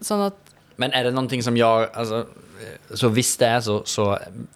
Sånn 0.03 0.25
at 0.27 0.35
Men 0.77 0.91
er 0.93 1.05
det 1.07 1.13
noen 1.15 1.29
ting 1.31 1.43
som 1.43 1.55
jeg 1.57 1.89
alltså, 1.95 2.25
eh, 2.61 2.95
så 2.99 3.09
hvis 3.15 3.37
det 3.39 3.47
er 3.47 3.61
så, 3.63 3.77
så 3.87 4.09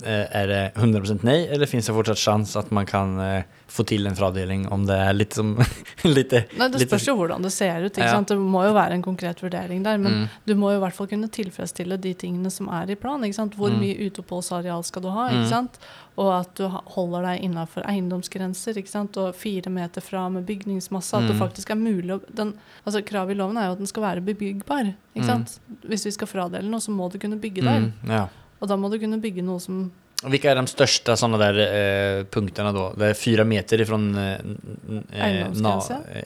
er 0.02 0.46
det 0.50 0.62
100% 0.74 1.22
nej 1.22 1.46
eller 1.46 1.66
fins 1.70 1.86
det 1.86 1.94
fortsatt 1.94 2.18
chans 2.18 2.56
at 2.58 2.72
man 2.74 2.86
kan 2.86 3.18
eh, 3.22 3.42
få 3.68 3.84
til 3.86 4.06
en 4.08 4.16
fradeling 4.16 4.66
om 4.72 4.86
det 4.88 4.96
er 4.96 5.12
litt 5.12 5.34
som, 5.36 5.50
litt, 6.04 6.32
Nei, 6.56 6.68
Det 6.72 6.86
spørs 6.88 7.06
jo 7.06 7.14
hvordan 7.18 7.42
det 7.44 7.52
ser 7.52 7.84
ut. 7.84 7.92
ikke 7.92 8.06
Ja. 8.08 8.20
Det 8.24 8.36
må 8.40 8.64
jo 8.66 8.72
være 8.72 8.92
en 8.96 9.02
konkret 9.04 9.40
vurdering 9.44 9.82
der. 9.84 9.98
Men 9.98 10.12
Mm. 10.22 10.28
du 10.46 10.54
må 10.56 10.70
jo 10.72 10.78
i 10.78 10.82
hvert 10.86 10.94
fall 10.96 11.06
kunne 11.06 11.28
tilfredsstille 11.28 11.98
de 12.00 12.14
tingene 12.14 12.50
som 12.50 12.68
er 12.68 12.90
i 12.90 12.94
plan. 12.96 13.20
Hvor 13.20 13.70
Mm. 13.70 13.78
mye 13.80 14.08
uteoppholdsareal 14.10 14.82
skal 14.84 15.02
du 15.02 15.10
ha? 15.10 15.28
Mm. 15.28 15.34
ikke 15.42 15.48
sant? 15.50 15.78
Og 16.16 16.32
at 16.40 16.54
du 16.56 16.66
holder 16.68 17.22
deg 17.22 17.42
innafor 17.44 17.84
eiendomsgrenser. 17.86 18.74
ikke 18.76 18.88
sant? 18.88 19.16
Og 19.18 19.34
fire 19.34 19.70
meter 19.70 20.00
fra 20.00 20.28
med 20.28 20.46
bygningsmasse. 20.46 21.14
At 21.14 21.28
det 21.28 21.36
Mm. 21.36 21.42
faktisk 21.48 21.70
er 21.70 21.76
mulig 21.76 22.10
å 22.10 22.20
den, 22.34 22.54
altså 22.86 23.02
Kravet 23.04 23.30
i 23.32 23.34
loven 23.34 23.56
er 23.58 23.66
jo 23.66 23.72
at 23.72 23.78
den 23.78 23.86
skal 23.86 24.02
være 24.02 24.24
bebyggbar. 24.24 24.94
ikke 25.14 25.22
Mm. 25.22 25.26
sant? 25.26 25.60
Hvis 25.86 26.04
vi 26.06 26.10
skal 26.10 26.26
fradele 26.26 26.64
noe, 26.68 26.80
så 26.80 26.90
må 26.90 27.10
du 27.12 27.18
kunne 27.18 27.38
bygge 27.38 27.62
der. 27.62 27.80
mm, 27.80 27.92
ja. 28.08 28.28
Og 28.60 28.68
da 28.68 28.76
må 28.76 28.90
du 28.90 28.98
kunne 28.98 29.20
bygge 29.20 29.42
noe 29.44 29.60
som 29.60 29.92
Vilka 30.24 30.50
är 30.50 30.56
de 30.56 30.66
största 30.66 31.16
sådana 31.16 31.38
där 31.38 32.18
eh, 32.18 32.24
punkterna 32.24 32.72
då? 32.72 32.94
Det 32.96 33.06
är 33.06 33.14
fyra 33.14 33.44
meter 33.44 33.80
ifrån 33.80 34.14
eh, 34.18 34.32
eh, 35.12 35.40
eh, 35.40 35.46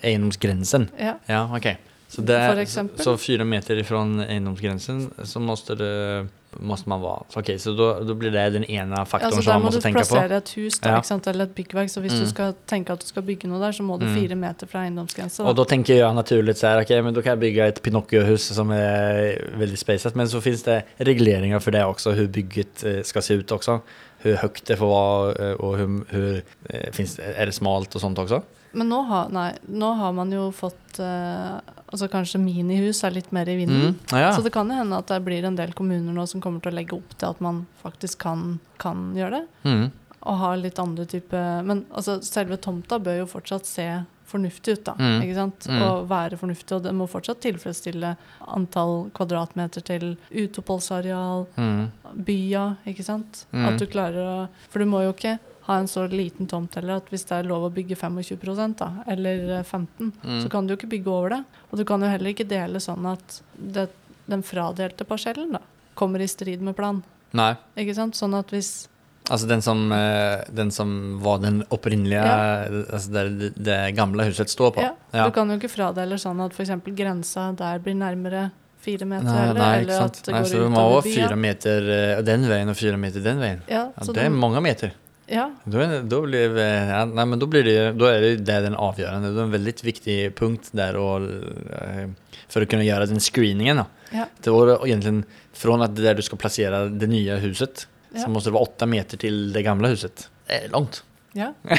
eiendomsgränsen. 0.02 0.88
Ja. 0.98 1.18
Ja, 1.26 1.56
okej. 1.56 1.78
Så, 2.08 2.20
det, 2.20 2.60
eksempel? 2.60 3.04
så 3.04 3.16
fyra 3.16 3.44
meter 3.44 3.76
ifrån 3.76 4.20
eiendomsgränsen 4.20 5.10
så 5.22 5.40
måste, 5.40 5.74
det, 5.74 6.26
måste 6.60 6.88
man 6.88 7.00
vara. 7.00 7.22
Så 7.28 7.40
okay, 7.40 7.58
så 7.58 7.72
då, 7.72 8.00
då 8.00 8.14
blir 8.14 8.30
det 8.30 8.50
den 8.50 8.64
ene 8.64 9.06
faktoren 9.06 9.32
Altså, 9.32 9.42
som 9.42 9.62
man 9.62 9.72
må 9.72 9.80
tenke 9.80 10.04
på. 10.04 10.14
Da 10.14 10.20
må 10.20 10.28
du 10.28 10.28
plassere 10.28 10.36
et 10.36 10.50
hus 10.56 10.78
da, 10.78 10.88
Ja. 10.88 11.18
eller 11.30 11.44
et 11.44 11.54
byggverk. 11.54 11.90
Så 11.90 12.00
hvis 12.00 12.12
Mm. 12.12 12.20
du 12.20 12.26
skal 12.26 12.54
tenke 12.66 12.92
at 12.92 13.00
du 13.00 13.06
skal 13.06 13.22
bygge 13.22 13.48
noe 13.48 13.60
der, 13.60 13.72
så 13.72 13.82
må 13.82 13.98
du 13.98 14.06
Mm. 14.06 14.14
fire 14.14 14.34
meter 14.34 14.66
fra 14.66 14.84
eiendomsgrensa. 14.84 15.44
Og 15.44 15.56
da 15.56 15.64
tenker 15.64 15.94
jeg 15.96 16.14
naturlig 16.14 16.54
så 16.56 16.68
her, 16.68 16.80
ok, 16.80 17.04
men 17.04 17.14
da 17.14 17.20
kan 17.22 17.38
jeg 17.38 17.40
bygge 17.40 17.68
et 17.68 17.82
Pinocchio-hus 17.82 18.40
som 18.54 18.70
er 18.70 19.38
veldig 19.58 19.78
spacet. 19.78 20.14
Men 20.16 20.26
så 20.26 20.40
finnes 20.40 20.62
det 20.62 20.84
reguleringer 21.00 21.58
for 21.60 21.70
det 21.70 21.82
også, 21.82 22.12
hvordan 22.14 22.32
bygget 22.32 23.06
skal 23.06 23.22
se 23.22 23.34
ut 23.34 23.46
også. 23.52 23.80
Hvor 24.22 24.36
høyt 24.36 24.64
det 24.66 24.78
får 24.78 24.88
være, 24.88 25.56
og 25.56 25.60
och 25.60 25.78
hur, 25.78 26.04
hur 26.10 26.42
eh, 26.70 26.90
finns, 26.92 27.16
det 27.16 27.54
smalt 27.54 27.94
og 27.94 28.00
sånt 28.00 28.18
også. 28.18 28.42
Men 28.74 28.88
nå 28.88 29.02
har, 29.06 29.28
nei, 29.28 29.52
nå 29.68 29.94
har 29.96 30.12
man 30.12 30.30
jo 30.32 30.50
fått 30.50 31.00
eh, 31.00 31.60
Altså 31.92 32.08
kanskje 32.08 32.40
minihus 32.40 33.02
er 33.04 33.12
litt 33.12 33.32
mer 33.36 33.48
i 33.52 33.56
vinden. 33.60 33.94
Mm. 33.94 34.16
Ja. 34.16 34.30
Så 34.32 34.42
det 34.42 34.52
kan 34.54 34.68
jo 34.72 34.78
hende 34.78 34.96
at 34.96 35.10
det 35.12 35.20
blir 35.26 35.44
en 35.44 35.56
del 35.58 35.74
kommuner 35.76 36.14
nå 36.16 36.24
som 36.30 36.40
kommer 36.40 36.62
til 36.64 36.72
å 36.72 36.78
legge 36.78 36.96
opp 36.96 37.12
til 37.20 37.28
at 37.28 37.40
man 37.44 37.66
faktisk 37.82 38.18
kan, 38.24 38.58
kan 38.80 39.10
gjøre 39.16 39.42
det. 39.42 39.68
Mm. 39.68 39.84
Og 40.22 40.36
ha 40.38 40.52
litt 40.54 40.78
andre 40.78 41.04
type 41.10 41.34
Men 41.66 41.84
altså, 41.90 42.20
selve 42.22 42.56
tomta 42.62 43.00
bør 43.02 43.22
jo 43.24 43.26
fortsatt 43.26 43.66
se 43.66 43.86
fornuftig 44.32 44.78
ut, 44.78 44.84
da. 44.86 44.94
Mm. 44.96 45.22
Ikke 45.26 45.34
sant? 45.36 45.66
Mm. 45.68 45.82
Og 45.84 46.06
være 46.08 46.38
fornuftig. 46.40 46.76
Og 46.78 46.84
det 46.86 46.92
må 46.96 47.04
fortsatt 47.10 47.42
tilfredsstille 47.44 48.14
antall 48.48 49.10
kvadratmeter 49.12 49.84
til 49.84 50.14
uteoppholdsareal, 50.30 51.46
Mm. 51.58 51.90
bya, 52.24 52.76
ikke 52.88 53.04
sant. 53.04 53.46
Mm. 53.52 53.66
At 53.68 53.78
du 53.82 53.86
klarer 53.86 54.22
å 54.24 54.48
For 54.70 54.78
du 54.80 54.86
må 54.86 55.02
jo 55.04 55.12
ikke 55.12 55.38
ha 55.66 55.76
en 55.78 55.86
så 55.86 56.06
liten 56.10 56.46
tomt 56.50 56.74
heller 56.74 56.96
at 56.98 57.10
hvis 57.12 57.24
det 57.28 57.36
er 57.38 57.46
lov 57.48 57.68
å 57.68 57.72
bygge 57.74 57.94
25 57.96 58.74
da, 58.78 58.90
eller 59.06 59.58
eh, 59.58 59.62
15 59.62 60.12
Mm. 60.22 60.40
så 60.42 60.48
kan 60.50 60.66
du 60.66 60.72
jo 60.74 60.78
ikke 60.80 60.90
bygge 60.96 61.10
over 61.10 61.28
det. 61.36 61.42
Og 61.70 61.78
du 61.78 61.84
kan 61.84 62.00
jo 62.02 62.08
heller 62.10 62.30
ikke 62.34 62.48
dele 62.48 62.80
sånn 62.82 63.06
at 63.06 63.40
det, 63.56 63.88
den 64.26 64.42
fradelte 64.42 65.04
parsellen 65.06 65.52
da, 65.52 65.60
kommer 65.94 66.20
i 66.20 66.26
strid 66.30 66.60
med 66.62 66.74
plan. 66.76 67.02
Nei. 67.32 67.54
Ikke 67.78 67.94
sant? 67.94 68.14
Sånn 68.18 68.34
at 68.38 68.50
hvis 68.50 68.88
Altså 69.30 69.46
den 69.46 69.62
som, 69.62 69.84
eh, 69.94 70.42
den 70.50 70.72
som 70.74 71.20
var 71.22 71.38
den 71.38 71.60
opprinnelige, 71.70 72.18
ja. 72.26 72.64
altså 72.90 73.12
det, 73.14 73.52
det 73.54 73.76
gamle 73.94 74.24
huset 74.26 74.50
står 74.50 74.72
på. 74.74 74.82
ja, 74.82 75.28
Du 75.28 75.30
kan 75.30 75.48
jo 75.48 75.60
ikke 75.60 75.70
fradele 75.70 76.18
sånn 76.18 76.40
at 76.42 76.50
f.eks. 76.58 76.72
grensa 76.90 77.52
der 77.56 77.78
blir 77.78 77.94
nærmere 77.94 78.48
fire 78.82 79.06
meter, 79.06 79.28
nei, 79.30 79.44
eller, 79.52 79.60
Nei, 79.60 79.76
eller 79.78 79.94
ikke 79.94 80.00
at 80.08 80.16
sant. 80.18 80.26
det 80.26 80.34
går 80.34 80.48
så 80.50 80.58
du 80.64 80.68
må 80.74 80.82
bya. 80.90 81.02
fyra 81.06 81.36
meter 81.38 81.86
eh, 81.94 82.22
den 82.26 82.48
veien 82.50 82.68
og 82.74 82.76
fire 82.76 82.98
meter 82.98 83.22
den 83.22 83.38
veien. 83.38 83.62
Ja, 83.70 83.84
Ja, 83.94 84.02
så 84.02 84.12
det 84.12 84.24
er 84.26 84.34
mange 84.34 84.60
meter. 84.60 84.90
Ja, 85.32 85.50
Då, 85.64 85.78
är, 85.78 86.02
då, 86.02 86.20
blir, 86.22 86.56
ja, 86.58 87.04
nej, 87.04 87.26
men 87.26 87.38
då, 87.38 87.46
blir 87.46 87.64
det, 87.64 87.92
då 87.92 88.04
är 88.04 88.20
det 88.20 88.36
den 88.60 88.74
avgörande. 88.74 89.32
Det 89.32 89.40
är 89.40 89.44
en 89.44 89.50
väldigt 89.50 89.84
viktig 89.84 90.34
punkt 90.36 90.68
där 90.72 90.96
och, 90.96 91.16
eh, 91.22 92.08
för 92.48 92.62
att 92.62 92.68
kunna 92.68 92.84
göra 92.84 93.06
den 93.06 93.20
screeningen. 93.20 93.76
Då. 93.76 93.84
ja, 94.10 94.24
Det 94.42 94.50
var 94.50 94.86
egentligen 94.86 95.24
från 95.52 95.82
att 95.82 95.96
det 95.96 96.02
där 96.02 96.14
du 96.14 96.22
ska 96.22 96.36
placera 96.36 96.84
det 96.84 97.06
nya 97.06 97.36
huset 97.36 97.88
så 98.24 98.30
måste 98.30 98.50
det 98.50 98.54
vara 98.54 98.62
åtta 98.62 98.86
meter 98.86 99.16
till 99.16 99.52
det 99.52 99.62
gamla 99.62 99.88
huset. 99.88 100.30
Det 100.46 100.64
är 100.64 100.68
långt. 100.68 101.04
ja. 101.32 101.52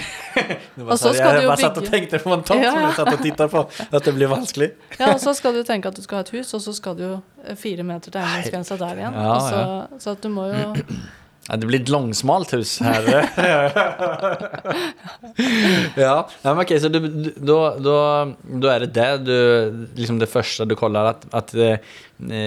Var 0.75 0.97
så 0.97 1.07
här, 1.07 1.13
ska 1.15 1.23
jag 1.23 1.35
du 1.35 1.41
ju 1.41 1.47
bara 1.47 1.57
satt 1.57 1.77
och 1.77 1.83
bygga- 1.83 1.91
tänkte 1.91 2.19
på 2.19 2.29
en 2.29 2.43
tomt 2.43 2.61
Ja, 2.63 2.71
som 2.71 2.81
jag 2.81 2.93
satt 2.95 3.13
och 3.13 3.21
tittade 3.21 3.49
på. 3.49 3.69
Att 3.91 4.03
det 4.03 4.11
blir 4.11 4.27
vanskelig. 4.27 4.71
ja, 4.99 5.13
og 5.13 5.21
så 5.21 5.33
skal 5.33 5.53
du 5.53 5.63
tenke 5.63 5.87
at 5.89 5.95
du 5.95 6.01
skal 6.01 6.15
ha 6.17 6.21
et 6.21 6.29
hus, 6.33 6.53
og 6.53 6.61
så 6.61 6.73
skal 6.73 6.95
du 6.97 7.03
jo 7.03 7.19
eh, 7.47 7.55
fire 7.55 7.83
meter 7.83 8.11
til 8.11 8.21
eiendomsgrensa 8.21 8.77
der 8.81 8.95
igjen. 8.97 9.13
Ja, 9.13 9.35
og 9.35 9.41
så, 9.41 9.61
så 9.99 10.11
at 10.17 10.23
du 10.23 10.29
må 10.33 10.47
jo 10.49 10.73
Ja, 11.47 11.57
det 11.59 11.67
blir 11.67 11.81
et 11.81 11.89
langsmalt 11.91 12.53
hus 12.55 12.77
her. 12.83 13.03
ja, 15.99 16.29
men 16.41 16.59
okej, 16.63 16.79
så 16.79 16.89
då 16.89 18.67
är 18.69 18.79
det 18.79 18.85
det 18.85 19.17
du, 19.17 19.87
liksom 19.95 20.19
det 20.19 20.31
første 20.31 20.65
du 20.65 20.75
kollar 20.75 21.05
at, 21.05 21.25
att 21.31 21.53
eh, 21.53 21.77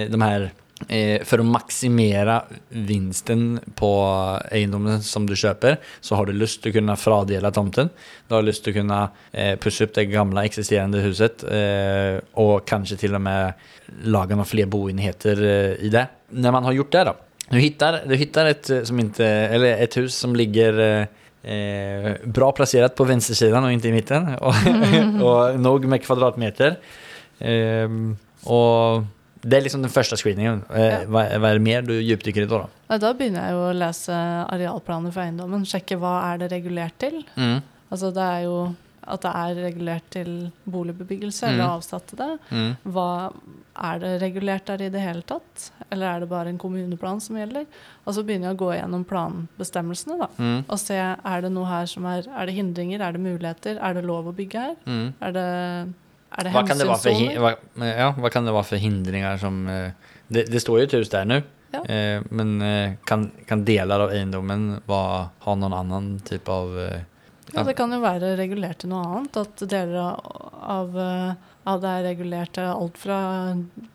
de 0.09 0.21
her 0.21 0.51
For 1.25 1.41
å 1.41 1.45
maksimere 1.45 2.35
vinsten 2.69 3.57
på 3.75 3.89
eiendommen 4.53 5.01
som 5.01 5.25
du 5.25 5.33
kjøper, 5.33 5.79
så 6.05 6.15
har 6.19 6.29
du 6.29 6.37
lyst 6.37 6.61
til 6.61 6.69
å 6.69 6.75
kunne 6.75 6.93
fradele 7.01 7.49
tomten. 7.49 7.89
Du 8.29 8.35
har 8.35 8.45
lyst 8.45 8.61
til 8.61 8.75
å 8.75 8.77
kunne 8.83 8.99
pusse 9.57 9.87
opp 9.87 9.95
det 9.97 10.05
gamle, 10.11 10.45
eksisterende 10.45 11.01
huset 11.01 11.41
og 12.37 12.61
kanskje 12.69 12.99
til 13.01 13.17
og 13.17 13.25
med 13.25 13.57
laga 14.11 14.35
noen 14.35 14.47
flere 14.47 14.69
boenheter 14.69 15.41
eh, 15.41 15.73
i 15.85 15.91
det. 15.93 16.05
Når 16.35 16.55
man 16.55 16.67
har 16.67 16.75
gjort 16.75 16.91
det 16.91 17.03
då, 17.09 17.15
du 17.49 17.57
hittar, 17.59 18.01
du 18.05 18.15
hittar 18.15 18.45
ett, 18.45 18.69
eh, 18.69 18.83
som 18.83 18.99
inte, 18.99 19.25
eller 19.25 19.77
ett 19.83 19.97
hus 19.97 20.15
som 20.15 20.35
ligger 20.35 20.79
eh, 21.43 21.51
eh, 21.53 22.15
bra 22.23 22.51
placerat 22.51 22.95
på 22.95 23.03
vänstersidan 23.03 23.63
och 23.63 23.71
inte 23.71 23.87
i 23.87 23.91
mitten. 23.91 24.35
Och, 24.41 24.53
och 25.51 25.59
nog 25.59 25.85
med 25.85 26.03
kvadratmeter. 26.03 26.75
Eh, 27.39 27.89
och 28.43 29.03
det 29.41 29.57
är 29.57 29.61
liksom 29.61 29.81
den 29.81 29.91
första 29.91 30.15
screeningen. 30.15 30.63
Eh, 30.75 30.85
Ja. 30.85 30.97
vad, 31.07 31.37
vad 31.41 31.49
är 31.49 31.53
det 31.53 31.59
mer 31.59 31.81
du 31.81 32.01
djupdyker 32.01 32.41
i 32.41 32.45
då? 32.45 32.67
Nei, 32.89 32.97
Da 32.99 33.13
begynner 33.13 33.43
jeg 33.45 33.53
jo 33.53 33.61
å 33.69 33.73
lese 33.75 34.15
arealplaner 34.49 35.11
for 35.11 35.21
eiendommen. 35.23 35.65
Sjekke 35.67 35.97
hva 35.99 36.13
er 36.33 36.37
det 36.41 36.51
regulert 36.51 36.95
til. 36.99 37.21
Mm. 37.35 37.59
Altså 37.91 38.11
det 38.15 38.23
er 38.23 38.41
jo 38.47 38.57
at 39.07 39.21
det 39.23 39.31
er 39.35 39.59
regulert 39.63 40.07
til 40.11 40.51
boligbebyggelse, 40.67 41.47
Mm. 41.47 41.53
eller 41.53 41.73
avsatt 41.77 42.07
til 42.07 42.17
det. 42.19 42.39
Mm. 42.51 42.71
Hva, 42.91 43.31
er 43.77 43.99
det 43.99 44.21
regulert 44.21 44.65
der 44.65 44.81
i 44.81 44.89
det 44.89 45.01
hele 45.01 45.21
tatt? 45.21 45.69
Eller 45.91 46.07
er 46.15 46.19
det 46.19 46.29
bare 46.29 46.49
en 46.49 46.57
kommuneplan 46.57 47.21
som 47.21 47.37
gjelder? 47.37 47.65
Og 48.05 48.13
så 48.17 48.23
begynner 48.25 48.49
jeg 48.51 48.57
å 48.57 48.61
gå 48.65 48.71
gjennom 48.75 49.05
planbestemmelsene, 49.07 50.17
da. 50.19 50.27
Mm. 50.37 50.65
Og 50.67 50.79
se 50.81 50.97
er 50.97 51.41
det 51.45 51.51
noe 51.53 51.65
her 51.69 51.85
som 51.85 52.05
er 52.05 52.25
Er 52.27 52.45
det 52.49 52.55
hindringer, 52.57 53.01
er 53.01 53.11
det 53.13 53.21
muligheter, 53.21 53.77
er 53.81 53.93
det 53.93 54.03
lov 54.05 54.27
å 54.27 54.33
bygge 54.35 54.59
her? 54.59 54.75
Mm. 54.85 55.13
Er 55.21 55.31
det, 55.31 55.45
er 56.37 56.43
det 56.43 56.51
Hva 56.53 56.65
kan 56.67 56.77
det, 56.77 56.87
vara 56.87 56.97
för, 56.97 57.09
hin- 57.11 57.29
hensynssoner? 57.29 57.57
vad, 57.77 57.87
ja, 57.97 58.11
hva 58.13 58.29
kan 58.31 58.45
det 58.45 58.53
være 58.53 58.65
for 58.65 58.77
hindringer 58.77 59.37
som... 59.39 59.67
eh, 59.67 59.91
Det, 60.29 60.49
det 60.51 60.59
står 60.59 60.79
jo 60.79 60.83
et 60.83 60.91
hus 60.99 61.09
der 61.09 61.23
nå. 61.25 61.41
Ja. 61.71 61.79
Eh, 61.87 62.21
men 62.31 62.61
eh, 62.61 62.95
kan, 63.05 63.29
kan 63.47 63.63
deler 63.63 64.01
av 64.03 64.11
eiendommen 64.11 64.81
ha 64.89 65.55
noen 65.55 65.73
annen 65.73 66.19
type 66.27 66.49
av... 66.51 66.73
eh, 66.79 67.01
Ja, 67.53 67.63
det 67.63 67.75
kan 67.77 67.91
jo 67.91 67.99
være 68.03 68.35
regulert 68.37 68.79
til 68.83 68.89
noe 68.91 69.05
annet. 69.05 69.37
At 69.39 69.61
deler 69.69 69.95
av, 70.03 70.49
av, 70.77 70.97
eh, 70.97 71.77
det 71.81 71.91
er 71.93 72.03
regulert 72.07 72.53
til 72.57 72.67
alt 72.67 72.97
fra 72.99 73.19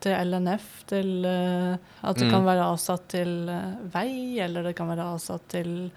til 0.01 0.15
LNF 0.31 0.65
til 0.89 1.25
eh, 1.25 1.77
At 2.03 2.17
det 2.17 2.25
Mm. 2.27 2.31
kan 2.31 2.45
være 2.45 2.65
avsatt 2.73 3.07
til 3.13 3.49
eh, 3.49 3.75
vei, 3.93 4.39
eller 4.39 4.63
det 4.63 4.75
kan 4.75 4.87
være 4.89 5.05
avsatt 5.13 5.47
til 5.49 5.91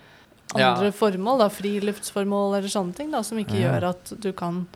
andre 0.55 0.91
Ja. 0.91 0.93
formål. 0.93 1.39
da, 1.39 1.49
Friluftsformål 1.49 2.59
eller 2.59 2.69
sånne 2.69 2.95
ting 2.95 3.11
da, 3.11 3.23
som 3.23 3.39
ikke 3.39 3.57
mm. 3.57 3.63
gjør 3.65 3.89
at 3.91 4.13
du 4.21 4.33
kan, 4.33 4.67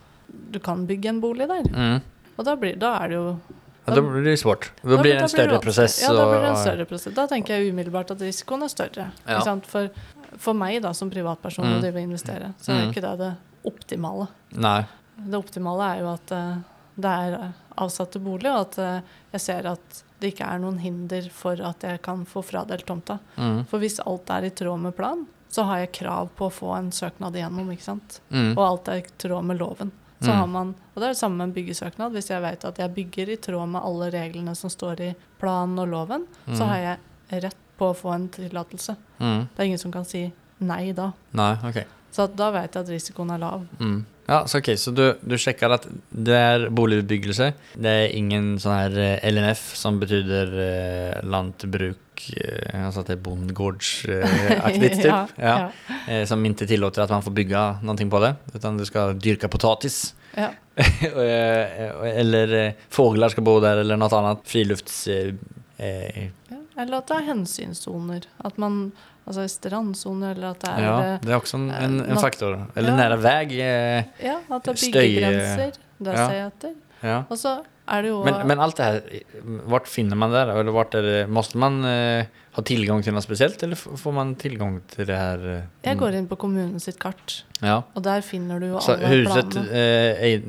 du 0.51 0.59
kan 0.59 0.85
bygge 0.87 1.09
en 1.09 1.21
bolig 1.21 1.47
der. 1.47 1.63
Mm. 1.69 2.01
Og 2.37 2.45
da, 2.45 2.55
blir, 2.55 2.77
da 2.79 2.95
er 3.03 3.07
det 3.09 3.15
jo 3.15 3.39
Ja, 3.87 3.95
da 3.95 4.01
blir 4.01 4.23
det 4.23 4.37
svårt. 4.39 4.69
Da- 4.83 5.01
blir 5.01 5.13
det 5.13 5.21
en 5.23 5.29
større 5.29 5.59
prosess. 5.59 6.01
Ja, 6.03 6.13
da 6.13 6.25
blir 6.29 6.41
det 6.41 6.49
en 6.49 6.57
større 6.57 6.85
prosess. 6.85 7.13
Da 7.15 7.25
tenker 7.27 7.57
jeg 7.57 7.73
umiddelbart 7.73 8.11
at 8.11 8.19
risikoen 8.21 8.63
er 8.63 8.69
større. 8.69 9.11
Ja. 9.27 9.39
For, 9.65 9.89
for 10.37 10.53
meg 10.53 10.81
da, 10.81 10.91
som 10.93 11.09
privatperson 11.09 11.65
Mm. 11.65 11.77
å 11.77 11.81
drive 11.81 11.95
og 11.95 12.09
investere, 12.09 12.53
så 12.61 12.71
er 12.73 12.85
Mm. 12.85 12.91
ikke 12.93 13.01
det 13.01 13.17
det 13.19 13.37
optimale. 13.65 14.27
Nei. 14.53 14.85
Det 15.17 15.33
optimale 15.37 15.95
er 15.95 15.99
jo 16.01 16.13
at 16.13 16.31
eh, 16.31 16.55
det 16.97 17.05
er 17.11 17.53
avsatt 17.77 18.11
til 18.11 18.21
bolig, 18.21 18.45
og 18.51 18.61
at 18.67 18.77
eh, 18.79 19.01
jeg 19.33 19.41
ser 19.41 19.67
at 19.67 20.03
det 20.19 20.33
ikke 20.35 20.45
er 20.53 20.59
noen 20.59 20.79
hinder 20.79 21.29
for 21.29 21.53
at 21.61 21.79
jeg 21.81 22.01
kan 22.01 22.25
få 22.25 22.43
fradelt 22.43 22.85
tomta. 22.85 23.19
Mm. 23.37 23.65
For 23.67 23.79
hvis 23.79 23.99
alt 24.05 24.29
er 24.29 24.45
i 24.45 24.49
tråd 24.49 24.79
med 24.79 24.95
plan, 24.95 25.25
så 25.49 25.65
har 25.65 25.79
jeg 25.79 25.91
krav 25.93 26.29
på 26.37 26.47
å 26.47 26.51
få 26.53 26.77
en 26.77 26.91
søknad 26.91 27.33
igjennom, 27.35 27.69
ikke 27.71 27.81
sant? 27.83 28.19
Mm. 28.31 28.53
Og 28.57 28.63
alt 28.65 28.87
er 28.87 29.01
i 29.01 29.01
tråd 29.17 29.43
med 29.43 29.57
loven. 29.59 29.91
Så 30.21 30.29
Mm. 30.29 30.37
har 30.37 30.47
man, 30.47 30.67
og 30.95 31.01
det 31.01 31.03
er 31.03 31.07
det 31.13 31.17
samme 31.17 31.37
med 31.37 31.47
en 31.49 31.53
byggesøknad. 31.53 32.11
Hvis 32.13 32.27
jeg 32.29 32.41
vet 32.41 32.63
at 32.65 32.77
jeg 32.77 32.93
bygger 32.93 33.29
i 33.33 33.35
tråd 33.37 33.67
med 33.69 33.81
alle 33.83 34.11
reglene 34.11 34.55
som 34.55 34.69
står 34.69 34.99
i 35.01 35.15
planen 35.39 35.79
og 35.79 35.87
loven, 35.89 36.27
så 36.47 36.61
Mm. 36.61 36.67
har 36.67 36.77
jeg 36.77 37.43
rett 37.43 37.60
på 37.81 37.89
å 37.91 37.97
få 37.97 38.13
en 38.13 38.29
tillatelse. 38.29 38.95
Mm. 39.19 39.41
Det 39.49 39.59
er 39.65 39.71
ingen 39.71 39.81
som 39.81 39.91
kan 39.93 40.05
si 40.07 40.27
nei 40.61 40.91
da. 40.93 41.09
Nei, 41.37 41.55
ok. 41.65 41.81
Så 42.13 42.27
da 42.35 42.49
vet 42.53 42.73
jeg 42.75 42.83
at 42.85 42.89
risikoen 42.91 43.29
er 43.33 43.39
lav. 43.41 43.63
Mm. 43.81 44.01
Ja, 44.31 44.43
så 44.47 44.59
okay, 44.61 44.77
så 44.79 44.91
du, 44.95 45.01
du 45.27 45.33
checkar 45.41 45.73
at 45.75 45.85
det 46.13 46.35
er 46.37 46.65
boligutbyggelse. 46.71 47.47
Det 47.81 47.91
er 48.03 48.13
ingen 48.15 48.53
sånn 48.61 48.75
här 48.77 48.97
eh, 49.01 49.25
LNF 49.31 49.63
som 49.79 49.97
betyder 49.99 50.51
eh, 50.63 51.17
lantbruk, 51.27 52.21
eh, 52.37 52.77
Altså 52.85 53.01
at 53.01 53.09
det 53.09 53.17
är 53.17 53.23
bondgårdsaktigt 53.25 54.95
typ. 55.01 55.09
ja, 55.09 55.25
Ja. 55.41 55.55
ja, 55.65 55.97
Eh, 56.11 56.23
som 56.29 56.41
ikke 56.45 56.65
tillåter 56.69 57.03
at 57.03 57.11
man 57.13 57.23
får 57.25 57.33
bygge 57.41 57.63
noe 57.85 58.07
på 58.13 58.21
det. 58.23 58.31
Utan 58.55 58.77
du 58.79 58.85
skal 58.87 59.17
dyrke 59.19 59.49
potatis. 59.51 60.13
ja. 60.37 60.51
Eh, 61.11 62.17
eller 62.21 62.53
eh, 62.55 62.73
skal 62.89 63.29
ska 63.29 63.41
bo 63.43 63.57
der, 63.63 63.81
eller 63.83 63.99
noe 63.99 64.09
annet. 64.17 64.45
frilufts... 64.47 65.07
Eh, 65.11 65.33
eh, 65.77 66.29
Ja, 66.51 66.60
eller 66.81 66.97
at 67.01 67.07
det 67.07 67.17
er 67.21 67.27
hensynssoner. 67.33 68.27
At 68.45 68.57
man 68.61 68.91
Altså 69.27 69.43
strandsoner, 69.47 70.31
eller 70.33 70.49
at 70.55 70.63
det 70.63 70.69
er 70.71 70.79
ja, 70.81 70.93
eh, 71.13 71.19
det 71.21 71.29
er 71.29 71.37
også 71.37 71.55
en, 71.59 71.67
en, 71.71 71.99
en 72.09 72.17
faktor. 72.17 72.55
Eller 72.75 72.89
Ja. 72.89 72.95
nære 72.97 73.17
vei. 73.21 73.59
Eh, 73.61 74.03
Ja, 74.25 74.37
at 74.49 74.63
det 74.65 74.71
er 74.73 74.79
byggegrenser. 74.81 75.77
Det 76.01 76.15
ja. 76.17 76.25
ser 76.27 76.33
jeg 76.39 76.47
etter. 76.47 76.73
ja. 77.03 77.19
Og 77.29 77.37
så 77.37 77.51
er 77.87 78.01
det 78.01 78.09
jo 78.09 78.23
Men, 78.25 78.47
men 78.47 78.59
alt 78.59 78.77
det 78.77 78.85
her, 78.85 79.21
hvor 79.69 79.85
finner 79.85 80.15
man 80.17 80.31
det? 80.33 80.41
Eller 80.49 80.71
hvor 80.73 80.89
er 80.97 81.01
det, 81.05 81.29
måste 81.29 81.57
man 81.61 81.83
eh, 81.85 82.25
ha 82.57 82.61
tilgang 82.65 83.03
til 83.05 83.13
noe 83.13 83.21
spesielt, 83.21 83.61
eller 83.63 83.75
får 83.77 84.11
man 84.13 84.33
tilgang 84.41 84.81
til 84.89 85.05
det 85.05 85.15
her 85.17 85.37
eh, 85.53 85.63
Jeg 85.85 85.97
går 86.01 86.17
inn 86.17 86.27
på 86.27 86.35
kommunen 86.41 86.79
sitt 86.81 86.97
kart, 86.99 87.43
Ja. 87.61 87.83
og 87.95 88.01
der 88.03 88.21
finner 88.25 88.59
du 88.59 88.71
jo 88.73 88.79
Så 88.81 88.97
alle 88.97 89.07
huset, 89.21 89.53
planene. 89.53 90.41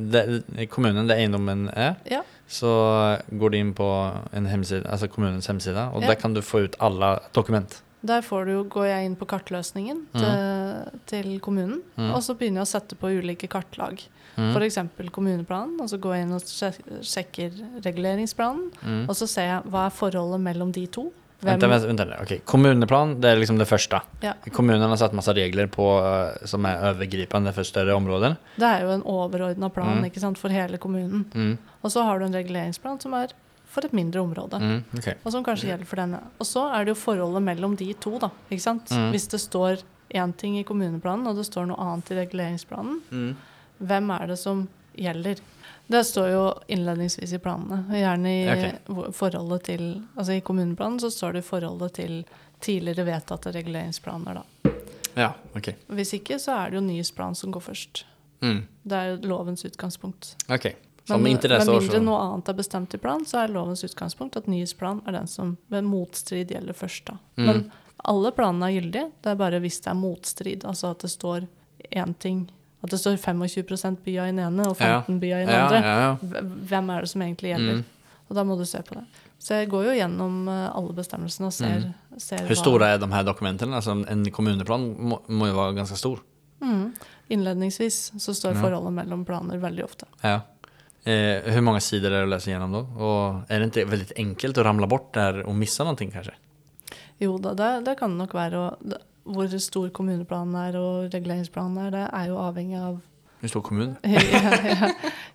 eh, 0.57 0.63
i 0.65 0.67
kommunen 0.67 1.07
där 1.07 1.17
eiendommen 1.17 1.69
er? 1.77 1.95
Ja. 2.11 2.23
Så 2.53 2.73
går 3.33 3.51
du 3.55 3.57
inn 3.59 3.73
på 3.75 3.87
en 4.37 4.47
hemsida, 4.47 4.85
alltså 4.93 5.09
kommunens 5.09 5.47
hemsida 5.49 5.89
og 5.95 6.03
Ja. 6.03 6.09
der 6.13 6.15
kan 6.21 6.35
du 6.35 6.41
få 6.43 6.65
ut 6.67 6.77
alle 6.81 7.19
dokument. 7.35 7.81
Der 8.05 8.21
får 8.21 8.45
du 8.47 8.51
jo, 8.53 8.63
går 8.69 8.85
jeg 8.91 9.05
inn 9.07 9.17
på 9.17 9.27
kartløsningen 9.31 10.07
til, 10.13 10.91
til 11.07 11.41
kommunen, 11.41 11.83
Mm. 11.97 12.11
og 12.15 12.23
så 12.23 12.35
begynner 12.35 12.61
jeg 12.61 12.67
å 12.67 12.73
sette 12.81 12.97
på 12.99 13.07
ulike 13.15 13.47
kartlag. 13.49 14.03
Mm. 14.37 14.57
F.eks. 14.57 14.79
kommuneplanen, 15.13 15.81
og 15.81 15.89
så 15.89 15.99
går 16.01 16.15
jeg 16.17 16.23
inn 16.27 16.33
og 16.33 16.43
sjekker 17.05 17.53
reguleringsplanen. 17.85 18.71
Mm. 18.83 19.05
Og 19.09 19.15
så 19.15 19.29
ser 19.29 19.43
jeg 19.51 19.63
hva 19.71 19.87
er 19.87 19.91
forholdet 19.95 20.41
mellom 20.41 20.73
de 20.73 20.87
to. 20.87 21.13
Vänta, 21.43 21.67
vent, 21.69 21.85
vent, 21.85 22.13
okay. 22.23 22.39
kommuneplan, 22.47 23.17
det 23.21 23.31
er 23.33 23.37
liksom 23.41 23.59
det 23.59 23.67
første. 23.67 23.99
Ja. 24.23 24.35
Kommunen 24.55 24.89
har 24.89 24.97
satt 25.01 25.13
masse 25.13 25.35
regler 25.35 25.67
på, 25.67 25.87
eh, 25.99 26.47
som 26.47 26.65
er 26.71 26.79
overgripende 26.93 27.53
for 27.53 27.67
større 27.67 27.97
områder. 27.99 28.37
Det 28.57 28.69
er 28.69 28.85
jo 28.85 28.93
en 28.95 29.03
overordna 29.03 29.69
plan 29.75 29.99
Mm. 29.99 30.15
sant, 30.21 30.39
for 30.39 30.49
hele 30.51 30.79
kommunen. 30.79 31.25
Mm. 31.35 31.59
Og 31.83 31.91
så 31.91 32.05
har 32.05 32.19
du 32.19 32.27
en 32.27 32.33
reguleringsplan 32.33 33.01
som 33.03 33.15
er 33.15 33.33
for 33.67 33.85
et 33.85 33.93
mindre 33.93 34.21
område. 34.21 34.61
Mm. 34.61 34.85
Okay. 34.99 35.15
Og 35.25 35.33
som 35.33 35.43
kanskje 35.45 35.69
gjelder 35.73 35.87
for 35.87 35.97
denne. 35.97 36.21
Og 36.39 36.47
så 36.47 36.67
er 36.75 36.85
det 36.85 36.95
jo 36.95 37.01
forholdet 37.03 37.43
mellom 37.43 37.77
de 37.77 37.93
to, 37.95 38.19
da. 38.19 38.31
Mm. 38.51 39.11
Hvis 39.11 39.29
det 39.29 39.41
står 39.41 39.83
én 40.15 40.33
ting 40.37 40.59
i 40.59 40.65
kommuneplanen, 40.65 41.27
og 41.27 41.37
det 41.37 41.47
står 41.47 41.67
noe 41.67 41.77
annet 41.81 42.11
i 42.13 42.15
reguleringsplanen, 42.15 43.01
Mm. 43.11 43.37
hvem 43.83 44.11
er 44.21 44.27
det 44.27 44.39
som 44.39 44.69
gjelder? 44.97 45.41
Det 45.93 46.05
står 46.09 46.29
jo 46.33 46.45
innledningsvis 46.73 47.33
i 47.37 47.39
planene. 47.43 47.83
Gjerne 47.93 48.31
i 48.33 48.45
okay. 48.49 49.11
forholdet 49.13 49.67
til 49.69 49.83
Altså 50.17 50.39
i 50.39 50.45
kommuneplanen 50.45 51.01
så 51.03 51.11
står 51.13 51.37
det 51.37 51.43
i 51.43 51.47
forholdet 51.47 51.99
til 51.99 52.15
tidligere 52.63 53.05
vedtatte 53.05 53.53
reguleringsplaner, 53.53 54.41
da. 54.41 54.73
Ja, 55.19 55.33
ok. 55.53 55.69
Hvis 55.93 56.15
ikke 56.17 56.39
så 56.41 56.55
er 56.57 56.71
det 56.71 56.79
jo 56.79 56.85
nyhetsplan 56.87 57.37
som 57.37 57.53
går 57.53 57.65
først. 57.67 58.05
Mm. 58.41 58.63
Det 58.89 59.03
er 59.03 59.29
lovens 59.29 59.67
utgangspunkt. 59.69 60.33
Ok. 60.49 60.71
Så 61.05 61.19
Men 61.19 61.23
med 61.23 61.31
mindre 61.83 62.01
noe 62.01 62.23
annet 62.23 62.49
er 62.49 62.57
bestemt 62.63 62.95
i 62.95 63.03
plan, 63.03 63.27
så 63.27 63.43
er 63.43 63.53
lovens 63.53 63.85
utgangspunkt 63.85 64.39
at 64.39 64.49
nyhetsplan 64.49 65.03
er 65.07 65.19
den 65.19 65.29
som 65.29 65.57
ved 65.69 65.85
motstrid 65.85 66.55
gjelder 66.55 66.79
først. 66.79 67.05
da. 67.11 67.19
Mm. 67.37 67.47
Men 67.47 67.63
alle 68.09 68.33
planene 68.33 68.71
er 68.71 68.79
gyldige, 68.79 69.11
det 69.21 69.35
er 69.35 69.41
bare 69.45 69.61
hvis 69.61 69.81
det 69.83 69.91
er 69.93 69.99
motstrid. 69.99 70.65
Altså 70.65 70.95
at 70.95 71.05
det 71.05 71.11
står 71.11 71.49
én 71.91 72.15
ting 72.15 72.47
At 72.83 72.91
det 72.91 72.99
står 72.99 73.17
25 73.17 73.97
byer 74.05 74.25
i 74.27 74.33
den 74.35 74.41
ene 74.43 74.65
og 74.67 74.77
15 74.77 75.21
byer 75.23 75.43
i 75.43 75.47
den 75.47 75.55
Ja, 75.55 75.67
andre. 75.67 75.81
ja, 75.81 75.99
ja. 76.03 76.43
Hvem 76.73 76.91
er 76.91 77.01
det 77.05 77.11
som 77.13 77.23
egentlig 77.23 77.53
gjelder? 77.55 77.77
Mm. 77.83 77.85
Og 78.31 78.37
da 78.37 78.45
må 78.49 78.57
du 78.59 78.65
se 78.67 78.79
på 78.83 78.95
det. 78.97 79.05
Så 79.39 79.55
jeg 79.59 79.69
går 79.71 79.85
jo 79.85 79.93
gjennom 79.99 80.49
eh, 80.49 80.69
alle 80.75 80.93
bestemmelsene 80.97 81.47
og 81.47 81.53
ser, 81.53 81.81
Mm. 81.83 82.19
ser 82.19 82.47
Hvor 82.47 82.57
store 82.59 82.89
er 82.95 82.99
de 82.99 83.07
her 83.13 83.25
dokumentene? 83.25 83.75
Altså, 83.75 83.95
en 84.09 84.25
kommuneplan 84.31 84.97
må, 84.99 85.21
må 85.29 85.47
jo 85.51 85.55
være 85.59 85.77
ganske 85.79 85.97
stor. 85.99 86.21
Mm. 86.63 86.93
Innledningsvis 87.31 88.13
så 88.23 88.35
står 88.35 88.55
forholdet 88.61 88.93
mellom 88.93 89.25
planer 89.27 89.59
veldig 89.63 89.85
ofte. 89.85 90.07
Ja. 90.23 90.41
Eh, 91.05 91.43
hvor 91.51 91.63
mange 91.67 91.81
sider 91.83 92.13
er 92.13 92.23
det 92.23 92.29
å 92.29 92.33
lese 92.37 92.51
gjennom 92.53 92.73
da? 92.77 92.83
Og 93.03 93.51
er 93.51 93.59
det 93.65 93.71
ikke 93.73 93.91
veldig 93.91 94.13
enkelt 94.23 94.59
å 94.59 94.65
ramle 94.69 94.87
bort 94.91 95.13
der 95.17 95.41
og 95.47 95.55
missa 95.59 95.83
noe, 95.87 95.97
kanskje? 95.99 96.35
Jo 97.23 97.39
da, 97.43 97.55
det, 97.59 97.71
det 97.87 97.97
kan 97.99 98.11
det 98.15 98.19
nok 98.23 98.35
være. 98.35 98.59
Og 98.59 98.87
det, 98.93 99.01
hvor 99.23 99.57
stor 99.63 99.89
kommuneplanen 99.95 100.57
er 100.59 100.79
og 100.81 101.15
reguleringsplanen 101.15 101.79
er, 101.87 101.91
det 101.95 102.05
er 102.09 102.29
jo 102.33 102.39
avhengig 102.43 102.79
av 102.81 103.01
En 103.43 103.51
stor 103.51 103.63
kommune? 103.67 103.97
ja, 104.07 104.21
ja. 104.71 104.89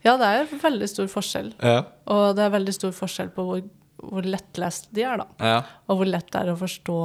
ja, 0.06 0.12
det 0.16 0.28
er 0.32 0.52
veldig 0.62 0.88
stor 0.88 1.10
forskjell. 1.12 1.50
Ja. 1.60 1.82
Og 2.08 2.38
det 2.38 2.46
er 2.46 2.54
veldig 2.54 2.76
stor 2.76 2.94
forskjell 2.96 3.34
på 3.36 3.44
hvor, 3.44 3.66
hvor 4.00 4.24
lettlest 4.24 4.88
de 4.96 5.04
er, 5.04 5.20
da. 5.20 5.26
Ja. 5.44 5.58
Og 5.92 6.00
hvor 6.00 6.08
lett 6.08 6.30
det 6.32 6.40
er 6.40 6.54
å 6.54 6.60
forstå 6.62 6.96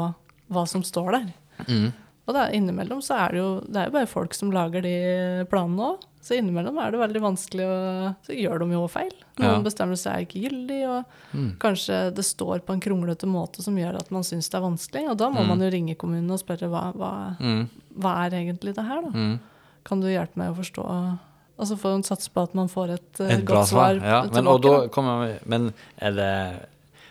hva 0.54 0.62
som 0.70 0.84
står 0.86 1.10
der. 1.16 1.26
Mm. 1.66 1.88
Og 2.28 2.36
er, 2.38 2.52
innimellom 2.54 3.00
så 3.02 3.16
er 3.18 3.32
det 3.34 3.38
jo 3.40 3.60
det 3.66 3.76
er 3.80 3.86
jo 3.88 3.94
bare 3.96 4.06
folk 4.06 4.34
som 4.34 4.52
lager 4.54 4.82
de 4.84 5.44
planene 5.50 5.88
òg. 5.92 6.04
Så 6.22 6.36
innimellom 6.38 6.76
er 6.78 6.92
det 6.94 7.00
veldig 7.00 7.20
vanskelig 7.24 7.64
å 7.66 7.78
Så 8.22 8.36
gjør 8.38 8.60
de 8.62 8.76
jo 8.76 8.82
feil. 8.86 9.10
Noen 9.40 9.56
Ja. 9.56 9.62
bestemmelser 9.66 10.12
er 10.12 10.20
ikke 10.26 10.42
gyldige, 10.44 10.88
og 10.88 11.04
Mm. 11.34 11.56
kanskje 11.58 12.14
det 12.14 12.24
står 12.24 12.60
på 12.60 12.72
en 12.74 12.80
kronglete 12.80 13.26
måte 13.26 13.60
som 13.62 13.74
gjør 13.74 13.96
at 13.98 14.10
man 14.12 14.22
syns 14.22 14.48
det 14.48 14.54
er 14.54 14.62
vanskelig. 14.68 15.10
Og 15.10 15.16
da 15.18 15.30
må 15.30 15.40
Mm. 15.42 15.48
man 15.48 15.58
jo 15.60 15.70
ringe 15.70 15.96
kommunen 15.96 16.30
og 16.30 16.38
spørre 16.38 16.70
hva, 16.70 16.92
hva, 16.94 17.36
Mm. 17.40 17.68
hva 17.98 18.26
er 18.26 18.30
egentlig 18.30 18.74
det 18.74 18.84
her, 18.84 19.02
da? 19.02 19.08
Mm. 19.08 19.40
Kan 19.84 20.00
du 20.00 20.06
hjelpe 20.06 20.36
meg 20.36 20.50
å 20.54 20.56
forstå 20.56 21.18
Og 21.58 21.66
så 21.68 21.76
får 21.76 21.92
hun 21.92 22.02
satse 22.02 22.30
på 22.30 22.42
at 22.42 22.54
man 22.54 22.66
får 22.66 22.90
et, 22.94 23.20
uh, 23.20 23.26
et 23.28 23.44
godt 23.44 23.68
svar. 23.68 24.00
Ja. 24.02 24.22
Men, 24.32 24.44
da. 24.44 24.88
kommer 24.88 25.38
men 25.46 25.72
det, 26.00 26.66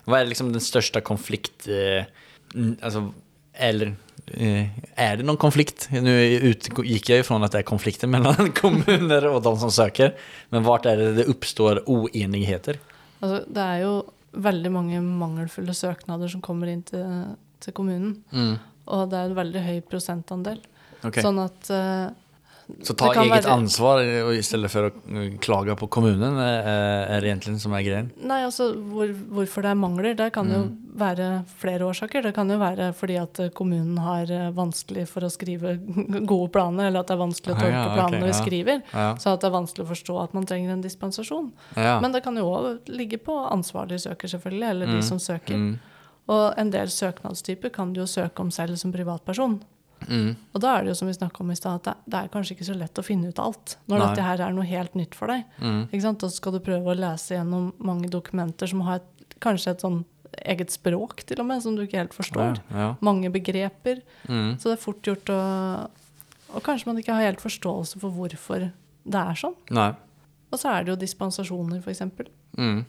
Hva 0.07 0.19
er 0.19 0.25
liksom 0.25 0.51
den 0.51 0.59
største 0.59 0.99
konflikt, 1.01 1.67
uh, 1.69 2.03
alltså, 2.81 3.13
eller 3.53 3.95
är 4.95 5.17
det 5.17 5.23
någon 5.23 5.37
konflikt? 5.37 5.87
Nu 5.91 6.25
utgick 6.25 7.09
jag 7.09 7.25
fra 7.25 7.45
att 7.45 7.51
det 7.51 7.57
är 7.57 7.63
konflikter 7.63 8.07
mellan 8.07 8.51
kommuner 8.61 9.27
och 9.27 9.41
de 9.41 9.59
som 9.59 9.71
söker. 9.71 10.15
Men 10.49 10.63
vart 10.63 10.85
är 10.85 10.97
det 10.97 11.13
det 11.13 11.23
uppstår 11.23 11.83
oenigheter? 11.85 12.79
Altså, 13.19 13.43
det 13.47 13.61
er 13.61 13.83
jo 13.83 13.93
veldig 14.31 14.71
mange 14.71 15.01
mangelfulle 15.01 15.73
søknader 15.75 16.31
som 16.31 16.41
kommer 16.41 16.71
inn 16.71 16.83
til, 16.87 17.05
til 17.61 17.75
kommunen. 17.75 18.23
Mm. 18.31 18.55
Og 18.91 19.09
det 19.11 19.19
er 19.19 19.29
en 19.29 19.37
veldig 19.37 19.63
høy 19.65 19.79
prosentandel. 19.85 20.61
Okay. 21.01 21.23
Sånn 21.23 21.39
at 21.41 21.69
eh, 21.73 22.07
Så 22.83 22.95
ta 22.97 23.11
eget 23.13 23.31
være- 23.43 23.51
ansvar 23.53 23.99
i 24.33 24.41
stedet 24.41 24.69
for 24.71 24.89
å 24.89 24.91
eh, 24.91 25.37
klage 25.39 25.75
på 25.77 25.89
kommunen, 25.89 26.37
eh, 26.37 27.15
er 27.15 27.21
det 27.21 27.29
egentlig 27.31 27.59
som 27.59 27.73
er 27.73 27.83
greien. 27.83 28.11
Nei, 28.23 28.41
altså 28.43 28.73
hvor, 28.75 29.07
hvorfor 29.07 29.61
det 29.61 29.71
er 29.71 29.75
mangler, 29.75 30.15
det 30.15 30.31
kan 30.33 30.47
jo 30.49 30.63
Mm. 30.63 30.77
være 30.97 31.45
flere 31.59 31.79
årsaker. 31.87 32.21
Det 32.23 32.33
kan 32.35 32.49
jo 32.49 32.57
være 32.59 32.93
fordi 32.93 33.17
at 33.21 33.53
kommunen 33.53 33.97
har 33.97 34.25
vanskelig 34.53 35.07
for 35.07 35.21
å 35.21 35.31
skrive 35.31 35.77
gode 36.27 36.51
planer, 36.51 36.87
eller 36.87 36.99
at 36.99 37.07
det 37.07 37.15
er 37.15 37.23
vanskelig 37.25 37.53
å 37.53 37.57
Ah, 37.57 37.61
tolke 37.61 37.71
ja, 37.71 37.85
okay, 37.85 37.97
planene 37.97 38.23
vi 38.23 38.31
ja. 38.31 38.41
skriver. 38.41 38.83
Ja. 38.93 39.15
Så 39.15 39.33
at 39.33 39.39
det 39.41 39.47
er 39.47 39.55
vanskelig 39.59 39.85
å 39.85 39.91
forstå 39.91 40.23
at 40.23 40.33
man 40.33 40.45
trenger 40.45 40.71
en 40.71 40.81
dispensasjon. 40.83 41.51
Ja. 41.77 41.99
Men 42.01 42.11
det 42.11 42.23
kan 42.23 42.35
jo 42.35 42.43
òg 42.45 42.79
ligge 42.87 43.17
på 43.23 43.33
ansvarlig 43.51 43.99
søker, 44.01 44.27
selvfølgelig, 44.27 44.69
eller 44.69 44.85
de 44.85 44.99
Mm. 44.99 45.03
som 45.03 45.17
søker. 45.19 45.55
Mm. 45.55 45.79
Og 46.29 46.53
en 46.57 46.69
del 46.69 46.87
søknadstyper 46.87 47.71
kan 47.73 47.93
du 47.93 48.01
jo 48.01 48.05
søke 48.05 48.39
om 48.39 48.51
selv 48.51 48.77
som 48.77 48.91
privatperson. 48.93 49.61
Mm. 50.07 50.31
Og 50.53 50.63
da 50.63 50.75
er 50.75 50.85
det 50.85 50.93
jo 50.93 50.97
som 51.01 51.09
vi 51.09 51.17
snakka 51.17 51.43
om 51.43 51.51
i 51.53 51.57
stad, 51.57 51.81
at 51.81 52.01
det, 52.05 52.19
er 52.19 52.31
kanskje 52.33 52.55
ikke 52.55 52.67
så 52.71 52.77
lett 52.77 53.01
å 53.01 53.05
finne 53.05 53.31
ut 53.31 53.41
alt. 53.41 53.75
Når 53.91 53.99
Nei. 53.99 54.07
dette 54.07 54.25
her 54.25 54.43
er 54.45 54.55
noe 54.55 54.67
helt 54.67 54.97
nytt 54.97 55.17
for 55.17 55.31
deg. 55.31 55.45
Mm. 55.61 55.83
Ikke 55.89 56.03
sant? 56.05 56.25
Så 56.25 56.41
skal 56.41 56.55
du 56.57 56.61
prøve 56.63 56.93
å 56.93 56.97
lese 56.97 57.37
gjennom 57.37 57.71
mange 57.83 58.09
dokumenter 58.11 58.71
som 58.71 58.83
har 58.87 59.01
et, 59.01 59.37
kanskje 59.43 59.75
et 59.75 59.85
sånn 59.85 60.01
eget 60.47 60.71
språk, 60.71 61.25
til 61.27 61.41
og 61.43 61.47
med, 61.49 61.63
som 61.63 61.75
du 61.75 61.83
ikke 61.83 61.99
helt 61.99 62.15
forstår. 62.15 62.61
Ja, 62.71 62.77
ja. 62.85 62.91
Mange 63.03 63.31
begreper. 63.33 63.99
Mm. 64.29 64.55
Så 64.61 64.71
det 64.71 64.77
er 64.77 64.85
fort 64.85 65.07
gjort 65.07 65.33
å 65.33 65.41
Og 66.51 66.63
kanskje 66.65 66.89
man 66.89 66.97
ikke 66.99 67.15
har 67.15 67.29
helt 67.29 67.39
forståelse 67.39 67.99
for 68.01 68.11
hvorfor 68.11 68.65
det 69.07 69.19
er 69.19 69.37
sånn. 69.39 69.53
Nei. 69.71 69.93
Og 70.51 70.59
så 70.59 70.73
er 70.73 70.83
det 70.83 70.91
jo 70.91 70.97
dispensasjoner, 70.99 71.79
f.eks. 71.79 72.01
Mm. 72.59 72.81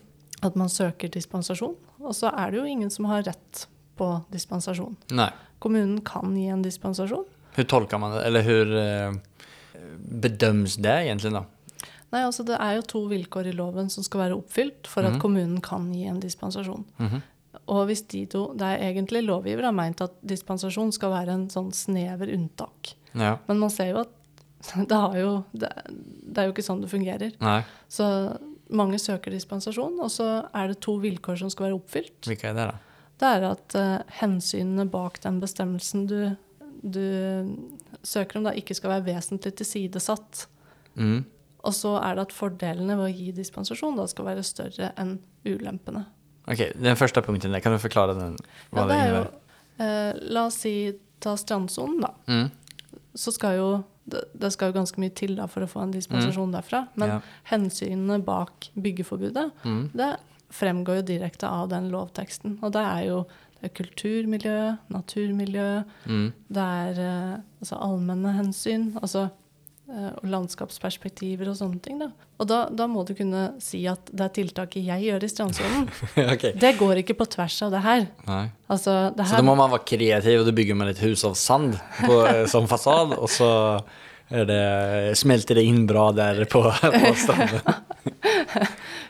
At 0.42 0.56
man 0.58 0.72
søker 0.72 1.12
dispensasjon. 1.14 1.76
Og 2.02 2.16
så 2.18 2.32
er 2.34 2.50
det 2.50 2.58
jo 2.58 2.64
ingen 2.66 2.90
som 2.90 3.06
har 3.06 3.22
rett 3.28 3.66
på 4.02 4.12
dispensasjon. 4.34 4.98
Nei. 5.14 5.30
Kommunen 5.62 6.00
kan 6.06 6.34
gi 6.34 6.48
en 6.50 6.64
dispensasjon. 6.66 7.24
Hvordan 7.54 7.70
tolker 7.70 8.00
man 8.02 8.16
det? 8.16 8.24
Eller 8.26 8.46
hvordan 8.48 9.20
bedømmes 10.22 10.76
det 10.82 10.94
egentlig, 11.06 11.32
da? 11.34 11.44
Nei, 12.12 12.22
altså 12.26 12.44
Det 12.44 12.58
er 12.60 12.76
jo 12.76 12.88
to 12.88 13.02
vilkår 13.10 13.48
i 13.48 13.56
loven 13.56 13.88
som 13.92 14.04
skal 14.04 14.26
være 14.26 14.36
oppfylt 14.36 14.88
for 14.90 15.06
at 15.08 15.16
mm. 15.16 15.20
kommunen 15.22 15.60
kan 15.64 15.88
gi 15.94 16.04
en 16.10 16.20
dispensasjon. 16.22 16.84
Mhm. 17.00 17.28
Og 17.72 17.82
hvis 17.86 18.02
de 18.08 18.24
to, 18.26 18.54
Det 18.56 18.64
er 18.64 18.80
egentlig 18.88 19.22
lovgiver 19.26 19.68
har 19.68 19.74
meint 19.76 20.00
at 20.00 20.14
dispensasjon 20.24 20.92
skal 20.92 21.12
være 21.12 21.34
en 21.36 21.48
sånn 21.52 21.70
snever 21.72 22.32
unntak. 22.32 22.94
Ja. 23.14 23.36
Men 23.46 23.60
man 23.60 23.70
ser 23.70 23.92
jo 23.92 24.00
at 24.02 24.12
det, 24.88 24.96
har 24.96 25.16
jo, 25.18 25.44
det, 25.52 25.68
det 25.90 26.38
er 26.38 26.48
jo 26.48 26.54
ikke 26.54 26.64
sånn 26.64 26.80
det 26.82 26.90
fungerer. 26.90 27.34
Nei. 27.42 27.60
Så 27.92 28.06
mange 28.72 28.98
søker 29.02 29.34
dispensasjon, 29.34 29.98
og 30.00 30.10
så 30.12 30.28
er 30.54 30.72
det 30.72 30.80
to 30.84 30.96
vilkår 31.02 31.40
som 31.42 31.50
skal 31.52 31.68
være 31.68 31.78
oppfylt. 31.80 32.18
Hvilke 32.28 32.50
er 32.50 32.56
det 32.56 32.66
då? 32.70 32.80
Det 33.20 33.28
er 33.28 33.44
at 33.50 33.74
eh, 33.78 33.98
hensynene 34.20 34.88
bak 34.90 35.20
den 35.22 35.40
bestemmelsen 35.42 36.06
du, 36.10 36.36
du 36.82 37.02
søker 38.02 38.38
om, 38.40 38.44
da 38.48 38.54
ikke 38.58 38.74
skal 38.74 38.96
være 38.96 39.06
vesentlig 39.12 39.54
tilsidesatt. 39.60 40.46
Mm. 40.98 41.24
Og 41.62 41.74
så 41.76 41.92
er 42.02 42.16
det 42.18 42.24
at 42.28 42.34
fordelene 42.34 42.96
ved 42.98 43.06
å 43.12 43.14
gi 43.14 43.30
dispensasjon 43.36 43.96
da 44.00 44.08
skal 44.10 44.26
være 44.32 44.42
større 44.46 44.90
enn 44.98 45.18
ulempene. 45.46 46.06
Ok, 46.50 46.72
den 46.74 46.98
første 46.98 47.22
punkten 47.22 47.54
kan 47.62 47.76
du 47.76 47.78
forklare 47.78 48.16
den? 48.18 48.34
Ja, 48.74 48.86
det 48.88 48.96
er 48.96 49.04
innebär? 49.06 49.30
eh, 49.78 50.12
la 50.34 50.46
oss 50.48 50.58
si 50.64 50.74
ta 51.22 51.36
strandsonen, 51.38 52.00
da. 52.02 52.10
Mm. 52.26 52.50
Så 53.14 53.30
skal 53.36 53.56
jo 53.60 53.68
det, 54.10 54.24
det 54.34 54.50
skal 54.50 54.72
jo 54.72 54.80
ganske 54.80 54.98
mye 54.98 55.12
til 55.14 55.36
da 55.38 55.46
for 55.46 55.62
å 55.62 55.68
få 55.70 55.84
en 55.84 55.92
dispensasjon 55.94 56.50
derfra. 56.50 56.88
Men 56.98 57.08
Ja. 57.08 57.20
hensynene 57.52 58.18
bak 58.26 58.66
byggeforbudet, 58.74 59.52
Mm. 59.62 59.90
det 59.94 60.16
fremgår 60.52 61.00
jo 61.00 61.08
direkte 61.14 61.48
av 61.48 61.68
den 61.72 61.90
lovteksten. 61.92 62.58
Og 62.62 62.74
det 62.76 62.84
er 62.84 63.06
jo 63.08 63.22
det 63.62 63.68
er 63.70 63.76
kulturmiljø, 63.78 64.56
naturmiljø, 64.90 65.84
Mm. 66.10 66.32
det 66.50 66.62
er 66.62 66.98
eh, 66.98 67.36
altså 67.62 67.76
allmenne 67.78 68.32
hensyn, 68.34 68.88
altså 68.98 69.28
eh, 69.88 70.08
og 70.18 70.24
landskapsperspektiver 70.26 71.46
og 71.52 71.54
sånne 71.60 71.78
ting. 71.84 72.00
Da. 72.00 72.08
Og 72.42 72.48
da, 72.50 72.64
da 72.74 72.88
må 72.90 73.04
du 73.06 73.14
kunne 73.14 73.52
si 73.62 73.84
at 73.86 74.10
det 74.10 74.24
er 74.26 74.34
tiltaket 74.34 74.82
jeg 74.82 75.06
gjør 75.06 75.22
i 75.22 75.30
strandsonen. 75.30 75.86
okay. 76.34 76.56
Det 76.58 76.74
går 76.80 77.04
ikke 77.04 77.14
på 77.20 77.28
tvers 77.36 77.60
av 77.62 77.70
det 77.76 77.84
her. 77.86 78.06
Altså, 78.66 78.96
det 79.14 79.28
Så 79.30 79.38
da 79.38 79.46
må 79.46 79.54
man 79.54 79.70
være 79.70 79.86
kreativ 79.94 80.40
og 80.42 80.48
du 80.50 80.52
bygger 80.58 80.74
med 80.82 80.90
litt 80.90 81.04
hus 81.06 81.22
av 81.28 81.38
sand 81.38 81.76
på, 82.02 82.18
eh, 82.26 82.46
som 82.50 82.66
fasad 82.66 83.14
og 83.14 83.30
så 83.30 83.52
det, 84.28 85.16
smelter 85.18 85.58
det 85.58 85.64
inn 85.68 85.86
bra 85.86 86.10
der 86.16 86.44
på, 86.50 86.62
på 86.62 87.14
stranden. 87.22 87.60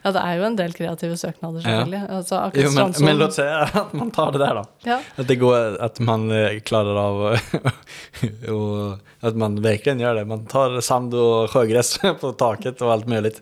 Ja, 0.03 0.11
det 0.11 0.19
er 0.19 0.39
jo 0.41 0.47
en 0.49 0.57
del 0.59 0.73
kreative 0.75 1.17
søknader, 1.17 1.63
selvfølgelig. 1.63 2.01
Altså, 2.11 2.41
Jo, 2.59 2.71
men, 2.75 2.95
men 3.07 3.19
la 3.21 3.27
låt 3.29 3.37
se 3.37 3.47
at 3.47 3.93
man 3.95 4.11
tar 4.15 4.33
det 4.35 4.41
der, 4.43 4.59
da. 4.59 4.65
ja. 4.89 4.99
At, 5.15 5.29
det 5.29 5.37
går, 5.39 5.77
at 5.85 6.01
man 6.03 6.27
klarer 6.27 6.59
klarar 6.67 6.97
av 6.97 7.23
At 9.23 9.29
att 9.29 9.37
man 9.37 9.63
virkelig 9.63 10.01
gjør 10.01 10.15
det. 10.15 10.25
Man 10.25 10.47
tar 10.51 10.81
sand 10.83 11.15
og 11.15 11.51
sjøgress 11.53 11.99
på 12.21 12.33
taket 12.39 12.83
og 12.83 12.91
alt 12.97 13.07
mulig. 13.07 13.37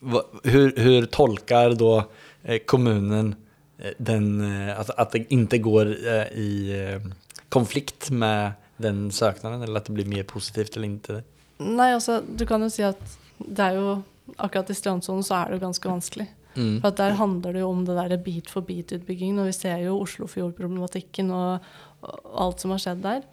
Hvordan 0.00 0.42
tolker 0.42 0.82
hur 0.82 1.06
tolkar 1.06 1.74
då 1.78 2.04
eh, 2.42 2.58
kommunen 2.66 3.34
eh, 3.78 3.92
den, 3.98 4.42
at, 4.70 4.90
att, 4.90 4.98
att 4.98 5.12
det 5.12 5.32
ikke 5.32 5.58
går 5.58 5.86
eh, 5.86 6.26
i 6.34 6.50
eh, 6.74 7.00
konflikt 7.48 8.10
med 8.10 8.52
den 8.82 9.10
søknaden, 9.14 9.62
eller 9.62 9.80
at 9.82 9.88
det 9.90 9.94
blir 9.96 10.08
mye 10.10 10.24
positivt 10.26 10.76
eller 10.76 10.96
det? 11.06 11.22
Nei, 11.62 11.92
altså, 11.94 12.20
du 12.22 12.44
kan 12.48 12.62
jo 12.64 12.70
si 12.72 12.82
at 12.86 13.00
det 13.38 13.70
er 13.70 13.78
jo 13.80 14.02
Akkurat 14.40 14.70
i 14.72 14.74
strandsonen 14.74 15.20
så 15.20 15.34
er 15.36 15.50
det 15.50 15.58
jo 15.58 15.64
ganske 15.66 15.88
vanskelig. 15.90 16.24
Mm. 16.56 16.78
For 16.80 16.94
der 16.96 17.12
handler 17.18 17.52
det 17.52 17.60
jo 17.60 17.66
om 17.68 17.82
det 17.84 17.92
der 17.98 18.14
bit 18.24 18.48
for 18.48 18.64
bit-utbyggingen, 18.64 19.42
og 19.42 19.50
vi 19.50 19.52
ser 19.52 19.82
jo 19.82 19.98
Oslofjord-problematikken 20.00 21.28
og, 21.34 21.66
og 22.00 22.30
alt 22.46 22.64
som 22.64 22.72
har 22.72 22.80
skjedd 22.80 23.02
der. 23.04 23.26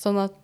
Sånn 0.00 0.16
at 0.22 0.38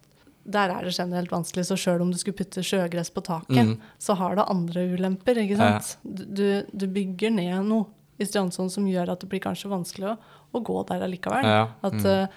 der 0.44 0.68
er 0.74 0.84
det 0.84 0.92
generelt 0.92 1.32
vanskelig, 1.32 1.64
så 1.70 1.76
sjøl 1.80 2.04
om 2.04 2.10
du 2.12 2.18
skulle 2.20 2.36
putte 2.36 2.60
sjøgress 2.60 3.08
på 3.14 3.24
taket, 3.24 3.64
Mm. 3.64 3.78
så 3.98 4.12
har 4.20 4.36
det 4.36 4.44
andre 4.52 4.84
ulemper, 4.92 5.40
ikke 5.40 5.56
sant. 5.56 5.94
Du, 6.04 6.66
du 6.68 6.86
bygger 6.86 7.32
ned 7.32 7.64
noe 7.70 7.86
i 8.20 8.26
strandsonen 8.28 8.70
som 8.70 8.84
gjør 8.86 9.14
at 9.14 9.24
det 9.24 9.30
blir 9.32 9.40
kanskje 9.40 9.72
vanskelig 9.72 10.12
å, 10.12 10.18
å 10.52 10.60
gå 10.60 10.82
der 10.90 11.06
allikevel. 11.06 11.48
Ja, 11.48 11.64
At 11.80 11.96
mm. 11.96 12.10
eh, 12.12 12.28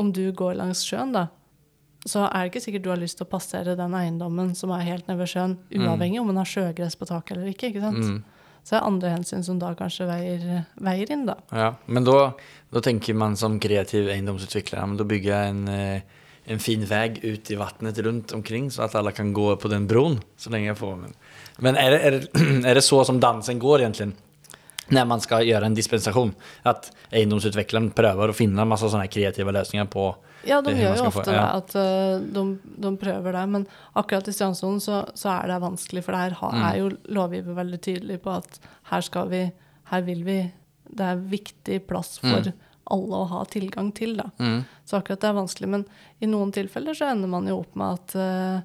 om 0.00 0.08
du 0.12 0.24
går 0.32 0.56
langs 0.56 0.86
sjøen, 0.88 1.12
da, 1.12 1.28
så 2.08 2.24
er 2.26 2.44
det 2.44 2.50
ikke 2.52 2.62
sikkert 2.64 2.84
du 2.84 2.90
har 2.92 3.00
lyst 3.00 3.18
til 3.20 3.26
å 3.26 3.30
passere 3.30 3.76
den 3.76 3.94
eiendommen 3.96 4.54
som 4.56 4.72
er 4.72 4.86
helt 4.86 5.08
nede 5.08 5.20
ved 5.20 5.32
sjøen, 5.32 5.56
uavhengig 5.76 6.20
om 6.22 6.30
den 6.30 6.40
har 6.40 6.48
sjøgress 6.48 6.96
på 6.96 7.08
taket 7.10 7.36
eller 7.36 7.50
ikke. 7.52 7.68
ikke 7.68 7.82
sant? 7.84 8.06
Mm. 8.06 8.22
Så 8.64 8.74
det 8.74 8.78
er 8.78 8.86
andre 8.86 9.10
hensyn 9.14 9.44
som 9.44 9.58
da 9.60 9.72
kanskje 9.76 10.06
veier, 10.08 10.46
veier 10.80 11.12
inn, 11.12 11.26
da. 11.28 11.36
Ja, 11.56 11.74
men 11.88 12.06
da, 12.08 12.32
da, 12.72 12.82
tenker 12.84 13.16
man 13.16 13.36
som 13.40 13.58
kreativ 13.60 14.08
eiendomsutvikler 14.12 14.84
men 14.84 15.00
da 15.00 15.06
bygger 15.08 15.32
jeg 15.32 15.52
en, 15.54 15.62
eh, 15.72 16.24
en 16.50 16.62
fin 16.62 16.84
vei 16.88 17.06
ut 17.20 17.52
i 17.52 17.60
vattnet 17.60 18.00
rundt 18.04 18.32
omkring 18.36 18.70
så 18.72 18.86
at 18.86 18.96
alle 19.00 19.12
kan 19.16 19.32
gå 19.36 19.52
på 19.60 19.72
den 19.72 19.88
broen 19.90 20.20
så 20.40 20.52
lenge 20.52 20.70
jeg 20.70 20.80
får. 20.80 20.96
Men, 21.04 21.14
men 21.68 21.80
er 21.80 21.96
det, 21.96 22.00
er, 22.00 22.18
det, 22.18 22.48
er 22.72 22.80
det 22.80 22.84
så 22.84 23.04
som 23.08 23.20
dansen 23.20 23.60
går 23.60 23.84
egentlig? 23.84 24.12
når 24.90 25.06
man 25.06 25.20
skal 25.22 25.44
gjøre 25.46 25.68
en 25.70 25.76
dispensasjon. 25.76 26.32
At 26.66 26.88
eiendomsutvikleren 27.14 27.92
prøver 27.94 28.32
å 28.32 28.34
finne 28.34 28.64
masse 28.66 28.88
sånne 28.90 29.06
kreative 29.06 29.52
løsninger 29.54 29.86
på 29.86 30.08
Ja, 30.46 30.60
de 30.62 30.70
gjør 30.72 30.96
jo 30.96 31.04
ofte 31.04 31.10
få- 31.10 31.20
ofte 31.20 31.32
det, 31.32 31.42
at 31.58 31.74
eh, 31.76 32.18
de, 32.32 32.58
de 32.80 32.96
prøver 32.96 33.32
det. 33.32 33.48
Men 33.48 33.66
akkurat 33.96 34.28
i 34.28 34.32
strandsonen 34.32 34.80
så, 34.80 35.02
så 35.14 35.28
er 35.42 35.48
det 35.48 35.60
vanskelig, 35.62 36.02
for 36.04 36.12
der 36.12 36.30
har, 36.38 36.52
Mm. 36.52 36.64
er 36.70 36.78
jo 36.78 36.88
lovgiver 37.12 37.54
veldig 37.54 37.80
tydelig 37.80 38.20
på 38.22 38.30
at 38.38 38.58
her 38.90 39.00
skal 39.00 39.28
vi, 39.28 39.52
her 39.90 40.02
vil 40.02 40.24
vi 40.24 40.52
Det 40.90 41.04
er 41.06 41.16
viktig 41.16 41.86
plass 41.86 42.18
for 42.18 42.40
Mm. 42.42 42.52
alle 42.90 43.14
å 43.20 43.28
ha 43.28 43.44
tilgang 43.44 43.92
til, 43.94 44.16
da. 44.16 44.24
Mm. 44.40 44.64
Så 44.84 44.96
akkurat 44.98 45.20
det 45.20 45.28
er 45.28 45.34
vanskelig. 45.38 45.68
Men 45.68 45.84
i 46.20 46.26
noen 46.26 46.50
tilfeller 46.52 46.94
så 46.98 47.12
ender 47.12 47.28
man 47.28 47.46
jo 47.46 47.60
opp 47.60 47.76
med 47.76 47.92
at, 48.00 48.16
eh, 48.16 48.60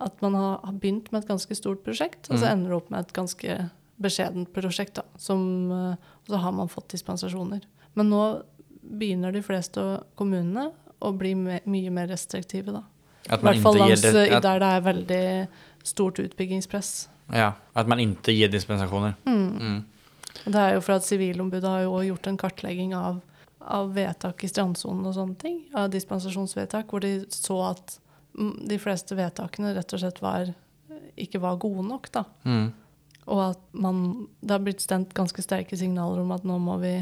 at 0.00 0.22
man 0.22 0.34
har, 0.34 0.60
har 0.62 0.72
begynt 0.74 1.10
med 1.10 1.24
et 1.24 1.28
ganske 1.28 1.56
stort 1.56 1.82
prosjekt, 1.82 2.30
og 2.30 2.38
så 2.38 2.44
Mm. 2.46 2.52
ender 2.52 2.68
det 2.70 2.76
opp 2.76 2.90
med 2.90 3.00
et 3.00 3.12
ganske 3.12 3.70
beskjedent 4.00 4.52
prosjekt, 4.52 4.94
da. 4.94 5.02
Som, 5.16 5.72
eh, 5.72 5.96
og 5.96 6.28
så 6.28 6.38
har 6.38 6.52
man 6.52 6.68
fått 6.68 6.86
dispensasjoner. 6.94 7.62
Men 7.96 8.08
nå 8.10 8.42
begynner 8.88 9.32
de 9.32 9.42
fleste 9.42 10.04
kommunene 10.16 10.70
å 11.00 11.12
bli 11.16 11.34
me 11.38 11.60
mye 11.68 11.92
mer 11.94 12.08
restriktive, 12.10 12.72
da. 12.74 12.82
I 13.28 13.36
hvert 13.36 13.62
fall 13.62 13.78
langs 13.78 14.02
det, 14.02 14.14
eh, 14.14 14.40
der 14.40 14.62
det 14.62 14.68
er 14.72 14.84
veldig 14.86 15.22
stort 15.84 16.18
utbyggingspress. 16.22 17.08
ja, 17.32 17.52
At 17.74 17.88
man 17.88 17.98
ikke 17.98 18.32
gir 18.32 18.48
dispensasjoner. 18.48 19.14
Mm. 19.26 19.58
Mm. 19.58 19.84
Det 20.44 20.60
er 20.60 20.74
jo 20.74 20.80
for 20.80 20.96
at 20.96 21.04
Sivilombudet 21.04 21.68
har 21.68 21.82
jo 21.82 21.98
gjort 22.02 22.26
en 22.26 22.36
kartlegging 22.36 22.94
av, 22.94 23.20
av 23.60 23.92
vedtak 23.94 24.44
i 24.44 24.48
strandsonen 24.48 25.06
og 25.06 25.14
sånne 25.14 25.38
ting. 25.40 25.58
Av 25.74 25.90
dispensasjonsvedtak, 25.90 26.88
hvor 26.88 27.00
de 27.04 27.26
så 27.34 27.58
at 27.72 27.98
de 28.38 28.78
fleste 28.80 29.16
vedtakene 29.18 29.74
rett 29.76 29.92
og 29.92 30.02
slett 30.02 30.20
var, 30.22 30.52
ikke 31.18 31.40
var 31.42 31.58
gode 31.60 31.84
nok. 31.88 32.10
da. 32.14 32.24
Mm. 32.44 32.72
Og 33.28 33.42
at 33.50 33.60
man, 33.72 34.28
det 34.40 34.54
har 34.54 34.64
blitt 34.64 34.84
stemt 34.84 35.12
ganske 35.16 35.42
sterke 35.44 35.76
signaler 35.76 36.22
om 36.22 36.32
at 36.32 36.46
nå 36.48 36.56
må 36.62 36.78
vi, 36.80 36.94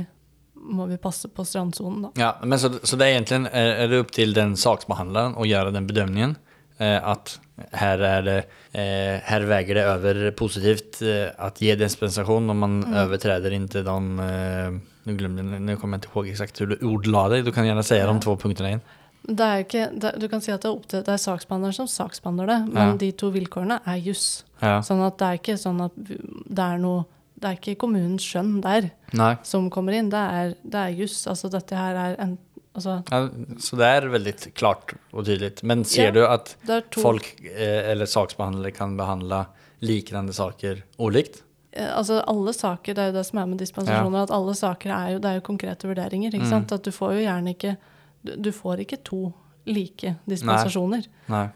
må 0.57 0.87
vi 0.91 0.97
passe 0.99 1.29
på 1.29 1.45
strandsonen. 1.47 2.03
da. 2.03 2.11
Ja, 2.21 2.31
men 2.43 2.59
så, 2.59 2.73
så 2.83 2.97
det 2.97 3.07
er 3.07 3.17
egentlig 3.21 3.51
er, 3.53 3.73
är 3.85 3.89
det 3.93 4.01
opp 4.03 4.11
til 4.17 4.35
den 4.35 4.57
saksbehandlaren 4.57 5.37
å 5.37 5.47
gjøre 5.47 5.73
den 5.77 5.87
bedømningen. 5.87 6.37
eh, 6.79 7.01
at 7.09 7.39
her, 7.73 8.03
er 8.05 8.23
det, 8.23 8.37
eh, 8.77 9.21
her 9.25 9.47
väger 9.49 9.75
det 9.79 9.85
over 9.89 10.31
positivt 10.37 11.01
eh, 11.03 11.31
att 11.39 11.61
ge 11.63 11.75
dispensasjon 11.75 12.47
når 12.47 12.55
man 12.55 12.75
overtreder 12.85 13.51
inte 13.57 13.83
den 13.83 14.19
eh, 14.21 14.77
nå 15.07 15.77
kommer 15.81 15.97
jeg 15.97 16.03
ikke 16.05 16.13
ihåg 16.13 16.29
exakt 16.29 16.59
hvordan 16.61 16.79
du 16.81 16.87
ordla 16.91 17.29
deg, 17.33 17.45
du 17.47 17.53
kan 17.55 17.65
gjerne 17.65 17.85
si 17.87 17.97
de 17.97 18.17
to 18.21 18.35
punktene 18.37 18.69
igen. 18.75 18.83
Det 19.27 19.43
er 19.47 19.63
ikke, 19.65 19.85
det, 20.03 20.13
du 20.21 20.29
kan 20.29 20.41
si 20.45 20.53
at 20.53 20.63
det 20.63 20.69
er, 20.69 20.75
opp 20.77 20.85
til, 20.91 21.01
det 21.07 21.15
er 21.15 21.23
saksbehandleren 21.23 21.75
som 21.75 21.89
saksbehandler 21.91 22.47
det, 22.47 22.59
men 22.75 22.93
Ja. 22.93 22.97
de 23.01 23.09
to 23.13 23.31
vilkårene 23.35 23.81
er 23.87 23.97
juss. 24.03 24.45
Ja. 24.61 24.81
Sånn 24.87 25.01
at 25.07 25.17
det 25.19 25.27
er 25.27 25.41
ikke 25.41 25.57
sånn 25.59 25.81
at 25.87 25.97
det 25.97 26.63
er 26.63 26.79
noe 26.79 27.07
Det 27.37 27.49
er 27.51 27.57
ikke 27.59 27.75
kommunens 27.85 28.25
skjønn 28.25 28.61
der 28.65 28.91
Nei. 29.13 29.35
som 29.45 29.69
kommer 29.71 29.93
inn. 29.93 30.09
Det 30.11 30.19
er, 30.41 30.55
det 30.65 30.75
er 30.87 30.95
juss. 30.97 31.27
Altså 31.29 31.51
dette 31.53 31.77
her 31.77 31.95
er 32.07 32.21
en 32.27 32.39
Altså 32.77 32.99
Ja, 33.09 33.23
så 33.57 33.77
det 33.81 33.87
er 33.89 34.05
veldig 34.13 34.33
klart 34.53 34.91
og 35.17 35.25
tydelig. 35.25 35.63
Men 35.65 35.83
ser 35.89 36.11
Ja. 36.11 36.11
du 36.13 36.27
at 36.27 36.51
folk 36.93 37.25
eh, 37.49 37.91
eller 37.91 38.05
saksbehandlere 38.05 38.75
kan 38.77 38.99
behandle 38.99 39.47
likende 39.81 40.35
saker 40.37 40.83
ulikt? 41.01 41.43
eh, 41.73 41.89
Altså 41.97 42.19
alle 42.29 42.53
saker, 42.53 42.93
det 42.93 42.99
er 43.03 43.07
jo 43.13 43.17
det 43.17 43.25
som 43.27 43.39
er 43.41 43.47
med 43.47 43.59
dispensasjoner, 43.65 44.23
at 44.25 44.31
alle 44.31 44.53
saker 44.55 44.91
er 44.93 45.13
jo, 45.15 45.19
det 45.25 45.31
er 45.31 45.35
jo 45.41 45.47
konkrete 45.49 45.89
vurderinger. 45.89 46.31
Mm. 46.35 46.37
ikke 46.43 46.51
sant? 46.51 46.73
At 46.73 46.83
du 46.85 46.91
får 46.93 47.15
jo 47.17 47.25
gjerne 47.25 47.55
ikke 47.57 47.77
Du, 48.27 48.35
du 48.37 48.53
får 48.53 48.81
ikke 48.85 49.01
to 49.05 49.33
like 49.67 50.17
dispensasjoner. 50.29 51.07
Nei. 51.33 51.45
Eh, 51.45 51.51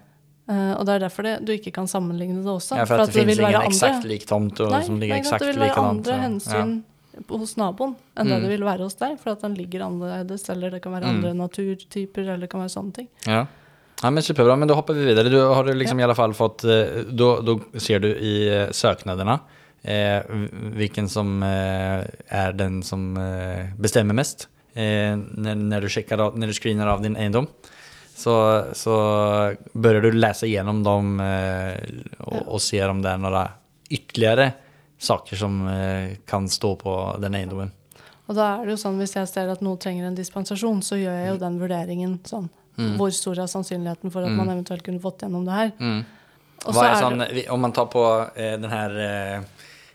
og 0.51 0.87
det 0.89 0.95
er 0.97 1.03
derfor 1.05 1.27
det, 1.27 1.35
du 1.47 1.53
ikke 1.55 1.73
kan 1.77 1.87
sammenligne 1.91 2.41
det 2.43 2.51
også. 2.51 2.79
Ja, 2.81 2.87
for 2.89 3.05
at 3.05 3.13
det, 3.13 3.21
finnes 3.21 3.39
ingen 3.39 3.69
eksakt 3.69 4.07
lik 4.09 4.25
tomt 4.27 4.59
og, 4.65 4.73
Nei, 4.75 4.81
som 4.87 4.97
ligger 4.99 5.21
eksakt 5.21 5.45
det 5.45 5.53
vil 5.53 5.63
være 5.63 5.85
andre 5.91 6.17
hensyn 6.25 6.57
hensyn 6.57 6.79
hos 7.29 7.57
naboen 7.59 7.95
enn 8.17 8.29
det 8.29 8.37
Mm. 8.37 8.43
det 8.43 8.51
vil 8.51 8.65
være 8.65 8.83
hos 8.87 8.95
deg, 8.95 9.19
for 9.21 9.33
at 9.33 9.41
den 9.43 9.55
ligger 9.55 9.83
annerledes, 9.87 10.49
eller 10.49 10.71
det 10.71 10.83
kan 10.83 10.93
være 10.93 11.05
Mm. 11.05 11.17
andre 11.17 11.35
naturtyper, 11.35 12.23
eller 12.23 12.47
det 12.47 12.51
kan 12.51 12.61
være 12.61 12.75
sånne 12.75 12.93
ting. 12.95 13.09
Ja. 13.27 13.33
ja. 13.33 13.47
ja, 14.03 14.11
men 14.11 14.23
superbra. 14.23 14.57
Men 14.59 14.69
da 14.69 14.75
hopper 14.75 14.95
vi 14.95 15.05
videre. 15.05 15.31
Du 15.31 15.39
har 15.39 15.65
du 15.65 15.73
liksom 15.73 16.01
i 16.01 16.03
alle 16.03 16.15
fall 16.15 16.33
fått 16.33 16.65
eh, 16.65 17.05
Da 17.05 17.59
ser 17.79 17.99
du 18.01 18.09
i 18.15 18.49
eh, 18.49 18.71
søknadene 18.71 19.41
eh, 19.85 20.23
hvilken 20.77 21.09
som 21.09 21.43
eh, 21.43 22.07
er 22.29 22.53
den 22.53 22.83
som 22.83 23.17
eh, 23.17 23.73
bestemmer 23.79 24.15
mest 24.15 24.49
eh, 24.75 25.17
når, 25.17 25.55
når, 25.57 25.81
du 25.81 25.89
sjekker 25.89 26.17
når 26.37 26.53
du 26.53 26.57
screener 26.57 26.87
av 26.87 27.03
din 27.03 27.17
eiendom. 27.17 27.49
Så, 28.21 28.35
så 28.77 28.95
bør 29.73 30.01
du 30.05 30.11
lese 30.13 30.49
gjennom 30.51 30.83
dem 30.85 31.21
eh, 31.25 31.77
og 32.21 32.35
Ja. 32.37 32.87
och 32.87 32.91
om 32.91 33.03
det 33.03 33.11
er 33.15 33.19
noen 33.19 33.49
ytterligere 33.91 34.53
saker 35.01 35.37
som 35.37 35.67
eh, 35.69 36.17
kan 36.27 36.49
stå 36.49 36.75
på 36.77 36.95
den 37.23 37.35
eiendommen. 37.35 37.71
Og 38.29 38.37
da 38.37 38.61
er 38.61 38.67
det 38.69 38.77
jo 38.77 38.83
sånn, 38.85 38.99
hvis 39.01 39.17
jeg 39.17 39.27
ser 39.29 39.49
at 39.51 39.63
noe 39.65 39.77
trenger 39.81 40.07
en 40.07 40.15
dispensasjon, 40.15 40.83
så 40.87 40.95
gjør 41.01 41.17
jeg 41.19 41.29
jo 41.33 41.39
den 41.41 41.57
vurderingen 41.59 42.19
sånn. 42.29 42.49
Mm. 42.77 42.93
Hvor 43.01 43.11
stor 43.11 43.41
er 43.43 43.49
sannsynligheten 43.51 44.13
for 44.13 44.23
at 44.23 44.31
man 44.37 44.49
eventuelt 44.53 44.85
kunne 44.87 45.01
fått 45.03 45.25
gjennom 45.25 45.45
det 45.49 45.57
her? 45.57 45.73
Mm. 45.81 46.05
Og 46.67 46.75
Vad 46.75 46.75
så 46.75 46.85
är 46.85 46.95
sån, 47.01 47.19
det, 47.19 47.29
vi- 47.35 47.49
om 47.49 47.61
man 47.61 47.73
tar 47.73 47.87
på 47.87 48.05
eh, 48.37 48.61
den 48.61 48.71
her 48.71 48.91
eh, 49.01 49.41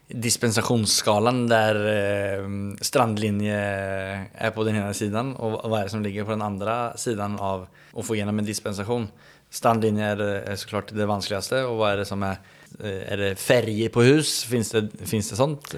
dispensationsskalan 0.10 1.46
der 1.50 1.78
eh, 1.90 2.44
strandlinje 2.86 3.56
er 3.58 4.52
på 4.56 4.66
den 4.68 4.78
ene 4.82 4.94
siden, 4.98 5.34
og 5.42 5.62
hva 5.66 5.80
er 5.82 5.88
det 5.88 5.94
som 5.96 6.04
ligger 6.06 6.28
på 6.28 6.36
den 6.36 6.46
andre 6.46 6.76
siden 7.02 7.38
av 7.42 7.66
å 7.96 8.04
få 8.06 8.18
gjennom 8.20 8.40
en 8.42 8.48
dispensasjon. 8.48 9.08
Strandlinje 9.56 10.12
er 10.12 10.58
så 10.60 10.68
klart 10.70 10.92
det 10.96 11.08
vanskeligste, 11.10 11.64
og 11.70 11.80
hva 11.80 11.94
er 11.94 12.04
det 12.04 12.10
som 12.12 12.24
er 12.28 12.38
er 12.76 13.16
det 13.16 13.28
ferje 13.40 13.88
på 13.94 14.04
hus? 14.04 14.42
Fins 14.50 14.74
det, 14.74 14.82
finns 15.08 15.30
det 15.32 15.38
sånt? 15.40 15.70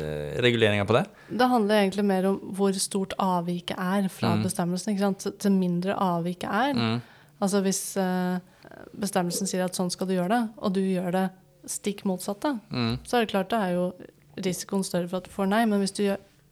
Reguleringer 0.42 0.88
på 0.90 0.96
det? 0.96 1.04
det 1.30 1.46
handler 1.52 1.84
egentlig 1.84 2.06
mer 2.10 2.26
om 2.32 2.40
hvor 2.58 2.74
stort 2.82 3.14
avviket 3.22 3.78
er 3.78 4.08
fra 4.10 4.32
Mm. 4.34 4.42
bestemmelsen. 4.48 4.98
Til 5.38 5.52
mindre 5.54 5.94
avviket 5.94 6.50
er. 6.50 6.74
Mm. 6.74 6.96
Altså 7.40 7.62
hvis 7.62 7.84
eh, 8.02 8.40
bestemmelsen 8.98 9.46
sier 9.46 9.68
at 9.68 9.78
sånn 9.78 9.92
skal 9.94 10.08
du 10.10 10.16
gjøre 10.16 10.32
det, 10.34 10.42
og 10.58 10.74
du 10.74 10.80
gjør 10.82 11.12
det 11.12 11.26
stikk 11.70 12.02
motsatte, 12.10 12.56
Mm. 12.74 12.98
så 13.06 13.18
er 13.20 13.26
det 13.28 13.30
klart 13.36 13.50
det 13.54 13.60
er 13.62 13.74
jo 13.76 13.94
risikoen 14.44 14.84
større 14.86 15.08
for 15.10 15.18
at 15.18 15.28
du 15.28 15.34
får 15.34 15.50
nei. 15.52 15.66
Men 15.66 15.82
hvis 15.84 15.96
du 15.98 16.04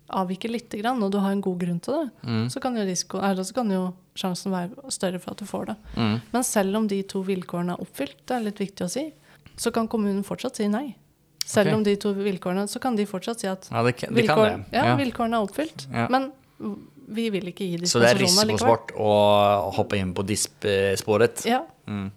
avviker 0.10 0.52
litt, 0.54 0.74
og 0.86 1.12
du 1.12 1.18
har 1.20 1.32
en 1.34 1.42
god 1.42 1.60
grunn 1.60 1.80
til 1.82 1.94
det, 1.94 2.10
Mm. 2.24 2.48
så 2.50 2.62
kan 2.62 2.76
risiko, 2.76 3.18
eller 3.18 3.44
så 3.44 3.54
kan 3.54 3.70
jo 3.72 3.94
sjansen 4.16 4.52
være 4.52 4.92
større 4.92 5.20
for 5.20 5.32
at 5.32 5.38
du 5.38 5.46
får 5.46 5.66
det. 5.66 5.76
Mm. 5.98 6.22
Men 6.32 6.44
selv 6.44 6.76
om 6.78 6.88
de 6.88 7.02
to 7.04 7.24
vilkårene 7.24 7.74
er 7.74 7.82
oppfylt, 7.82 8.16
det 8.28 8.36
er 8.36 8.44
litt 8.46 8.60
viktig 8.60 8.86
å 8.86 8.90
si, 8.90 9.14
så 9.58 9.72
kan 9.74 9.88
kommunen 9.88 10.24
fortsatt 10.24 10.56
si 10.56 10.68
nei. 10.68 10.96
Selv 11.46 11.68
okay. 11.68 11.78
om 11.78 11.84
de 11.84 11.96
to 11.96 12.14
vilkårene, 12.14 12.68
så 12.68 12.80
kan 12.82 12.96
de 12.96 13.06
fortsatt 13.06 13.40
si 13.40 13.48
at 13.48 13.68
Ja, 13.72 13.84
det 13.84 13.98
kan 13.98 14.14
vilkår, 14.14 14.66
ja, 14.74 14.86
Ja. 14.86 14.96
vilkårene 14.98 15.34
er 15.38 15.46
oppfylt, 15.48 15.88
men 16.10 16.32
vi 17.08 17.30
vil 17.30 17.52
ikke 17.52 17.66
gi 17.70 17.86
Så 17.86 18.00
det 18.00 18.16
er 18.16 18.20
risikosport 18.20 18.94
å 18.98 19.72
hoppe 19.74 19.98
inn 19.98 20.14
på 20.14 20.24
DISP-spåret? 20.26 21.46
Ja, 21.46 21.64
Mm. 21.88 22.12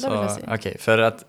Det 0.00 0.08
vil 0.08 0.18
jeg 0.22 0.30
si. 0.30 0.42
Okay, 0.52 0.78
for 0.78 0.98
att 0.98 1.24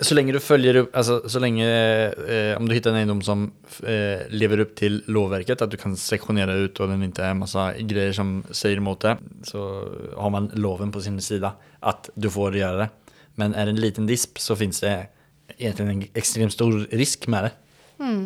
så 0.00 0.16
lenge 0.16 0.32
du 0.32 0.40
følger 0.40 0.78
opp 0.80 0.96
altså, 0.96 1.18
så 1.28 1.40
lenge, 1.42 1.66
eh, 1.66 2.52
om 2.56 2.68
du 2.68 2.74
hittar 2.74 2.94
en 2.94 3.00
egendom 3.02 3.20
som 3.24 3.46
eh, 3.84 4.26
lever 4.32 4.64
opp 4.64 4.74
til 4.78 5.00
lovverket, 5.12 5.60
at 5.60 5.72
du 5.72 5.76
kan 5.80 5.96
seksjonere 5.98 6.56
ut 6.64 6.80
og 6.80 6.92
den 6.92 7.04
ikke 7.08 7.26
er 7.26 7.36
en 7.36 7.90
greier 7.90 8.16
som 8.16 8.38
sier 8.48 8.80
imot 8.80 9.04
det, 9.04 9.16
så 9.48 9.64
har 10.16 10.32
man 10.32 10.50
loven 10.56 10.92
på 10.94 11.02
sin 11.04 11.20
sida 11.24 11.54
at 11.80 12.08
du 12.16 12.30
får 12.32 12.56
gjøre 12.60 12.84
det. 12.84 13.16
Men 13.40 13.54
er 13.54 13.68
det 13.68 13.76
en 13.76 13.82
liten 13.84 14.08
disp 14.08 14.40
så 14.40 14.56
fins 14.58 14.82
det 14.84 14.94
egentlig 15.58 15.88
en 15.88 16.06
ekstremt 16.18 16.56
stor 16.56 16.76
risk 16.92 17.28
med 17.28 17.48
det. 17.48 17.52
mm. 18.00 18.24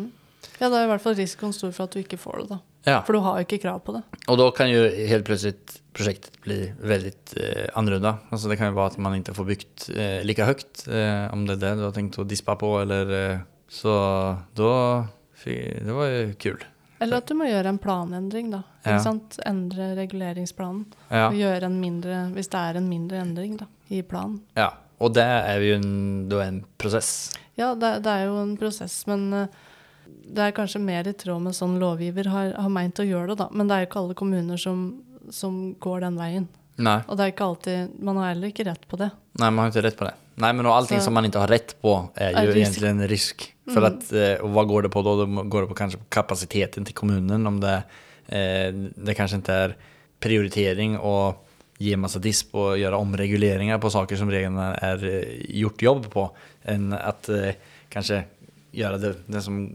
Ja, 0.59 0.69
da 0.69 0.79
er 0.79 0.85
i 0.87 0.91
hvert 0.93 1.03
fall 1.03 1.17
risikoen 1.17 1.53
stor 1.55 1.73
for 1.75 1.87
at 1.87 1.95
du 1.95 1.99
ikke 2.03 2.19
får 2.21 2.43
det, 2.43 2.47
da. 2.55 2.59
Ja, 2.85 2.99
For 3.01 3.17
du 3.17 3.23
har 3.25 3.39
jo 3.39 3.47
ikke 3.47 3.57
krav 3.63 3.79
på 3.81 3.95
det. 3.95 4.03
Og 4.29 4.37
da 4.37 4.45
kan 4.53 4.69
jo 4.69 4.83
helt 4.85 5.25
plutselig 5.25 5.55
prosjektet 5.95 6.37
bli 6.45 6.59
veldig 6.85 7.13
eh, 7.41 7.65
annerledes. 7.73 8.27
Altså, 8.29 8.51
det 8.51 8.59
kan 8.59 8.69
jo 8.69 8.77
være 8.77 8.93
at 8.93 8.99
man 9.01 9.17
ikke 9.17 9.33
får 9.33 9.47
bygd 9.49 9.87
eh, 9.95 10.19
like 10.27 10.45
høyt, 10.45 10.85
eh, 10.85 11.25
om 11.33 11.47
det 11.47 11.57
er 11.57 11.63
det 11.63 11.73
du 11.79 11.83
har 11.87 11.95
tenkt 11.97 12.19
å 12.21 12.27
dispe 12.29 12.55
på 12.61 12.71
eller 12.83 13.13
eh, 13.17 13.43
så 13.73 13.95
da 14.55 14.73
det 15.45 15.93
var 15.93 16.07
jo 16.09 16.33
kul. 16.41 16.63
Eller 17.03 17.19
at 17.19 17.27
du 17.29 17.35
må 17.37 17.45
gjøre 17.45 17.69
en 17.69 17.77
planendring, 17.81 18.47
da. 18.53 18.63
Ja. 18.85 18.95
Ikke 18.95 19.03
sant? 19.03 19.35
Endre 19.45 19.91
reguleringsplanen. 19.97 20.85
Ja, 21.11 21.27
Og 21.27 21.37
gjøre 21.37 21.67
en 21.67 21.77
mindre, 21.81 22.21
hvis 22.33 22.49
det 22.53 22.61
er 22.61 22.79
en 22.79 22.87
mindre 22.89 23.19
endring 23.21 23.57
da, 23.59 23.67
i 23.93 24.01
planen. 24.01 24.39
ja. 24.57 24.71
og 24.97 25.13
det 25.13 25.25
er 25.25 25.59
jo 25.61 25.75
en, 25.75 25.91
er 26.31 26.41
en 26.47 26.61
prosess. 26.79 27.11
Ja, 27.59 27.73
det, 27.75 27.91
det 28.05 28.11
er 28.11 28.29
jo 28.29 28.39
en 28.41 28.55
prosess, 28.57 29.03
men 29.11 29.27
eh, 29.35 29.47
det 30.35 30.41
er 30.43 30.51
kanskje 30.57 30.81
mer 30.81 31.07
i 31.07 31.13
tråd 31.13 31.41
med 31.41 31.55
sånn 31.55 31.77
lovgiver 31.79 32.27
har, 32.27 32.53
har 32.59 32.69
meint 32.69 32.99
å 32.99 33.05
gjøre 33.07 33.27
det, 33.33 33.37
da. 33.43 33.47
Men 33.51 33.67
det 33.67 33.75
er 33.75 33.83
jo 33.85 33.89
ikke 33.89 33.99
alle 34.03 34.13
kommuner 34.19 34.57
som, 34.57 34.85
som 35.31 35.73
går 35.79 36.01
den 36.01 36.17
veien. 36.19 36.47
Nei. 36.77 36.97
Og 37.07 37.15
det 37.15 37.23
er 37.23 37.31
ikke 37.31 37.45
alltid 37.47 37.93
Man 38.03 38.17
har 38.19 38.33
heller 38.33 38.51
ikke 38.51 38.65
rett 38.67 38.83
på 38.91 38.97
det. 38.99 39.07
Nei, 39.39 39.47
man 39.49 39.63
har 39.63 39.71
ikke 39.71 39.83
rett 39.85 39.95
på 39.97 40.05
det. 40.09 40.13
Nei, 40.43 40.51
men 40.51 40.65
allting 40.67 40.99
Så- 40.99 41.05
som 41.05 41.13
man 41.15 41.23
ikke 41.23 41.39
har 41.39 41.47
rett 41.47 41.75
på 41.81 41.93
er 42.17 42.33
jo 42.45 42.51
egentlig 42.51 42.89
en 42.89 43.07
risk. 43.07 43.45
For 43.71 43.79
Mm. 43.81 43.85
at, 43.85 44.41
og 44.43 44.49
hva 44.51 44.65
går 44.67 44.81
det 44.83 44.91
på 44.91 45.01
da? 45.03 45.13
Det 45.25 45.49
går 45.49 45.61
det 45.61 45.69
på 45.69 45.77
kanskje 45.79 45.97
på 46.01 46.09
kapasiteten 46.11 46.85
til 46.85 46.93
kommunen. 46.93 47.47
Om 47.47 47.59
det, 47.61 47.83
eh, 48.27 48.71
det 48.71 49.15
kanskje 49.15 49.39
ikke 49.39 49.55
er 49.63 49.75
prioritering 50.19 50.97
å 50.99 51.35
gi 51.79 51.95
masse 51.95 52.19
disp 52.23 52.53
og 52.55 52.77
gjøre 52.79 52.99
omreguleringer 52.99 53.79
på 53.83 53.91
saker 53.91 54.15
som 54.17 54.29
reglene 54.31 54.77
är 54.81 55.03
eh, 55.05 55.59
gjort 55.61 55.81
jobb 55.81 56.09
på. 56.11 56.29
enn 56.65 56.93
at 56.93 57.29
eh, 57.29 57.53
kanske 57.91 58.23
göra 58.75 58.97
det, 58.97 59.15
det 59.27 59.41
som 59.41 59.69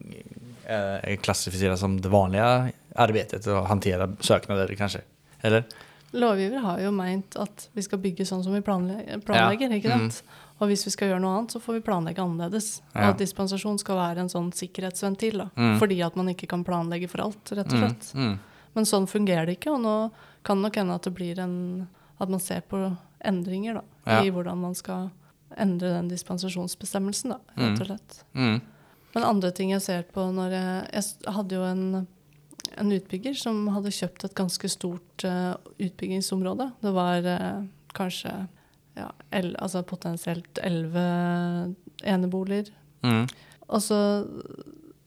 eh, 0.64 1.16
klassificeras 1.16 1.80
som 1.80 2.00
det 2.00 2.08
vanliga 2.08 2.70
arbetet 2.94 3.46
och 3.46 3.66
hantera 3.66 4.16
söknader 4.20 4.74
kanske. 4.74 5.00
Eller? 5.40 5.64
Lovgiver 6.12 6.58
har 6.58 6.80
jo 6.80 6.90
meint 6.90 7.36
at 7.36 7.68
vi 7.72 7.82
skal 7.82 7.98
bygge 8.02 8.24
sånn 8.26 8.42
som 8.44 8.52
vi 8.52 8.60
planle- 8.60 9.20
planlegger. 9.24 9.70
ikke 9.72 9.88
Mm. 9.94 10.10
sant? 10.10 10.22
Og 10.60 10.68
hvis 10.68 10.84
vi 10.86 10.90
skal 10.90 11.08
gjøre 11.08 11.20
noe 11.20 11.38
annet, 11.38 11.50
så 11.52 11.60
får 11.60 11.72
vi 11.74 11.80
planlegge 11.80 12.18
annerledes. 12.20 12.82
Ja. 12.94 13.00
Og 13.00 13.14
at 13.14 13.18
dispensasjon 13.18 13.78
skal 13.78 13.96
være 13.96 14.18
en 14.20 14.28
sånn 14.28 14.50
sikkerhetsventil. 14.52 15.38
da. 15.38 15.50
Mm. 15.56 15.78
Fordi 15.78 16.00
at 16.06 16.16
man 16.16 16.26
ikke 16.28 16.48
kan 16.48 16.64
planlegge 16.64 17.08
for 17.08 17.20
alt, 17.22 17.44
rett 17.52 17.72
og 17.72 17.78
Mm, 17.78 17.80
slett. 17.88 18.12
mm, 18.14 18.38
Men 18.74 18.84
sånn 18.84 19.06
fungerer 19.08 19.46
det 19.46 19.58
ikke, 19.60 19.72
og 19.74 19.80
nå 19.80 20.10
kan 20.44 20.56
det 20.62 20.62
nok 20.62 20.76
hende 20.76 20.94
at 20.94 21.02
det 21.02 21.14
blir 21.14 21.38
en 21.38 21.88
At 22.20 22.28
man 22.28 22.40
ser 22.40 22.60
på 22.60 22.96
endringer 23.24 23.74
da, 23.74 23.80
Ja. 24.06 24.20
i 24.22 24.30
hvordan 24.30 24.58
man 24.58 24.74
skal 24.74 25.10
endre 25.56 25.88
den 25.88 26.08
dispensasjonsbestemmelsen, 26.08 27.30
da, 27.30 27.38
rett 27.56 27.78
Mm. 27.78 27.80
og 27.80 27.86
slett. 27.86 28.24
mm. 28.34 28.60
Men 29.14 29.26
andre 29.26 29.50
ting 29.54 29.72
jeg 29.74 29.82
ser 29.84 30.06
på 30.14 30.24
når 30.34 30.54
jeg 30.54 30.88
Jeg 30.94 31.34
hadde 31.34 31.56
jo 31.56 31.66
en, 31.66 32.06
en 32.78 32.94
utbygger 32.94 33.34
som 33.38 33.66
hadde 33.74 33.94
kjøpt 33.94 34.24
et 34.28 34.36
ganske 34.38 34.70
stort 34.70 35.26
uh, 35.26 35.54
utbyggingsområde. 35.78 36.70
Det 36.82 36.94
var 36.94 37.26
uh, 37.26 37.66
kanskje 37.96 38.34
ja, 38.98 39.10
el, 39.34 39.54
altså 39.58 39.82
potensielt 39.86 40.60
elleve 40.62 41.74
eneboliger. 42.06 42.70
Mm. 43.02 43.26
Og 43.70 43.82
så 43.82 44.00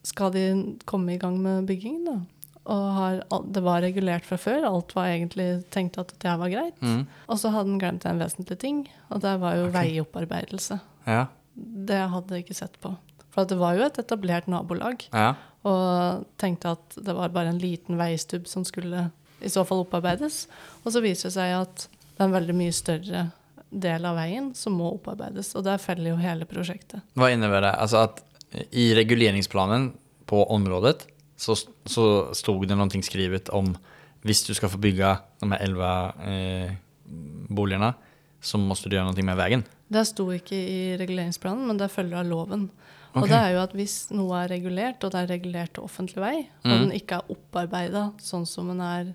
skal 0.04 0.32
de 0.34 0.44
komme 0.88 1.14
i 1.14 1.20
gang 1.20 1.36
med 1.40 1.68
byggingen, 1.68 2.04
da. 2.08 2.16
Og 2.64 2.84
har, 2.96 3.18
det 3.52 3.60
var 3.64 3.82
regulert 3.84 4.24
fra 4.24 4.38
før. 4.40 4.64
Alt 4.68 4.94
var 4.96 5.10
egentlig 5.12 5.48
tenkt 5.74 5.98
at 6.00 6.14
det 6.22 6.34
var 6.40 6.52
greit. 6.52 6.78
Mm. 6.80 7.04
Og 7.28 7.40
så 7.40 7.52
hadde 7.52 7.74
han 7.74 7.80
glemt 7.82 8.06
en 8.08 8.20
vesentlig 8.22 8.56
ting, 8.60 8.84
og 9.12 9.20
det 9.24 9.34
var 9.42 9.58
jo 9.58 9.66
okay. 9.68 9.76
veiopparbeidelse. 9.80 10.80
Ja, 11.08 11.26
Det 11.54 12.00
hadde 12.10 12.34
jeg 12.34 12.46
ikke 12.46 12.56
sett 12.56 12.80
på. 12.82 12.94
For 13.34 13.44
at 13.44 13.50
det 13.50 13.58
var 13.58 13.74
jo 13.76 13.84
et 13.86 13.98
etablert 13.98 14.46
nabolag, 14.50 15.04
ja. 15.10 15.32
og 15.66 16.26
tenkte 16.40 16.76
at 16.76 16.98
det 17.02 17.16
var 17.16 17.34
bare 17.34 17.50
en 17.50 17.58
liten 17.58 17.98
veistubb 17.98 18.46
som 18.50 18.66
skulle 18.66 19.08
i 19.44 19.50
så 19.50 19.64
fall 19.66 19.82
opparbeides. 19.82 20.44
Og 20.84 20.94
så 20.94 21.02
viser 21.04 21.28
det 21.28 21.36
seg 21.36 21.56
at 21.58 21.88
det 22.14 22.22
er 22.22 22.28
en 22.28 22.36
veldig 22.36 22.54
mye 22.56 22.74
større 22.74 23.24
del 23.74 24.06
av 24.06 24.14
veien 24.20 24.52
som 24.54 24.76
må 24.78 24.92
opparbeides, 24.94 25.50
og 25.58 25.66
der 25.66 25.82
feller 25.82 26.12
jo 26.12 26.20
hele 26.22 26.46
prosjektet. 26.46 27.02
Hva 27.18 27.32
innebærer 27.34 27.72
det? 27.72 27.74
Altså 27.82 28.04
at 28.06 28.22
i 28.70 28.92
reguleringsplanen 28.94 29.90
på 30.30 30.44
området 30.54 31.08
så, 31.36 31.56
så 31.90 32.06
stod 32.36 32.68
det 32.70 32.78
noe 32.78 33.02
skrivet 33.02 33.50
om 33.54 33.72
hvis 34.24 34.44
du 34.46 34.54
skal 34.56 34.70
få 34.72 34.80
bygge 34.80 35.10
de 35.42 35.50
her 35.50 35.64
11 35.66 35.88
eh, 36.30 36.76
boligene, 37.52 37.90
så 38.40 38.60
må 38.60 38.76
du 38.78 38.94
gjøre 38.94 39.10
noe 39.10 39.26
med 39.26 39.36
veien. 39.36 39.64
Det 39.92 40.04
sto 40.08 40.30
ikke 40.32 40.56
i 40.56 40.78
reguleringsplanen, 41.00 41.66
men 41.68 41.80
det 41.80 41.90
følger 41.92 42.22
av 42.22 42.30
loven. 42.30 42.68
Og 43.14 43.28
det 43.28 43.36
er 43.38 43.52
jo 43.54 43.60
at 43.62 43.72
hvis 43.72 44.10
noe 44.10 44.40
er 44.44 44.48
regulert, 44.50 45.04
og 45.04 45.12
det 45.12 45.20
er 45.22 45.28
regulert 45.36 45.72
til 45.74 45.84
offentlig 45.84 46.16
vei, 46.22 46.36
og 46.64 46.70
Mm. 46.70 46.78
den 46.88 46.92
ikke 47.00 47.18
er 47.20 47.30
opparbeida 47.30 48.12
sånn 48.18 48.46
som 48.46 48.66
den 48.68 48.80
er 48.80 49.14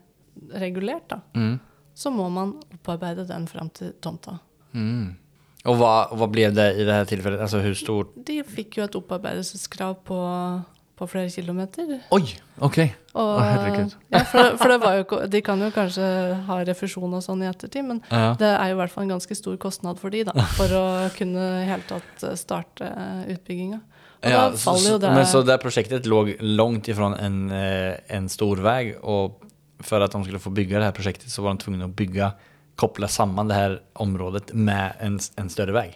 regulert, 0.60 1.08
da, 1.10 1.20
Mm. 1.36 1.60
så 1.96 2.12
må 2.12 2.30
man 2.32 2.54
opparbeide 2.74 3.28
den 3.28 3.46
fram 3.48 3.70
til 3.70 3.92
tomta. 4.02 4.40
Mm. 4.74 5.16
Og 5.66 5.76
hva, 5.76 6.08
hva 6.16 6.28
ble 6.32 6.50
det 6.56 6.68
i 6.80 6.86
dette 6.86 7.10
tilfellet? 7.16 7.42
Altså 7.42 7.60
hvor 7.62 7.76
stort 7.76 8.26
De 8.26 8.42
fikk 8.44 8.78
jo 8.78 8.84
et 8.84 8.96
opparbeidelseskrav 8.96 9.98
på, 10.06 10.20
på 11.00 11.08
flere 11.08 11.32
kilometer. 11.32 11.94
Oi! 12.16 12.26
Ok. 12.60 12.78
Og, 13.16 13.38
herregud. 13.40 13.94
ja, 14.14 14.24
for, 14.28 14.58
for 14.60 14.74
det 14.74 14.80
var 14.84 14.98
jo, 15.00 15.20
de 15.32 15.42
kan 15.46 15.62
jo 15.64 15.70
kanskje 15.76 16.08
ha 16.50 16.58
refusjon 16.68 17.16
og 17.16 17.24
sånn 17.24 17.46
i 17.46 17.50
ettertid, 17.50 17.88
men 17.88 18.02
Ja. 18.12 18.34
det 18.40 18.50
er 18.52 18.72
jo 18.74 18.76
i 18.78 18.80
hvert 18.82 18.94
fall 18.94 19.08
en 19.08 19.16
ganske 19.16 19.38
stor 19.40 19.56
kostnad 19.62 20.02
for 20.02 20.12
de 20.14 20.26
da, 20.28 20.36
for 20.60 20.76
å 20.76 20.84
kunne 21.16 21.46
i 21.64 21.70
hele 21.70 21.88
tatt 21.88 22.28
eh, 22.28 22.36
starte 22.40 22.92
utbygginga. 23.32 23.80
Ja, 24.28 24.50
så, 24.52 24.74
det 25.00 25.08
men 25.16 25.24
så 25.24 25.40
det 25.48 25.56
prosjektet 25.64 26.08
låg 26.12 26.34
langt 26.44 26.90
ifra 26.92 27.14
en, 27.24 27.38
eh, 27.56 27.96
en 28.12 28.28
stor 28.30 28.60
vei, 28.66 28.92
og 29.00 29.40
for 29.80 30.04
at 30.04 30.12
de 30.12 30.20
skulle 30.26 30.42
få 30.44 30.52
bygge 30.52 30.76
det 30.76 30.90
her 30.90 30.96
prosjektet, 30.98 31.32
så 31.32 31.46
var 31.46 31.56
de 31.56 31.64
tvungne 31.64 31.88
å 31.88 31.94
bygge, 31.96 32.34
koppla 32.80 33.08
sammen 33.12 33.48
det 33.48 33.56
her 33.56 33.78
området 34.04 34.52
med 34.56 35.00
en, 35.04 35.16
en 35.40 35.52
større 35.52 35.76
väg. 35.76 35.96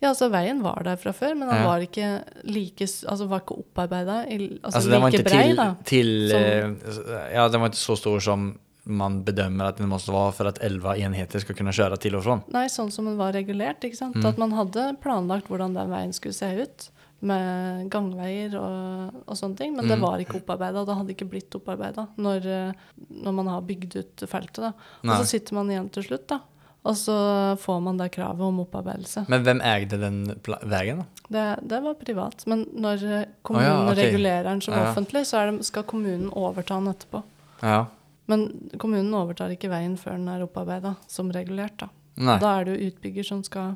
Ja, 0.00 0.08
altså 0.14 0.30
veien 0.32 0.62
var 0.64 0.80
der 0.84 0.96
fra 0.96 1.12
før, 1.12 1.34
men 1.36 1.48
den 1.48 1.58
Ja. 1.60 1.66
var 1.66 1.80
ikke 1.84 2.24
like 2.44 2.86
Altså 2.86 3.26
var 3.28 3.40
ikke 3.42 3.58
opparbeida, 3.58 4.24
altså, 4.24 4.78
altså, 4.78 4.88
like 4.90 5.18
inte 5.18 5.24
brei, 5.30 5.42
til, 5.46 5.56
da. 5.56 5.74
Til, 5.84 6.28
Som- 6.30 7.12
eh, 7.14 7.34
ja 7.34 7.48
den 7.48 7.60
var 7.60 7.68
ikke 7.68 7.84
så 7.84 7.96
stor 7.98 8.20
som 8.20 8.58
man 8.86 9.22
bedømmer 9.22 9.68
at 9.68 9.76
den 9.76 9.88
måtte 9.90 10.08
være 10.10 10.32
for 10.32 10.46
at 10.48 10.58
11 10.62 10.96
enheter 11.04 11.38
skal 11.40 11.54
kunne 11.54 11.70
kjøre 11.70 11.98
til 12.00 12.16
og 12.16 12.24
fra. 12.24 12.38
Nei, 12.50 12.64
sånn 12.66 12.90
som 12.90 13.04
den 13.04 13.18
var 13.18 13.32
regulert, 13.36 13.80
ikke 13.84 13.96
sant. 13.96 14.16
Mm. 14.16 14.24
At 14.26 14.38
man 14.38 14.50
hadde 14.52 14.96
planlagt 15.02 15.48
hvordan 15.48 15.74
den 15.74 15.90
veien 15.90 16.12
skulle 16.16 16.32
se 16.34 16.48
ut. 16.62 16.88
Med 17.22 17.90
gangveier 17.92 18.54
og, 18.56 19.12
og 19.28 19.36
sånne 19.36 19.54
ting. 19.58 19.74
Men 19.76 19.86
det 19.86 19.98
Mm. 19.98 20.00
var 20.06 20.18
ikke 20.18 20.40
opparbeida. 20.40 20.86
Det 20.86 20.96
hadde 20.96 21.12
ikke 21.14 21.28
blitt 21.28 21.50
opparbeida 21.54 22.08
når, 22.16 22.46
eh, 22.46 22.72
når 23.10 23.32
man 23.34 23.46
har 23.46 23.60
bygd 23.60 23.96
ut 23.96 24.16
feltet. 24.26 24.54
da. 24.64 24.68
Og 24.72 25.04
Nei. 25.04 25.16
så 25.20 25.26
sitter 25.26 25.52
man 25.52 25.68
igjen 25.68 25.90
til 25.92 26.02
slutt, 26.02 26.26
da. 26.26 26.40
Og 26.82 26.96
så 26.96 27.14
får 27.60 27.80
man 27.84 27.98
da 28.00 28.06
kravet 28.08 28.40
om 28.40 28.62
opparbeidelse. 28.62 29.26
Men 29.28 29.44
hvem 29.44 29.60
eide 29.68 29.98
den 30.00 30.20
veien? 30.64 31.02
da? 31.02 31.26
Det, 31.28 31.44
det 31.68 31.80
var 31.84 31.98
privat. 32.00 32.46
Men 32.48 32.64
når 32.72 33.04
eh, 33.04 33.26
kommunen 33.44 33.68
oh, 33.68 33.84
ja, 33.84 33.92
okay. 33.92 34.06
regulerer 34.06 34.48
den 34.48 34.62
som 34.64 34.74
Ja, 34.74 34.86
ja. 34.86 34.92
offentlig, 34.94 35.26
så 35.28 35.44
det, 35.50 35.66
skal 35.68 35.84
kommunen 35.88 36.30
overta 36.32 36.80
den 36.80 36.88
etterpå. 36.94 37.20
Ja. 37.60 37.84
Men 38.30 38.48
kommunen 38.80 39.12
overtar 39.18 39.52
ikke 39.52 39.68
veien 39.72 39.98
før 40.00 40.16
den 40.16 40.30
er 40.32 40.46
opparbeida, 40.46 40.94
som 41.10 41.32
regulert. 41.34 41.76
Da 41.82 41.90
Nej. 42.20 42.40
Da 42.40 42.54
er 42.58 42.66
det 42.66 42.74
jo 42.74 42.90
utbygger 42.90 43.26
som 43.26 43.42
skal, 43.44 43.74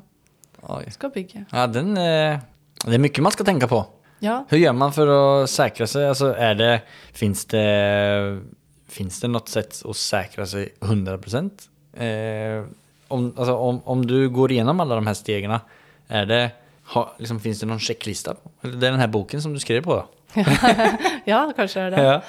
skal 0.93 1.13
bygge. 1.13 1.45
Ja, 1.51 1.65
den, 1.71 1.95
eh, 1.97 2.37
det 2.85 2.97
er 2.97 3.01
mye 3.01 3.25
man 3.25 3.33
skal 3.33 3.47
tenke 3.47 3.69
på. 3.71 3.81
Ja, 4.23 4.43
gjør 4.49 4.61
gör 4.61 4.75
man 4.77 4.93
for 4.95 5.11
å 5.11 5.23
sikre 5.49 5.87
seg? 5.89 6.07
Altså, 6.13 6.31
er 6.37 6.55
det, 6.57 6.71
finns 7.13 7.45
det, 7.51 7.65
finns 8.89 9.19
det 9.21 9.29
noe 9.31 9.49
sett 9.49 9.81
å 9.85 9.93
sikre 9.97 10.47
seg 10.49 10.77
100%? 10.85 11.67
Eh, 11.93 12.63
om, 13.07 13.33
alltså, 13.37 13.55
om, 13.55 13.81
om 13.85 14.05
du 14.07 14.29
går 14.29 14.51
igenom 14.51 14.79
alla 14.79 14.95
de 14.95 15.07
här 15.07 15.13
stegen, 15.13 15.59
är 16.07 16.25
det, 16.25 16.51
ha, 16.83 17.15
liksom, 17.17 17.39
finns 17.39 17.59
det 17.59 17.65
någon 17.65 17.79
checklista? 17.79 18.35
det 18.61 18.87
er 18.87 18.91
den 18.91 18.99
här 18.99 19.07
boken 19.07 19.41
som 19.41 19.53
du 19.53 19.59
skrev 19.59 19.81
på 19.81 19.95
da. 19.95 20.05
ja 21.25 21.51
kanskje 21.55 21.81
er 21.81 21.91
det. 21.91 22.03
Ja. 22.03 22.21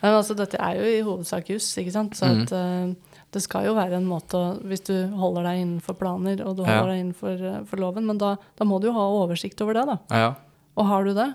Men 0.00 0.16
altså, 0.16 0.34
dette 0.34 0.56
er 0.56 0.78
jo 0.78 0.88
i 0.88 1.00
hovedsak 1.04 1.50
juss, 1.52 1.68
ikke 1.78 1.92
sant. 1.92 2.16
Så 2.16 2.28
mm. 2.28 2.42
at, 2.42 2.52
uh, 2.56 3.20
det 3.34 3.42
skal 3.44 3.68
jo 3.68 3.76
være 3.76 3.98
en 4.00 4.08
måte 4.08 4.38
å 4.38 4.54
Hvis 4.66 4.82
du 4.88 4.94
holder 5.20 5.46
deg 5.50 5.60
innenfor 5.60 5.98
planer 6.00 6.40
og 6.46 6.56
du 6.56 6.64
Ja. 6.64 6.80
holder 6.80 6.94
deg 6.94 7.02
innenfor 7.04 7.44
eh, 7.50 7.76
loven, 7.78 8.06
men 8.08 8.18
da, 8.18 8.36
da 8.58 8.66
må 8.66 8.80
du 8.80 8.88
jo 8.88 8.96
ha 8.96 9.06
oversikt 9.20 9.60
over 9.62 9.78
det, 9.78 9.86
da. 9.86 9.98
Ja. 10.10 10.32
Og 10.80 10.86
har 10.88 11.04
du 11.04 11.12
det, 11.14 11.28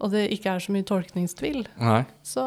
og 0.00 0.10
det 0.12 0.26
ikke 0.34 0.56
er 0.56 0.64
så 0.64 0.74
mye 0.74 0.84
tolkningstvil, 0.88 1.64
Nei. 1.78 2.02
så 2.26 2.44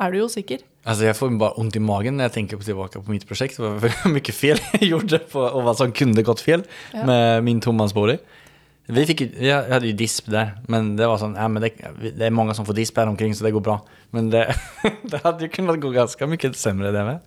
er 0.00 0.12
du 0.12 0.18
jo 0.18 0.28
sikker. 0.28 0.58
Alltså 0.84 1.04
jag 1.04 1.16
får 1.16 1.30
bara 1.38 1.50
ont 1.50 1.76
i 1.76 1.80
magen 1.80 2.16
när 2.16 2.24
jag 2.24 2.32
tänker 2.32 2.56
på 2.56 2.62
tillbaka 2.62 3.00
på 3.00 3.10
mitt 3.10 3.26
projekt. 3.28 3.56
Det 3.56 3.62
var 3.62 3.80
mye 4.06 4.14
mycket 4.14 4.34
fel 4.34 4.58
jag 4.72 4.82
gjorde 4.82 5.18
på, 5.18 5.40
och 5.40 5.62
vad 5.62 5.76
som 5.76 5.92
kunde 5.92 6.22
gått 6.22 6.40
fel 6.40 6.62
Ja. 6.92 7.06
med 7.06 7.44
min 7.44 7.60
tomansbolig. 7.60 8.18
Vi, 8.86 9.06
fikk, 9.06 9.20
vi 9.38 9.50
hadde 9.50 9.86
jo 9.86 9.96
disp 9.96 10.26
der, 10.26 10.56
men 10.68 10.96
det 10.98 11.06
var 11.06 11.16
sånn 11.22 11.36
ja, 11.38 11.46
men 11.48 11.62
det, 11.62 11.70
det 12.18 12.26
er 12.26 12.34
mange 12.34 12.54
som 12.54 12.66
får 12.66 12.74
disp 12.74 12.96
her 12.98 13.06
omkring 13.06 13.34
så 13.34 13.44
det 13.46 13.52
går 13.54 13.62
bra. 13.62 13.76
Men 14.10 14.30
det, 14.30 14.42
det 15.10 15.20
hadde 15.22 15.46
jo 15.46 15.52
kunnet 15.54 15.78
gå 15.80 15.92
ganske 15.94 16.26
mye 16.26 16.50
semre, 16.58 16.90
det 16.92 17.04
med. 17.06 17.20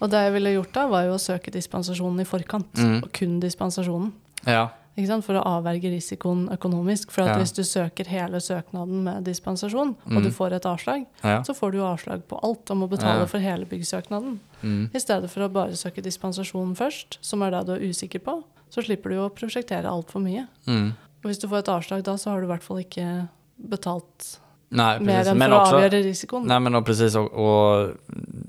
Og 0.00 0.08
det 0.12 0.20
jeg 0.24 0.32
ville 0.32 0.52
gjort 0.54 0.72
da, 0.72 0.86
var 0.88 1.08
jo 1.08 1.16
å 1.18 1.20
søke 1.20 1.50
dispensasjonen 1.52 2.22
i 2.22 2.28
forkant. 2.28 2.70
Mm. 2.78 3.02
Og 3.02 3.10
kun 3.12 3.40
dispensasjonen. 3.42 4.12
Ja? 4.46 4.68
For 5.06 5.34
å 5.34 5.42
avverge 5.44 5.90
risikoen 5.90 6.48
økonomisk. 6.52 7.10
For 7.10 7.24
Ja. 7.24 7.36
hvis 7.38 7.52
du 7.54 7.62
søker 7.62 8.06
hele 8.06 8.36
søknaden 8.40 9.02
med 9.04 9.24
dispensasjon, 9.24 9.94
og 10.06 10.12
Mhm. 10.12 10.22
du 10.22 10.30
får 10.30 10.52
et 10.52 10.62
avslag, 10.66 11.06
ja. 11.24 11.42
så 11.42 11.54
får 11.54 11.72
du 11.72 11.78
jo 11.78 11.84
avslag 11.84 12.22
på 12.28 12.38
alt 12.42 12.70
og 12.70 12.76
må 12.76 12.88
betale 12.88 13.20
Ja. 13.20 13.26
for 13.26 13.38
hele 13.38 13.64
byggsøknaden. 13.66 14.38
Mm. 14.62 14.90
I 14.94 14.98
stedet 14.98 15.30
for 15.30 15.40
å 15.40 15.52
bare 15.52 15.72
søke 15.72 16.02
dispensasjon 16.02 16.74
først, 16.76 17.18
som 17.20 17.42
er 17.42 17.50
det 17.50 17.66
du 17.66 17.72
er 17.72 17.78
usikker 17.80 18.20
på, 18.20 18.42
så 18.70 18.82
slipper 18.84 19.10
du 19.10 19.16
å 19.16 19.30
prosjektere 19.30 19.84
altfor 19.86 20.20
mye. 20.22 20.46
Mm. 20.66 20.92
Og 21.24 21.30
hvis 21.30 21.40
du 21.40 21.48
får 21.48 21.58
et 21.58 21.68
avslag 21.68 22.02
da, 22.02 22.12
så 22.16 22.30
har 22.30 22.40
du 22.40 22.46
i 22.46 22.50
hvert 22.56 22.62
fall 22.62 22.78
ikke 22.78 23.28
betalt 23.68 24.38
Nei, 24.72 24.98
mer 25.00 25.24
enn 25.24 25.38
for 25.38 25.48
å 25.48 25.66
avgjøre 25.66 26.04
risikoen. 26.04 26.46
nej, 26.46 26.60
men 26.60 26.84
precis, 26.84 27.14
och, 27.16 27.32
och 27.32 27.90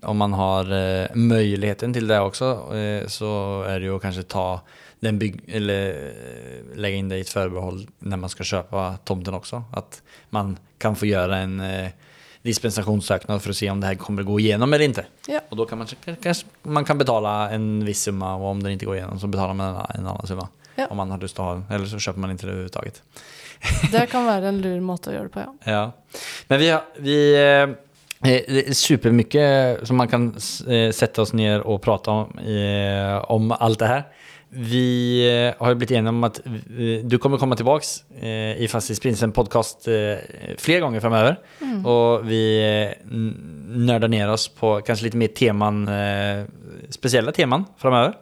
om 0.04 0.18
man 0.18 0.34
har 0.34 0.72
eh, 0.72 1.08
möjligheten 1.16 1.94
till 1.94 2.08
det 2.08 2.20
också 2.20 2.76
eh, 2.76 3.08
så 3.08 3.64
är 3.64 3.80
det 3.80 3.86
ju 3.86 3.96
att 3.96 4.02
kanske 4.02 4.24
ta 4.24 4.62
den 5.02 5.20
bygg, 5.20 5.42
eller 5.48 5.90
eh, 5.90 6.78
lägga 6.78 6.96
in 6.96 7.10
det 7.10 7.18
i 7.18 7.22
ett 7.22 7.30
förbehåll 7.30 7.88
när 8.00 8.18
man 8.18 8.30
ska 8.30 8.44
köpa 8.44 8.98
tomten 9.04 9.34
också. 9.34 9.64
Att 9.74 10.02
man 10.30 10.58
kan 10.78 10.96
få 10.96 11.06
göra 11.06 11.38
en 11.38 11.60
eh, 11.60 11.90
dispensationssöknad 12.42 13.42
för 13.42 13.50
att 13.50 13.56
se 13.56 13.70
om 13.70 13.82
det 13.82 13.88
här 13.88 13.96
kommer 13.96 14.24
gå 14.24 14.40
igenom 14.40 14.74
eller 14.74 14.86
inte. 14.86 15.06
Ja. 15.28 15.40
Och 15.50 15.58
då 15.58 15.66
kan 15.66 15.78
man 15.78 15.88
kanske 16.22 16.46
man 16.64 16.86
kan 16.86 16.98
betala 16.98 17.50
en 17.50 17.86
viss 17.86 18.02
summa 18.02 18.36
och 18.36 18.46
om 18.46 18.64
den 18.64 18.72
inte 18.72 18.86
går 18.86 18.96
igenom 18.96 19.20
så 19.20 19.28
betalar 19.28 19.54
man 19.54 19.76
en, 19.76 19.86
en 19.96 20.08
annan 20.08 20.28
summa. 20.28 20.48
Ja. 20.76 20.88
Om 20.88 20.98
man 20.98 21.12
har 21.12 21.18
lust 21.18 21.40
att 21.40 21.46
ha. 21.46 21.76
Eller 21.76 21.86
så 21.86 22.00
köper 22.00 22.20
man 22.20 22.32
inte 22.32 22.46
det 22.46 22.52
överhuvudtaget. 22.52 23.02
Det 23.92 24.06
kan 24.10 24.26
være 24.26 24.50
en 24.50 24.62
lur 24.62 24.80
måte 24.82 25.12
å 25.12 25.14
gjøre 25.14 25.30
det 25.30 25.34
på, 25.36 25.42
ja. 25.44 25.52
Ja. 25.70 25.82
Men 26.50 26.60
vi 26.60 26.70
vi, 26.98 27.18
eh, 27.38 27.74
det 28.22 28.64
er 28.70 28.74
supermye 28.74 29.86
som 29.86 29.98
man 29.98 30.10
kan 30.10 30.32
sette 30.38 31.22
oss 31.22 31.34
ned 31.34 31.62
og 31.62 31.82
prate 31.82 32.10
om, 32.10 32.40
eh, 32.40 33.18
om 33.30 33.52
alt 33.52 33.80
det 33.80 33.88
här. 33.88 34.04
Vi 34.52 35.24
eh, 35.32 35.54
har 35.60 35.76
blitt 35.80 35.92
enige 35.92 36.10
om 36.10 36.24
att 36.24 36.42
eh, 36.46 37.06
du 37.08 37.18
kommer 37.18 37.38
komme 37.40 37.56
tilbake 37.56 37.88
eh, 38.20 38.60
i 38.60 38.68
Fastighetsprinsen 38.68 39.32
podcast 39.32 39.88
flere 40.60 40.80
ganger 40.84 41.00
fremover. 41.00 41.38
Mm. 41.62 41.86
Og 41.88 42.26
vi 42.28 42.42
nerder 43.08 44.12
ned 44.12 44.30
oss 44.30 44.50
på 44.52 44.82
kanskje 44.84 45.08
litt 45.08 45.16
mer 45.22 45.32
teman, 45.38 45.86
spesielle 45.88 46.92
speciella 46.92 47.32
teman 47.32 47.66
framöver. 47.80 48.18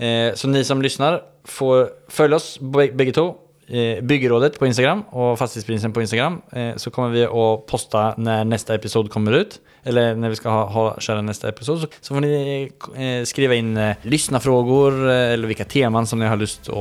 Eh, 0.00 0.32
Så 0.34 0.48
ni 0.48 0.64
som 0.64 0.80
lyssnar 0.80 1.20
får 1.44 1.90
følge 2.08 2.36
oss 2.40 2.58
begge 2.60 3.12
eh, 3.12 3.34
Byggerådet 3.70 4.56
på 4.58 4.66
Instagram 4.66 5.04
og 5.14 5.36
Fastighetsprinsen 5.38 5.92
på 5.94 6.02
Instagram. 6.02 6.40
Eh, 6.52 6.72
Så 6.76 6.90
kommer 6.90 7.14
vi 7.14 7.22
å 7.26 7.62
poste 7.66 8.02
når 8.18 8.48
neste 8.48 8.74
episode 8.74 9.12
kommer 9.12 9.38
ut. 9.40 9.58
Eller 9.86 10.16
når 10.18 10.34
vi 10.34 10.40
skal 10.40 10.52
ha, 10.52 10.64
ha, 10.74 10.84
kjøre 11.00 11.24
neste 11.24 11.48
episode. 11.48 11.88
Så, 12.00 12.12
får 12.12 12.24
ni 12.26 13.22
skrive 13.24 13.56
inn 13.56 13.72
in 13.72 13.78
eh, 13.78 13.96
eh, 14.04 15.32
eller 15.32 15.48
vilka 15.48 15.64
temaer 15.64 16.04
som 16.04 16.18
ni 16.18 16.26
har 16.26 16.36
lyst 16.36 16.66
til 16.68 16.76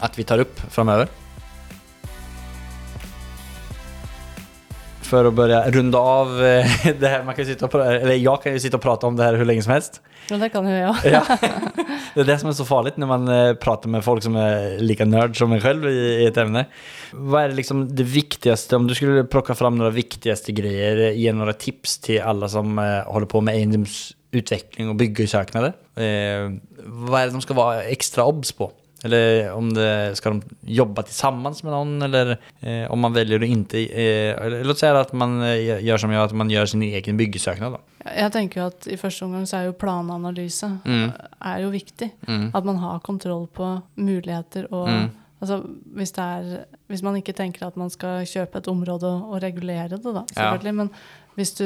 at 0.00 0.16
vi 0.16 0.24
tar 0.24 0.40
opp 0.40 0.60
framöver. 0.70 1.25
För 5.06 5.24
att 5.24 5.34
börja 5.34 5.70
runda 5.70 5.98
av 5.98 6.44
eh, 6.44 6.66
det 7.00 7.08
här, 7.08 7.24
man 7.24 7.34
kan 7.34 7.46
sitta 7.46 7.66
och, 7.66 7.74
eller 7.74 8.14
jag 8.14 8.42
kan 8.42 8.52
ju 8.52 8.60
sitta 8.60 8.76
och 8.76 8.82
prata 8.82 9.06
om 9.06 9.16
det 9.16 9.24
här 9.24 9.34
hur 9.34 9.44
länge 9.44 9.62
som 9.62 9.72
helst. 9.72 10.00
Ja, 10.30 10.36
det 10.36 10.48
kan 10.48 10.68
ju 10.68 10.76
jag. 10.76 10.96
Ja. 11.04 11.22
Det 12.14 12.20
är 12.20 12.24
det 12.24 12.38
som 12.38 12.48
är 12.48 12.52
så 12.52 12.64
farligt 12.64 12.96
när 12.96 13.06
man 13.06 13.28
eh, 13.28 13.54
pratar 13.54 13.88
med 13.88 14.04
folk 14.04 14.22
som 14.22 14.36
är 14.36 14.78
lika 14.78 15.04
nörd 15.04 15.38
som 15.38 15.52
en 15.52 15.60
själv 15.60 15.90
i, 15.90 16.26
ett 16.26 16.36
ämne. 16.36 16.66
Vad 17.12 17.42
är 17.42 17.48
det, 17.48 17.54
liksom 17.54 17.96
det 17.96 18.02
viktigaste, 18.02 18.76
om 18.76 18.86
du 18.86 18.94
skulle 18.94 19.24
plocka 19.24 19.54
fram 19.54 19.78
några 19.78 19.90
viktigaste 19.90 20.52
grejer, 20.52 20.96
eh, 20.96 21.18
ge 21.18 21.32
några 21.32 21.52
tips 21.52 21.98
till 21.98 22.22
alla 22.22 22.48
som 22.48 22.78
håller 23.06 23.26
på 23.26 23.40
med 23.40 23.54
egendomsutveckling 23.54 24.88
och 24.88 24.94
byggsöknader. 24.94 25.72
Vad 26.84 27.20
är 27.20 27.26
det 27.26 27.32
de 27.32 27.40
ska 27.40 27.54
vara 27.54 27.82
extra 27.82 28.24
obs 28.24 28.52
på? 28.52 28.72
Eller 29.06 29.52
om 29.54 29.72
det, 29.74 30.16
ska 30.18 30.30
de 30.34 30.42
jobba 30.60 31.02
tillsammans 31.02 31.62
med 31.62 31.72
någon 31.72 32.02
eller 32.02 32.36
eh, 32.60 32.90
om 32.90 33.00
man 33.00 33.12
väljer 33.12 33.40
att 33.40 33.48
inte, 33.48 33.78
eh, 33.78 34.42
eller 34.46 34.64
låt 34.64 34.78
säga 34.78 35.00
att 35.00 35.12
man 35.12 35.42
eh, 35.42 35.84
gör 35.84 35.98
som 35.98 36.10
jag, 36.10 36.24
att 36.24 36.32
man 36.32 36.50
gör 36.50 36.66
sin 36.66 36.82
egen 36.82 37.16
byggesøknad 37.16 37.72
Da. 37.72 37.78
Jeg 38.06 38.32
tenker 38.32 38.60
jo 38.60 38.66
at 38.70 38.86
i 38.86 38.96
første 39.00 39.24
omgang 39.26 39.46
så 39.50 39.56
er 39.58 39.64
jo 39.66 39.72
plananalyse 39.80 40.68
Mm. 40.84 41.12
er 41.42 41.58
jo 41.64 41.70
viktig. 41.74 42.10
Mm. 42.28 42.50
At 42.54 42.64
man 42.64 42.76
har 42.78 42.98
kontroll 43.02 43.46
på 43.46 43.80
muligheter 43.96 44.66
og 44.72 44.88
Mm. 44.88 45.10
Altså, 45.40 45.58
hvis, 45.94 46.12
det 46.16 46.24
er, 46.24 46.64
hvis 46.88 47.02
man 47.02 47.16
ikke 47.16 47.32
tenker 47.36 47.66
at 47.66 47.76
man 47.76 47.90
skal 47.90 48.24
kjøpe 48.24 48.56
et 48.58 48.68
område 48.72 49.04
og, 49.04 49.32
og 49.34 49.42
regulere 49.42 49.88
det, 49.88 50.00
da, 50.04 50.22
selvfølgelig. 50.32 50.74
Men 50.74 50.90
hvis 51.36 51.52
du 51.58 51.64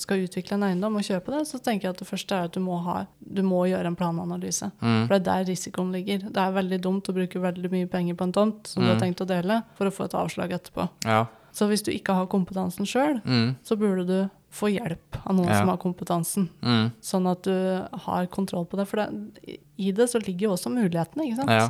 skal 0.00 0.22
utvikle 0.24 0.54
en 0.56 0.62
eiendom 0.64 0.96
og 0.96 1.02
kjøpe 1.04 1.26
det, 1.34 1.42
så 1.48 1.58
tenker 1.62 1.82
jeg 1.88 1.94
at 1.94 1.98
det 1.98 2.08
første 2.08 2.32
er 2.34 2.44
at 2.48 2.52
du 2.56 2.60
må, 2.64 2.78
ha, 2.82 3.06
du 3.20 3.42
må 3.42 3.62
gjøre 3.68 3.86
en 3.86 3.96
plananalyse. 3.96 4.70
Mm. 4.80 5.06
For 5.06 5.12
det 5.14 5.20
er 5.20 5.26
der 5.28 5.44
risikoen 5.52 5.92
ligger. 5.92 6.18
Det 6.32 6.36
er 6.40 6.52
veldig 6.56 6.80
dumt 6.80 7.08
å 7.08 7.14
bruke 7.14 7.40
veldig 7.44 7.70
mye 7.70 7.88
penger 7.92 8.14
på 8.16 8.24
en 8.24 8.32
tomt 8.32 8.66
som 8.66 8.82
du 8.82 8.88
har 8.88 8.96
Mm. 8.96 9.02
tenkt 9.04 9.20
å 9.20 9.26
dele, 9.28 9.62
for 9.76 9.86
å 9.86 9.92
få 9.92 10.04
et 10.08 10.14
avslag 10.14 10.50
etterpå. 10.56 10.88
Ja. 11.04 11.26
Så 11.52 11.68
hvis 11.68 11.82
du 11.84 11.90
ikke 11.92 12.14
har 12.14 12.26
kompetansen 12.26 12.86
sjøl, 12.88 13.20
Mm. 13.24 13.56
så 13.62 13.76
burde 13.76 14.06
du 14.06 14.30
få 14.50 14.68
hjelp 14.72 15.16
av 15.26 15.34
noen 15.36 15.48
Ja. 15.48 15.58
som 15.60 15.68
har 15.68 15.76
kompetansen. 15.76 16.48
Mm. 16.62 16.92
Sånn 17.02 17.30
at 17.30 17.42
du 17.42 17.86
har 17.92 18.26
kontroll 18.26 18.64
på 18.66 18.76
det. 18.78 18.88
For 18.88 18.96
det, 18.96 19.58
i 19.78 19.90
det 19.92 20.08
så 20.08 20.18
ligger 20.26 20.48
jo 20.48 20.52
også 20.56 20.70
mulighetene, 20.72 21.26
ikke 21.28 21.36
sant. 21.36 21.50
Ja. 21.50 21.68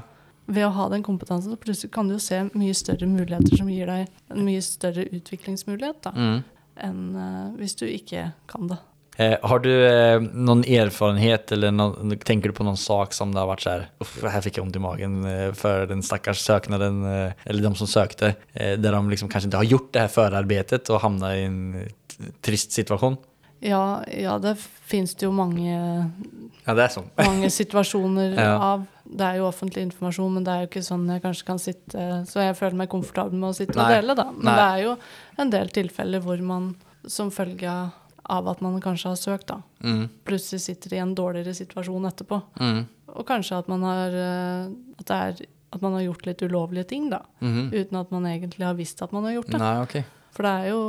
Ved 0.48 0.64
å 0.66 0.72
ha 0.72 0.88
den 0.88 1.02
kompetansen, 1.02 1.50
så 1.52 1.56
plutselig 1.56 1.90
kan 1.92 2.06
du 2.08 2.14
jo 2.14 2.18
se 2.18 2.40
mye 2.54 2.74
større 2.74 3.06
muligheter 3.06 3.56
som 3.56 3.68
gir 3.68 3.86
deg 3.86 4.08
en 4.30 4.44
mye 4.44 4.60
større 4.62 5.04
utviklingsmulighet 5.10 6.02
da, 6.02 6.10
Mm. 6.12 6.44
Enn 6.76 7.12
eh, 7.16 7.52
hvis 7.60 7.76
du 7.80 7.86
ikke 7.88 8.32
kan 8.50 8.68
det. 8.70 8.78
Eh, 9.20 9.34
har 9.44 9.60
du 9.60 9.68
eh, 9.68 10.18
noen 10.20 10.62
erfarenhet 10.64 11.52
eller 11.52 11.74
någon, 11.74 12.14
tenker 12.24 12.48
du 12.48 12.56
på 12.56 12.64
noen 12.64 12.80
sak 12.80 13.12
som 13.12 13.34
det 13.34 13.42
har 13.42 13.50
vært 13.50 13.66
sånn 13.66 13.82
"Uff, 14.00 14.14
her 14.24 14.40
fikk 14.40 14.56
jeg 14.56 14.64
vondt 14.64 14.78
i 14.78 14.84
magen 14.84 15.18
eh, 15.28 15.50
for 15.52 15.84
den 15.90 16.00
stakkars 16.06 16.40
søknaden, 16.40 17.02
eh, 17.04 17.34
eller 17.44 17.66
de 17.66 17.74
som 17.76 17.90
søkte, 17.90 18.34
eh, 18.54 18.78
där 18.80 18.92
de 18.96 19.02
liksom 19.10 19.28
kanskje 19.28 19.50
ikke 19.50 19.60
har 19.60 19.72
gjort 19.74 19.92
det 19.92 20.06
her 20.06 20.14
forarbeidet 20.16 20.88
og 20.88 21.02
havna 21.04 21.34
i 21.36 21.44
en 21.44 21.60
trist 22.40 22.72
situation? 22.72 23.18
Ja, 23.62 24.02
ja 24.10 24.38
det 24.42 24.56
fins 24.58 25.14
det 25.14 25.26
jo 25.28 25.32
mange, 25.32 26.10
Ja, 26.64 26.74
det 26.74 26.82
är 26.84 26.88
så. 26.88 27.02
mange 27.16 27.50
situasjoner 27.50 28.34
Ja. 28.38 28.58
av. 28.58 28.84
Det 29.04 29.24
er 29.24 29.36
jo 29.40 29.46
offentlig 29.48 29.82
informasjon, 29.82 30.32
men 30.34 30.44
det 30.44 30.52
er 30.52 30.60
jo 30.62 30.68
ikke 30.70 30.82
sånn 30.86 31.08
jeg 31.10 31.22
kanskje 31.22 31.44
kan 31.46 31.58
sitte 31.60 32.04
Så 32.26 32.40
jeg 32.40 32.54
føler 32.56 32.76
meg 32.78 32.88
komfortabel 32.88 33.34
med 33.36 33.50
å 33.50 33.56
sitte 33.56 33.76
og 33.78 33.90
dele, 33.90 34.14
da. 34.16 34.24
Men 34.32 34.44
Nei. 34.46 34.54
det 34.56 34.68
er 34.68 34.84
jo 34.86 34.96
en 35.42 35.50
del 35.50 35.68
tilfeller 35.68 36.20
hvor 36.24 36.40
man 36.42 36.74
som 37.06 37.30
følge 37.34 37.74
av 38.30 38.48
at 38.48 38.60
man 38.62 38.80
kanskje 38.80 39.08
har 39.10 39.16
søkt, 39.18 39.46
da, 39.50 39.60
Mm. 39.82 40.08
plutselig 40.24 40.60
sitter 40.60 40.94
i 40.94 40.98
en 41.02 41.14
dårligere 41.14 41.52
situasjon 41.54 42.06
etterpå. 42.06 42.40
Mm. 42.60 42.86
Og 43.16 43.26
kanskje 43.26 43.58
at 43.58 43.68
man 43.68 43.82
har 43.82 44.08
eh, 44.14 44.68
At, 45.00 45.06
det 45.06 45.16
er, 45.16 45.46
at 45.72 45.82
man 45.82 45.92
har 45.98 46.02
gjort 46.06 46.26
litt 46.26 46.42
ulovlige 46.42 46.84
ting, 46.88 47.10
da. 47.10 47.20
Mm. 47.42 47.72
Uten 47.72 47.98
at 47.98 48.10
man 48.12 48.24
egentlig 48.30 48.64
har 48.64 48.74
visst 48.74 49.02
at 49.02 49.12
man 49.12 49.24
har 49.24 49.32
gjort 49.32 49.50
det. 49.50 49.58
Nei, 49.58 49.76
okej. 49.82 50.04
For 50.32 50.42
det 50.46 50.52
er 50.62 50.68
jo 50.72 50.80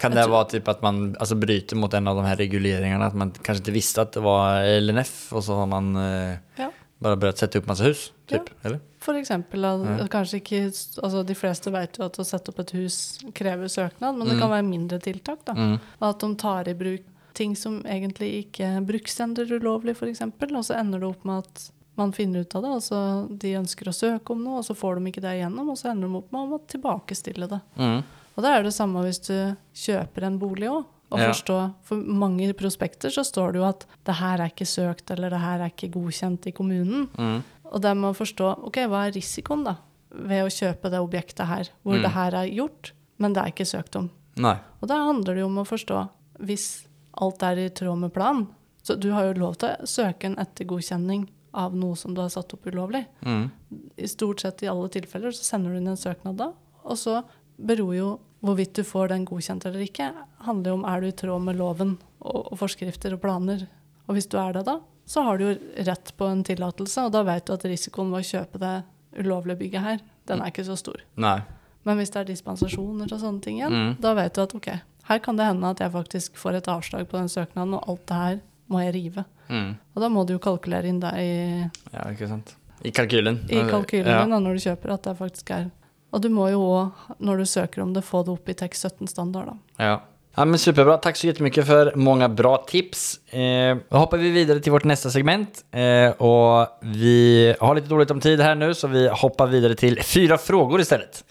Kan 0.00 0.12
det 0.14 0.22
være 0.22 0.32
vara 0.32 0.48
typ 0.48 0.68
at 0.72 0.82
man 0.82 1.14
altså, 1.20 1.36
bryter 1.38 1.76
mot 1.76 1.92
en 1.94 2.08
av 2.08 2.16
de 2.16 2.22
her 2.26 2.36
reguleringene? 2.40 3.04
At 3.06 3.14
man 3.14 3.30
kanskje 3.30 3.62
ikke 3.66 3.74
visste 3.76 4.00
at 4.06 4.12
det 4.16 4.22
var 4.24 4.64
LNF 4.64 5.32
og 5.36 5.42
så 5.44 5.58
har 5.60 5.66
man 5.68 5.90
eh, 6.00 6.38
Ja. 6.58 6.70
bare 7.02 7.16
begynt 7.20 7.36
å 7.36 7.44
sette 7.44 7.58
opp 7.60 7.66
masse 7.68 7.84
hus? 7.84 8.06
Typ, 8.26 8.48
eller? 8.64 8.80
For 8.98 9.14
eksempel, 9.14 9.60
Ja. 9.62 10.06
kanskje 10.08 10.40
ikke 10.40 10.62
altså 11.02 11.24
De 11.26 11.34
fleste 11.34 11.70
vet 11.70 11.98
jo 11.98 12.04
at 12.08 12.16
å 12.18 12.24
sette 12.24 12.48
opp 12.50 12.58
et 12.64 12.70
hus 12.72 13.18
krever 13.34 13.68
søknad, 13.68 14.16
men 14.16 14.26
det 14.26 14.36
Mm. 14.36 14.40
kan 14.40 14.50
være 14.50 14.64
mindre 14.70 14.98
tiltak. 14.98 15.44
da. 15.44 15.52
Mm. 15.52 15.80
At 16.02 16.18
de 16.18 16.34
tar 16.34 16.68
i 16.68 16.74
bruk 16.74 17.02
ting 17.34 17.54
som 17.54 17.82
egentlig 17.82 18.46
ikke 18.48 18.80
bruksendrer 18.86 19.60
ulovlig, 19.60 19.90
f.eks., 19.94 20.22
og 20.22 20.64
så 20.64 20.74
ender 20.80 21.00
det 21.00 21.08
opp 21.08 21.24
med 21.24 21.44
at 21.44 21.70
man 21.98 22.12
finner 22.12 22.40
ut 22.40 22.54
av 22.56 22.62
det, 22.62 22.70
altså 22.70 23.38
de 23.38 23.52
ønsker 23.54 23.84
å 23.88 23.92
søke 23.94 24.30
om 24.30 24.42
noe, 24.42 24.58
og 24.58 24.64
så 24.64 24.74
får 24.74 24.96
de 24.98 25.12
ikke 25.12 25.20
det 25.20 25.34
igjennom, 25.40 25.68
og 25.70 25.76
så 25.76 25.90
ender 25.92 26.08
de 26.08 26.16
opp 26.16 26.32
med 26.32 26.50
å 26.50 26.60
tilbakestille 26.66 27.48
det. 27.48 27.60
Mm. 27.78 28.02
Og 28.36 28.44
det 28.44 28.50
er 28.52 28.62
det 28.66 28.74
samme 28.76 29.02
hvis 29.04 29.20
du 29.26 29.56
kjøper 29.74 30.26
en 30.28 30.38
bolig 30.38 30.68
òg. 30.68 30.84
Og 31.12 31.18
Ja. 31.20 31.28
forstå, 31.30 31.74
For 31.86 31.96
mange 31.96 32.52
prospekter 32.58 33.08
så 33.14 33.22
står 33.24 33.52
det 33.52 33.60
jo 33.60 33.64
at 33.68 33.86
det 34.04 34.14
her 34.16 34.40
er 34.40 34.48
ikke 34.50 34.66
søkt, 34.66 35.10
eller 35.10 35.30
det 35.30 35.38
her 35.40 35.60
er 35.60 35.70
ikke 35.70 35.92
godkjent 35.92 36.46
i 36.46 36.50
kommunen. 36.52 37.06
Mm. 37.16 37.42
Og 37.72 37.80
der 37.80 37.94
må 37.94 38.00
man 38.10 38.14
forstå 38.14 38.64
ok, 38.66 38.76
hva 38.90 39.06
er 39.06 39.12
risikoen 39.14 39.64
da, 39.64 39.76
ved 40.10 40.42
å 40.44 40.50
kjøpe 40.50 40.90
det 40.90 40.98
objektet 41.00 41.46
her, 41.46 41.68
hvor 41.84 41.94
Mm. 41.96 42.02
det 42.02 42.10
her 42.10 42.34
er 42.34 42.50
gjort, 42.50 42.92
men 43.18 43.32
det 43.32 43.42
er 43.42 43.52
ikke 43.52 43.64
søkt 43.66 43.96
om. 43.96 44.10
Nei. 44.36 44.58
Og 44.82 44.88
da 44.88 44.94
handler 44.96 45.34
det 45.34 45.38
jo 45.38 45.46
om 45.46 45.58
å 45.58 45.64
forstå 45.66 46.08
hvis 46.40 46.86
alt 47.22 47.42
er 47.42 47.56
i 47.56 47.68
tråd 47.70 47.98
med 47.98 48.12
planen. 48.12 48.48
Så 48.82 48.98
du 48.98 49.12
har 49.12 49.32
jo 49.32 49.40
lov 49.40 49.56
til 49.58 49.68
å 49.70 49.86
søke 49.86 50.24
en 50.24 50.36
ettergodkjenning 50.36 51.28
av 51.54 51.72
noe 51.74 51.94
som 51.96 52.14
du 52.14 52.20
har 52.20 52.28
satt 52.30 52.52
opp 52.52 52.66
ulovlig. 52.66 53.06
Mm. 53.24 53.50
I 53.96 54.06
stort 54.06 54.40
sett 54.40 54.62
i 54.62 54.66
alle 54.66 54.88
tilfeller 54.88 55.30
så 55.30 55.42
sender 55.44 55.70
du 55.70 55.76
inn 55.78 55.88
en 55.88 55.96
søknad 55.96 56.36
da, 56.36 56.52
og 56.84 56.96
så 56.96 57.24
beror 57.58 57.94
jo 57.96 58.18
hvorvidt 58.44 58.74
du 58.76 58.82
får 58.84 59.08
den 59.14 59.24
godkjent 59.26 59.64
eller 59.66 59.80
ikke, 59.86 60.10
handler 60.46 60.70
jo 60.70 60.76
om 60.80 60.84
er 60.84 61.00
du 61.00 61.06
i 61.08 61.12
tråd 61.16 61.42
med 61.42 61.56
loven 61.58 61.96
og, 62.20 62.52
og 62.52 62.58
forskrifter 62.60 63.14
og 63.16 63.20
planer. 63.22 63.66
Og 64.06 64.14
hvis 64.18 64.28
du 64.30 64.36
er 64.38 64.52
det 64.58 64.64
da, 64.68 64.78
så 65.06 65.22
har 65.22 65.38
du 65.38 65.44
jo 65.48 65.54
rett 65.86 66.12
på 66.18 66.26
en 66.30 66.42
tillatelse, 66.46 67.04
og 67.06 67.12
da 67.14 67.22
vet 67.26 67.46
du 67.46 67.52
at 67.54 67.64
risikoen 67.64 68.10
ved 68.12 68.24
å 68.24 68.30
kjøpe 68.30 68.58
det 68.62 68.74
ulovlige 69.22 69.58
bygget 69.62 69.82
her, 69.86 70.00
den 70.26 70.42
er 70.42 70.50
ikke 70.50 70.64
så 70.66 70.76
stor. 70.78 71.00
Nei. 71.16 71.38
Men 71.86 72.00
hvis 72.00 72.10
det 72.10 72.20
er 72.24 72.28
dispensasjoner 72.32 73.12
og 73.14 73.20
sånne 73.22 73.40
ting 73.44 73.60
igjen, 73.60 73.72
Mm. 73.72 73.96
da 74.02 74.14
vet 74.18 74.34
du 74.34 74.42
at 74.42 74.54
ok, 74.58 74.68
her 75.06 75.18
kan 75.22 75.36
det 75.38 75.46
hende 75.46 75.70
at 75.70 75.78
jeg 75.80 75.92
faktisk 75.94 76.36
får 76.36 76.56
et 76.58 76.68
avslag 76.68 77.06
på 77.08 77.16
den 77.20 77.28
søknaden, 77.30 77.74
og 77.78 77.88
alt 77.88 78.06
det 78.10 78.16
her 78.22 78.40
må 78.68 78.80
jeg 78.82 78.94
rive. 78.94 79.24
Mm. 79.48 79.76
Og 79.94 80.02
da 80.02 80.08
må 80.10 80.24
du 80.26 80.32
jo 80.34 80.38
kalkulere 80.42 80.88
inn 80.90 80.98
det 81.00 81.12
i, 81.22 81.70
Ja, 81.94 82.10
ikke 82.10 82.26
sant. 82.28 82.56
I 82.84 82.90
kalkylen. 82.90 83.38
i 83.48 83.62
kalkylen 83.70 84.10
ja. 84.10 84.24
da, 84.26 84.38
når 84.42 84.58
du 84.58 84.64
kjøper 84.66 84.92
at 84.94 85.02
det 85.06 85.16
faktisk 85.16 85.50
er 85.54 85.70
Og 86.16 86.22
du 86.24 86.30
må 86.32 86.48
jo 86.48 86.62
òg, 86.64 87.08
når 87.20 87.42
du 87.42 87.48
søker 87.50 87.82
om 87.84 87.90
det, 87.92 88.00
få 88.08 88.22
det 88.24 88.32
opp 88.32 88.48
i 88.48 88.54
TEK 88.56 88.72
17-standard, 88.72 89.50
da. 89.52 89.84
Ja. 89.84 89.96
Ja, 90.36 90.44
men 90.44 90.58
superbra. 90.58 90.96
Tack 90.96 91.16
så 91.16 91.26
jättemycket 91.26 91.66
för 91.66 91.92
många 91.96 92.28
bra 92.28 92.56
tips. 92.56 93.20
Eh, 93.32 93.76
då 93.88 93.96
hoppar 93.96 94.16
vi 94.18 94.30
vidare 94.30 94.60
till 94.60 94.72
vårt 94.72 94.84
nästa 94.84 95.10
segment. 95.10 95.64
Eh, 95.72 96.10
och 96.10 96.78
vi 96.80 97.54
har 97.60 97.74
lite 97.74 97.88
dåligt 97.88 98.10
om 98.10 98.20
tid 98.20 98.40
här 98.40 98.54
nu, 98.54 98.74
så 98.74 98.88
vi 98.88 99.08
hoppar 99.08 99.46
vidare 99.46 99.74
till 99.74 100.02
fyra 100.02 100.38
frågor 100.38 100.80
istället. 100.80 101.24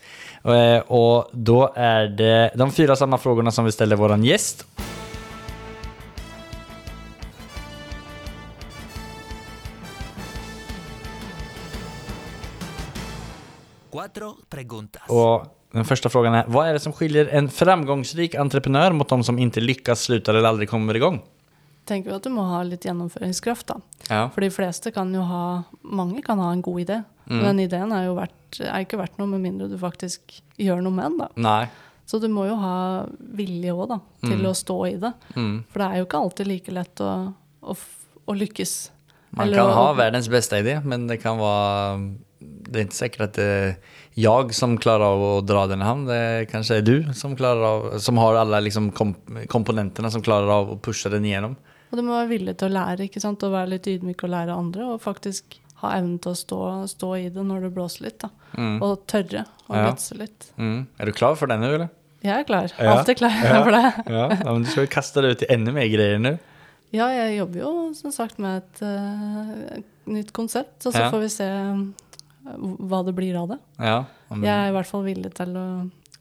Eh, 0.44 0.78
och 0.78 1.30
då 1.32 1.74
är 1.76 2.08
det 2.08 2.52
de 2.56 2.72
fyra 2.72 2.96
samma 2.96 3.18
frågorna 3.18 3.52
som 3.52 3.66
vi 3.66 3.72
ställer 3.72 3.96
vår 3.96 4.18
gäst. 4.18 4.66
Och 15.10 15.46
den 15.72 15.86
första 15.86 16.10
frågan 16.10 16.34
är, 16.34 16.46
vad 16.48 16.68
är 16.68 16.74
det 16.74 16.80
som 16.80 16.94
skiljer 16.94 17.28
en 17.28 17.50
framgångsrik 17.50 18.36
entreprenör 18.36 18.92
mot 18.92 19.10
de 19.10 19.24
som 19.24 19.40
inte 19.40 19.60
lyckas, 19.62 20.02
slutar 20.02 20.34
eller 20.34 20.50
aldrig 20.50 20.70
kommer 20.70 20.96
igång? 20.96 21.22
Tenker 21.86 22.10
vi 22.10 22.16
at 22.16 22.24
du 22.26 22.30
må 22.34 22.42
ha 22.50 22.64
litt 22.66 22.86
gjennomføringskraft, 22.86 23.68
da. 23.68 23.76
Ja. 24.10 24.30
For 24.34 24.42
de 24.42 24.50
fleste 24.50 24.90
kan 24.92 25.12
jo 25.14 25.22
ha 25.22 25.64
Mange 25.86 26.22
kan 26.26 26.40
ha 26.42 26.48
en 26.52 26.62
god 26.66 26.80
idé. 26.82 27.04
Mm. 27.30 27.42
Men 27.44 27.60
ideen 27.62 27.92
er 27.94 28.08
jo 28.08 28.16
verdt, 28.18 28.58
er 28.66 28.86
ikke 28.86 28.98
verdt 28.98 29.20
noe 29.22 29.28
med 29.30 29.44
mindre 29.44 29.68
du 29.70 29.78
faktisk 29.78 30.40
gjør 30.58 30.82
noe 30.82 30.94
med 30.96 31.12
den, 31.12 31.18
da. 31.22 31.28
Nei. 31.36 31.68
Så 32.10 32.18
du 32.22 32.26
må 32.30 32.48
jo 32.50 32.56
ha 32.62 33.06
vilje 33.38 33.74
òg, 33.74 33.88
da, 33.90 34.00
til 34.26 34.38
Mm. 34.40 34.50
å 34.50 34.56
stå 34.58 34.80
i 34.90 34.96
det. 35.02 35.14
Mm. 35.36 35.64
For 35.70 35.80
det 35.80 35.88
er 35.92 35.98
jo 36.02 36.06
ikke 36.06 36.22
alltid 36.24 36.48
like 36.48 36.72
lett 36.74 37.02
å, 37.02 37.12
å, 37.62 37.76
å 38.28 38.34
lykkes. 38.34 38.74
Man 39.32 39.48
Eller 39.48 39.58
kan 39.58 39.70
å- 39.70 39.74
ha 39.74 39.94
verdens 39.94 40.28
beste 40.30 40.58
idé, 40.62 40.80
men 40.84 41.06
det 41.08 41.18
kan 41.22 41.38
vara... 41.38 41.98
Det 42.66 42.82
er 42.82 42.88
ikke 42.88 42.98
sikkert 42.98 43.28
at 43.30 43.38
det 43.40 43.46
er 43.46 43.76
jeg 44.16 44.56
som 44.56 44.78
klarer 44.80 45.10
av 45.12 45.24
å 45.24 45.32
dra 45.46 45.66
den 45.68 45.84
i 45.84 45.88
havn. 45.88 46.06
Det 46.08 46.18
er 46.18 46.48
kanskje 46.50 46.82
du 46.86 46.96
som 47.18 47.36
av, 47.36 47.98
som 48.00 48.20
har 48.22 48.40
alle 48.40 48.62
liksom 48.64 48.92
komp 48.96 49.18
komponentene 49.52 50.12
som 50.12 50.24
klarer 50.24 50.52
av 50.52 50.72
å 50.72 50.80
pushe 50.80 51.12
den 51.12 51.28
igjennom. 51.28 51.58
Og 51.92 52.00
du 52.00 52.04
må 52.06 52.16
være 52.16 52.32
villig 52.32 52.56
til 52.60 52.72
å 52.72 52.76
lære, 52.76 53.10
ikke 53.10 53.22
sant? 53.24 53.44
og 53.46 53.54
være 53.54 53.76
litt 53.76 53.88
ydmyk 53.92 54.24
og 54.26 54.34
lære 54.34 54.56
andre. 54.56 54.88
Og 54.96 55.04
faktisk 55.04 55.60
ha 55.84 55.94
evnen 55.98 56.18
til 56.24 56.34
å 56.34 56.40
stå, 56.40 56.62
stå 56.92 57.12
i 57.20 57.28
det 57.34 57.44
når 57.46 57.68
det 57.68 57.74
blåser 57.76 58.08
litt. 58.08 58.26
Mm. 58.56 58.80
Og 58.82 59.06
tørre 59.12 59.46
å 59.68 59.76
Ja. 59.76 59.86
gutse 59.92 60.18
litt. 60.18 60.50
Mm. 60.58 60.88
Er 61.00 61.06
du 61.06 61.12
klar 61.12 61.36
for 61.36 61.52
denne, 61.52 61.68
nu 61.68 61.76
eller? 61.76 61.90
Jeg 62.26 62.40
er 62.40 62.44
klar. 62.48 62.72
Ja. 62.80 62.98
Alltid 62.98 63.18
klar 63.18 63.36
Ja. 63.44 63.64
for 63.66 63.72
det. 63.72 63.86
Ja, 64.08 64.28
ja 64.32 64.52
men 64.52 64.64
du 64.64 64.70
skal 64.72 64.88
jo 64.88 64.94
kaste 64.96 65.22
deg 65.22 65.36
ut 65.36 65.44
i 65.46 65.52
enda 65.54 65.72
mer 65.76 65.88
greier 65.92 66.22
nå. 66.22 66.38
Ja, 66.96 67.10
jeg 67.12 67.40
jobber 67.40 67.60
jo 67.60 67.72
som 67.98 68.14
sagt 68.14 68.40
med 68.40 68.62
et 68.62 68.82
uh, 68.86 69.82
nytt 70.08 70.32
konsept, 70.36 70.78
og 70.86 70.94
så 70.94 71.10
får 71.12 71.24
vi 71.26 71.30
se 71.34 71.48
hva 72.46 73.02
det 73.06 73.16
blir 73.18 73.36
av 73.42 73.50
det. 73.56 73.60
Ja, 73.82 73.98
men, 74.30 74.44
Jeg 74.46 74.54
er 74.54 74.70
i 74.72 74.76
hvert 74.78 74.90
fall 74.92 75.04
villig 75.08 75.34
til 75.38 75.58
å, 75.58 75.68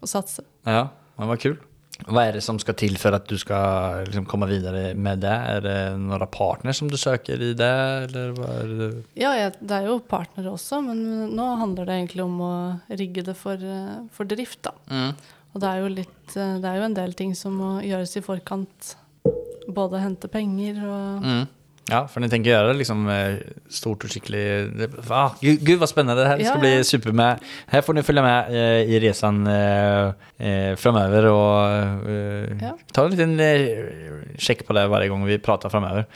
å 0.00 0.10
satse. 0.10 0.44
ja 0.66 0.88
det 1.14 1.26
var 1.30 1.38
kul. 1.38 1.54
Hva 2.10 2.24
er 2.26 2.32
det 2.34 2.40
som 2.42 2.56
skal 2.58 2.74
til 2.74 2.96
for 2.98 3.14
at 3.14 3.28
du 3.30 3.36
skal 3.38 4.00
liksom 4.08 4.24
komme 4.26 4.48
videre 4.50 4.96
med 4.98 5.20
det? 5.22 5.30
Er 5.30 5.60
det 5.62 5.74
noen 6.02 6.24
partner 6.34 6.74
som 6.74 6.88
du 6.90 6.96
søker 6.98 7.38
i 7.38 7.52
det? 7.54 7.68
Eller 8.08 8.32
hva 8.34 8.48
er 8.64 8.72
det? 8.80 8.88
Ja, 9.20 9.30
det 9.54 9.76
er 9.76 9.86
jo 9.86 10.00
partnere 10.02 10.50
også, 10.56 10.80
men 10.82 11.04
nå 11.36 11.46
handler 11.60 11.86
det 11.86 12.00
egentlig 12.00 12.24
om 12.26 12.40
å 12.42 12.52
rigge 12.90 13.22
det 13.22 13.36
for, 13.38 13.62
for 14.10 14.26
drift, 14.26 14.64
da. 14.66 14.74
Og 15.54 15.62
det 15.62 15.70
er 15.70 15.84
jo 15.84 15.92
litt 15.94 16.34
Det 16.34 16.66
er 16.66 16.80
jo 16.80 16.88
en 16.88 16.96
del 16.98 17.12
ting 17.14 17.30
som 17.38 17.54
må 17.62 17.70
gjøres 17.86 18.16
i 18.18 18.24
forkant. 18.26 18.96
Både 19.70 20.02
hente 20.02 20.26
penger 20.28 20.82
og 20.82 21.22
Mm. 21.22 21.44
Ja, 21.90 22.06
för 22.08 22.20
ni 22.20 22.28
å 22.28 22.38
gjøre 22.40 22.68
det 22.72 22.78
liksom 22.78 23.08
eh, 23.12 23.34
stort 23.68 24.04
og 24.04 24.10
skikkelig 24.10 24.44
det- 24.78 25.10
Ah, 25.10 25.34
gud, 25.40 25.60
gud 25.60 25.78
hva 25.82 25.86
spennende 25.86 26.16
det 26.16 26.28
her 26.30 26.38
skal 26.40 26.54
Ja, 26.56 26.60
bli 26.60 26.84
super 26.84 27.12
med. 27.12 27.40
Her 27.68 27.82
får 27.82 27.94
ni 27.94 28.02
følge 28.02 28.22
med 28.24 28.48
eh, 28.54 28.88
i 28.88 29.00
reisen 29.00 29.46
eh, 29.46 30.12
eh, 30.40 30.76
framöver 30.76 31.24
och 31.24 32.08
eh, 32.08 32.56
Ja. 32.62 32.72
ta 32.92 33.04
en 33.04 33.10
liten 33.10 33.38
eh, 33.40 34.38
sjekk 34.38 34.64
på 34.66 34.72
det 34.72 34.88
hver 34.88 35.08
gang 35.08 35.26
vi 35.26 35.38
prater 35.38 35.68
framover. 35.68 36.06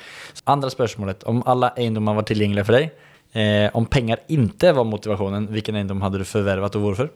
Andre 0.47 0.71
spørsmålet 0.71 1.25
om 1.27 1.43
alle 1.47 1.71
eiendommer 1.77 2.15
var 2.15 2.23
tilgjengelige 2.25 2.65
for 2.65 2.73
deg. 2.73 2.91
Eh, 3.35 3.69
om 3.75 3.85
penger 3.85 4.19
ikke 4.31 4.73
var 4.75 4.85
motivasjonen, 4.89 5.49
hvilken 5.53 5.77
eiendom 5.77 6.01
hadde 6.01 6.19
du 6.19 6.25
forvervet 6.25 6.77
og 6.77 6.83
varför? 6.83 7.11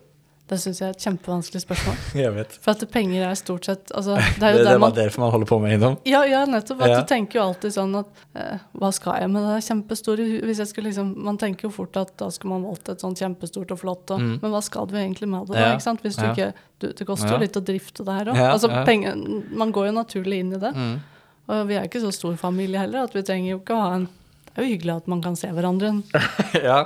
Det 0.51 0.59
syns 0.61 0.81
jeg 0.83 0.89
er 0.91 0.95
et 0.97 1.05
kjempevanskelig 1.05 1.61
spørsmål. 1.63 1.97
jeg 2.19 2.33
vet. 2.35 2.57
For 2.61 2.73
at 2.75 2.83
penger 2.93 3.23
er 3.25 3.35
stort 3.39 3.65
sett 3.65 3.93
altså, 3.95 4.17
Det 4.41 4.43
er 4.49 4.57
jo 4.57 4.59
det 4.59 4.73
det 4.73 4.81
man 4.83 4.93
därför 4.93 5.21
man 5.23 5.31
holder 5.31 5.47
på 5.47 5.59
med 5.63 5.71
eiendom. 5.71 5.95
Ja, 6.05 6.25
ja, 6.27 6.43
nettopp. 6.45 6.83
At 6.83 6.91
Ja. 6.91 7.01
Du 7.01 7.07
tenker 7.09 7.39
jo 7.39 7.45
alltid 7.47 7.73
sånn 7.73 7.95
at 8.01 8.07
eh, 8.35 8.59
Hva 8.77 8.91
skal 8.93 9.21
jeg 9.23 9.31
med 9.31 9.47
det 9.49 9.61
kjempestore 9.65 10.27
Hvis 10.43 10.59
jeg 10.59 10.67
skulle 10.73 10.91
liksom 10.91 11.15
Man 11.25 11.39
tenker 11.39 11.69
jo 11.69 11.71
fort 11.71 11.97
at 11.97 12.11
da 12.21 12.29
skulle 12.35 12.53
man 12.59 12.67
valgt 12.69 12.89
et 12.93 13.01
sånt 13.01 13.19
kjempestort 13.23 13.71
og 13.73 13.79
flott, 13.81 14.11
og, 14.11 14.21
Mm. 14.21 14.39
men 14.43 14.51
hva 14.53 14.61
skal 14.63 14.87
du 14.91 14.97
egentlig 14.99 15.29
med 15.31 15.47
det, 15.49 15.57
da? 15.57 15.71
Ikke 15.77 15.83
sant? 15.87 16.03
Hvis 16.03 16.17
du 16.19 16.25
Ja. 16.27 16.33
ikke 16.35 16.53
du, 16.81 16.93
Det 16.93 17.07
koster 17.07 17.29
Ja. 17.29 17.35
jo 17.39 17.39
litt 17.47 17.57
å 17.57 17.65
drifte 17.65 18.05
det 18.05 18.13
her 18.19 18.25
òg. 18.33 18.37
Ja, 18.37 18.53
altså, 18.53 18.69
ja. 18.69 18.85
penger, 18.85 19.15
man 19.57 19.73
går 19.73 19.87
jo 19.87 19.93
naturlig 19.93 20.41
inn 20.43 20.53
i 20.53 20.59
det. 20.59 20.75
Mm. 20.75 21.01
Og 21.49 21.67
vi 21.69 21.75
er 21.79 21.87
ikke 21.89 22.01
så 22.03 22.13
stor 22.13 22.35
familie 22.37 22.79
heller, 22.79 23.05
at 23.05 23.15
vi 23.15 23.23
trenger 23.23 23.51
jo 23.55 23.59
ikke 23.61 23.75
å 23.75 23.81
ha 23.81 23.95
en 23.95 24.09
Det 24.53 24.61
er 24.61 24.67
jo 24.67 24.75
hyggelig 24.75 24.95
at 25.01 25.07
man 25.09 25.23
kan 25.25 25.37
se 25.39 25.49
hverandre 25.49 25.95
ja. 26.69 26.83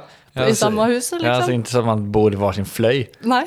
i 0.46 0.54
samme 0.54 0.84
huset, 0.92 1.18
Ja, 1.22 1.30
alltså 1.30 1.50
liksom. 1.50 1.54
inte 1.54 1.70
så 1.70 1.78
att 1.78 1.86
man 1.86 2.12
bor 2.12 2.32
i 2.32 2.36
hver 2.36 2.52
sin 2.52 2.66
fløy. 2.66 3.06
Nei, 3.32 3.42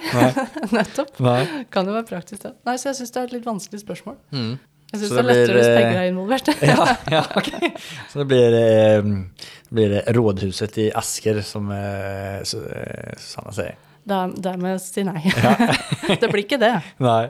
nettopp. 0.76 1.14
Nei. 1.24 1.46
Kan 1.72 1.88
jo 1.88 1.96
være 1.96 2.08
praktisk, 2.10 2.44
det. 2.44 2.58
Nei, 2.68 2.76
så 2.82 2.92
jeg 2.92 3.00
syns 3.00 3.16
det 3.16 3.22
er 3.22 3.30
et 3.30 3.38
litt 3.38 3.48
vanskelig 3.48 3.80
spørsmål. 3.86 4.20
Mm. 4.36 4.58
Jeg 4.90 5.02
syns 5.04 5.14
det, 5.14 5.16
det 5.16 5.20
er 5.20 5.24
det 5.24 5.24
blir, 5.24 5.40
lettere 5.40 5.58
hvis 5.60 5.70
eh, 5.70 5.78
penger 5.78 6.02
er 6.02 6.10
involvert. 6.12 6.52
Ja, 6.72 6.88
ja 7.14 7.24
okay. 7.40 7.72
Så 8.12 8.24
det 8.24 8.28
blir, 8.34 8.60
eh, 8.60 9.10
blir 9.70 9.96
det 9.96 10.04
rådhuset 10.18 10.80
i 10.84 10.90
Asker 11.00 11.44
som 11.46 11.72
eh, 11.72 12.42
så, 12.44 12.64
eh, 12.68 13.14
Susanna 13.22 13.56
må 14.60 14.74
jeg 14.74 14.82
si 14.84 15.04
nei. 15.08 15.22
det 16.10 16.28
blir 16.28 16.44
ikke 16.44 16.60
det. 16.60 16.74
Nei. 17.00 17.30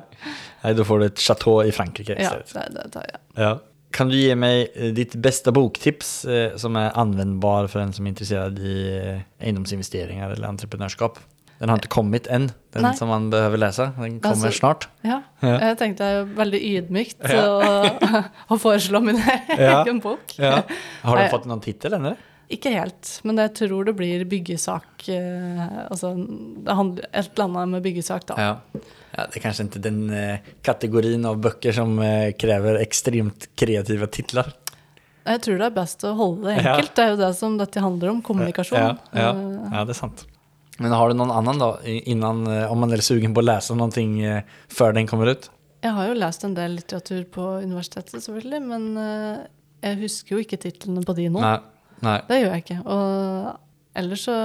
nei, 0.64 0.74
da 0.74 0.86
får 0.88 1.02
du 1.02 1.10
et 1.12 1.22
chateau 1.22 1.60
i 1.62 1.74
Frankrike 1.76 2.16
Ja, 2.18 2.38
det, 2.40 2.70
det 2.74 2.92
tar 2.96 3.12
jeg. 3.12 3.22
Ja. 3.38 3.58
Kan 3.96 4.12
du 4.12 4.16
gi 4.20 4.36
mig 4.38 4.68
eh, 4.76 4.92
ditt 4.94 5.16
beste 5.22 5.52
boktips 5.56 6.12
eh, 6.30 6.56
som 6.62 6.76
er 6.78 6.92
anvendbar 7.00 7.68
for 7.72 7.82
en 7.82 7.94
som 7.96 8.06
er 8.06 8.14
interessert 8.14 8.60
i 8.62 8.78
eiendomsinvesteringer 9.42 10.36
eller 10.36 10.50
entreprenørskap? 10.52 11.18
Den 11.60 11.68
har 11.74 11.82
ikke 11.82 11.92
kommet 11.92 12.30
enn, 12.32 12.46
den 12.72 12.86
Nei. 12.86 12.94
som 12.96 13.10
man 13.12 13.26
behøver 13.34 13.60
lese. 13.60 13.90
Den 13.98 14.22
kommer 14.24 14.48
altså, 14.48 14.62
snart. 14.62 14.86
Ja. 15.04 15.18
Ja. 15.44 15.58
Jeg 15.68 15.80
tenkte 15.82 16.06
det 16.08 16.22
er 16.22 16.30
veldig 16.38 16.62
ydmykt 16.70 17.26
Ja. 17.28 17.42
å, 17.44 18.22
å 18.56 18.60
foreslå 18.62 19.02
min 19.04 19.20
Ja. 19.58 19.82
egen 19.82 20.00
bok. 20.04 20.38
Ja. 20.40 20.62
Har 21.04 21.20
du 21.20 21.26
fått 21.34 21.50
noen 21.50 21.64
titel 21.66 21.98
ennå? 21.98 22.14
eller? 22.14 22.26
Ikke 22.50 22.72
helt, 22.74 23.12
men 23.28 23.38
jeg 23.38 23.52
tror 23.60 23.86
det 23.86 23.94
blir 24.00 24.24
byggesak. 24.26 25.04
Eh, 25.14 25.66
altså, 25.92 26.16
det 26.66 26.78
handler 26.80 27.06
et 27.12 27.28
eller 27.36 27.46
annet 27.46 27.74
med 27.76 27.84
byggesak, 27.86 28.26
da. 28.32 28.38
Ja. 28.40 28.82
Ja. 29.20 29.28
Det 29.34 29.38
är 29.39 29.43
kanske 29.43 29.63
inte 29.63 29.80
den 29.84 30.09
eh, 30.09 30.39
kategorin 30.65 31.26
av 31.26 31.38
böcker 31.43 31.72
som 31.76 31.99
eh, 31.99 32.32
kräver 32.39 32.76
extremt 32.82 33.49
kreativa 33.59 34.07
titlar. 34.07 34.53
Jeg 35.30 35.41
tror 35.45 35.59
det 35.61 35.67
er 35.67 35.76
best 35.76 36.03
å 36.07 36.13
holde 36.17 36.47
det 36.49 36.61
Ja. 36.63 36.74
enkelt. 36.76 36.95
Det 36.95 37.03
er 37.05 37.09
jo 37.13 37.20
det 37.22 37.34
som 37.38 37.57
dette 37.59 37.80
handler 37.84 38.09
om, 38.15 38.22
kommunikasjon. 38.26 38.80
Ja, 38.80 38.95
ja, 39.13 39.30
Eh, 39.36 39.70
ja, 39.76 39.84
det 39.86 39.93
er 39.95 39.99
sant. 39.99 40.26
Men 40.80 40.91
har 40.95 41.09
du 41.11 41.15
noen 41.20 41.32
annen, 41.36 41.59
da, 41.59 41.74
innan, 41.86 42.45
eh, 42.47 42.72
om 42.72 42.80
man 42.80 42.93
er 42.95 43.03
sugen 43.03 43.34
på 43.36 43.41
å 43.43 43.45
lese 43.45 43.76
noen 43.76 43.91
ting 43.93 44.13
før 44.72 44.93
den 44.95 45.07
kommer 45.07 45.28
ut? 45.36 45.49
Jeg 45.84 45.91
har 45.95 46.07
jo 46.07 46.13
lest 46.20 46.43
en 46.43 46.55
del 46.55 46.76
litteratur 46.76 47.24
på 47.32 47.43
universitetet, 47.63 48.20
selvfølgelig, 48.24 48.61
men 48.67 48.97
eh, 48.97 49.38
jeg 49.84 49.99
husker 50.01 50.36
jo 50.36 50.41
ikke 50.43 50.57
titlene 50.59 51.03
på 51.07 51.15
de 51.15 51.28
nå. 51.30 51.39
Nei, 51.39 51.59
nei. 52.03 52.17
Det 52.28 52.39
gjør 52.41 52.51
jeg 52.55 52.63
ikke. 52.65 52.80
Og 52.86 53.59
ellers 53.95 54.26
så 54.28 54.36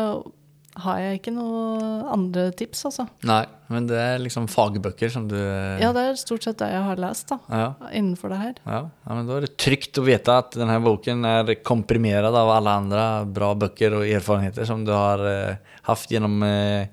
har 0.82 0.98
jeg 0.98 1.18
ikke 1.20 1.32
noe 1.36 2.00
andre 2.10 2.48
tips, 2.58 2.80
altså. 2.88 3.04
Nei, 3.28 3.44
men 3.70 3.86
det 3.86 3.98
er 4.00 4.18
liksom 4.22 4.48
fagbøker 4.50 5.12
som 5.12 5.28
du... 5.30 5.36
eh, 5.38 5.78
Ja, 5.82 5.92
det 5.94 6.02
er 6.10 6.18
stort 6.18 6.42
sett 6.46 6.58
det 6.58 6.70
jeg 6.72 6.82
har 6.88 6.98
lest, 7.00 7.28
da. 7.30 7.38
ja, 7.50 7.68
Innenfor 7.94 8.32
det 8.34 8.40
her. 8.40 8.54
ja, 8.66 8.80
ja, 8.90 9.14
men 9.14 9.28
Da 9.30 9.36
er 9.38 9.46
det 9.46 9.52
trygt 9.62 10.00
å 10.02 10.06
vite 10.06 10.34
at 10.42 10.56
denne 10.58 10.80
boken 10.82 11.22
er 11.30 11.54
komprimert 11.62 12.26
av 12.26 12.50
alle 12.56 12.74
andre 12.82 13.04
bra 13.30 13.52
bøker 13.54 14.00
og 14.00 14.08
erfarenheter 14.08 14.66
som 14.66 14.82
du 14.84 14.90
har 14.92 15.22
eh, 15.30 15.56
haft 15.86 16.10
gjennom 16.10 16.42
eh, 16.42 16.88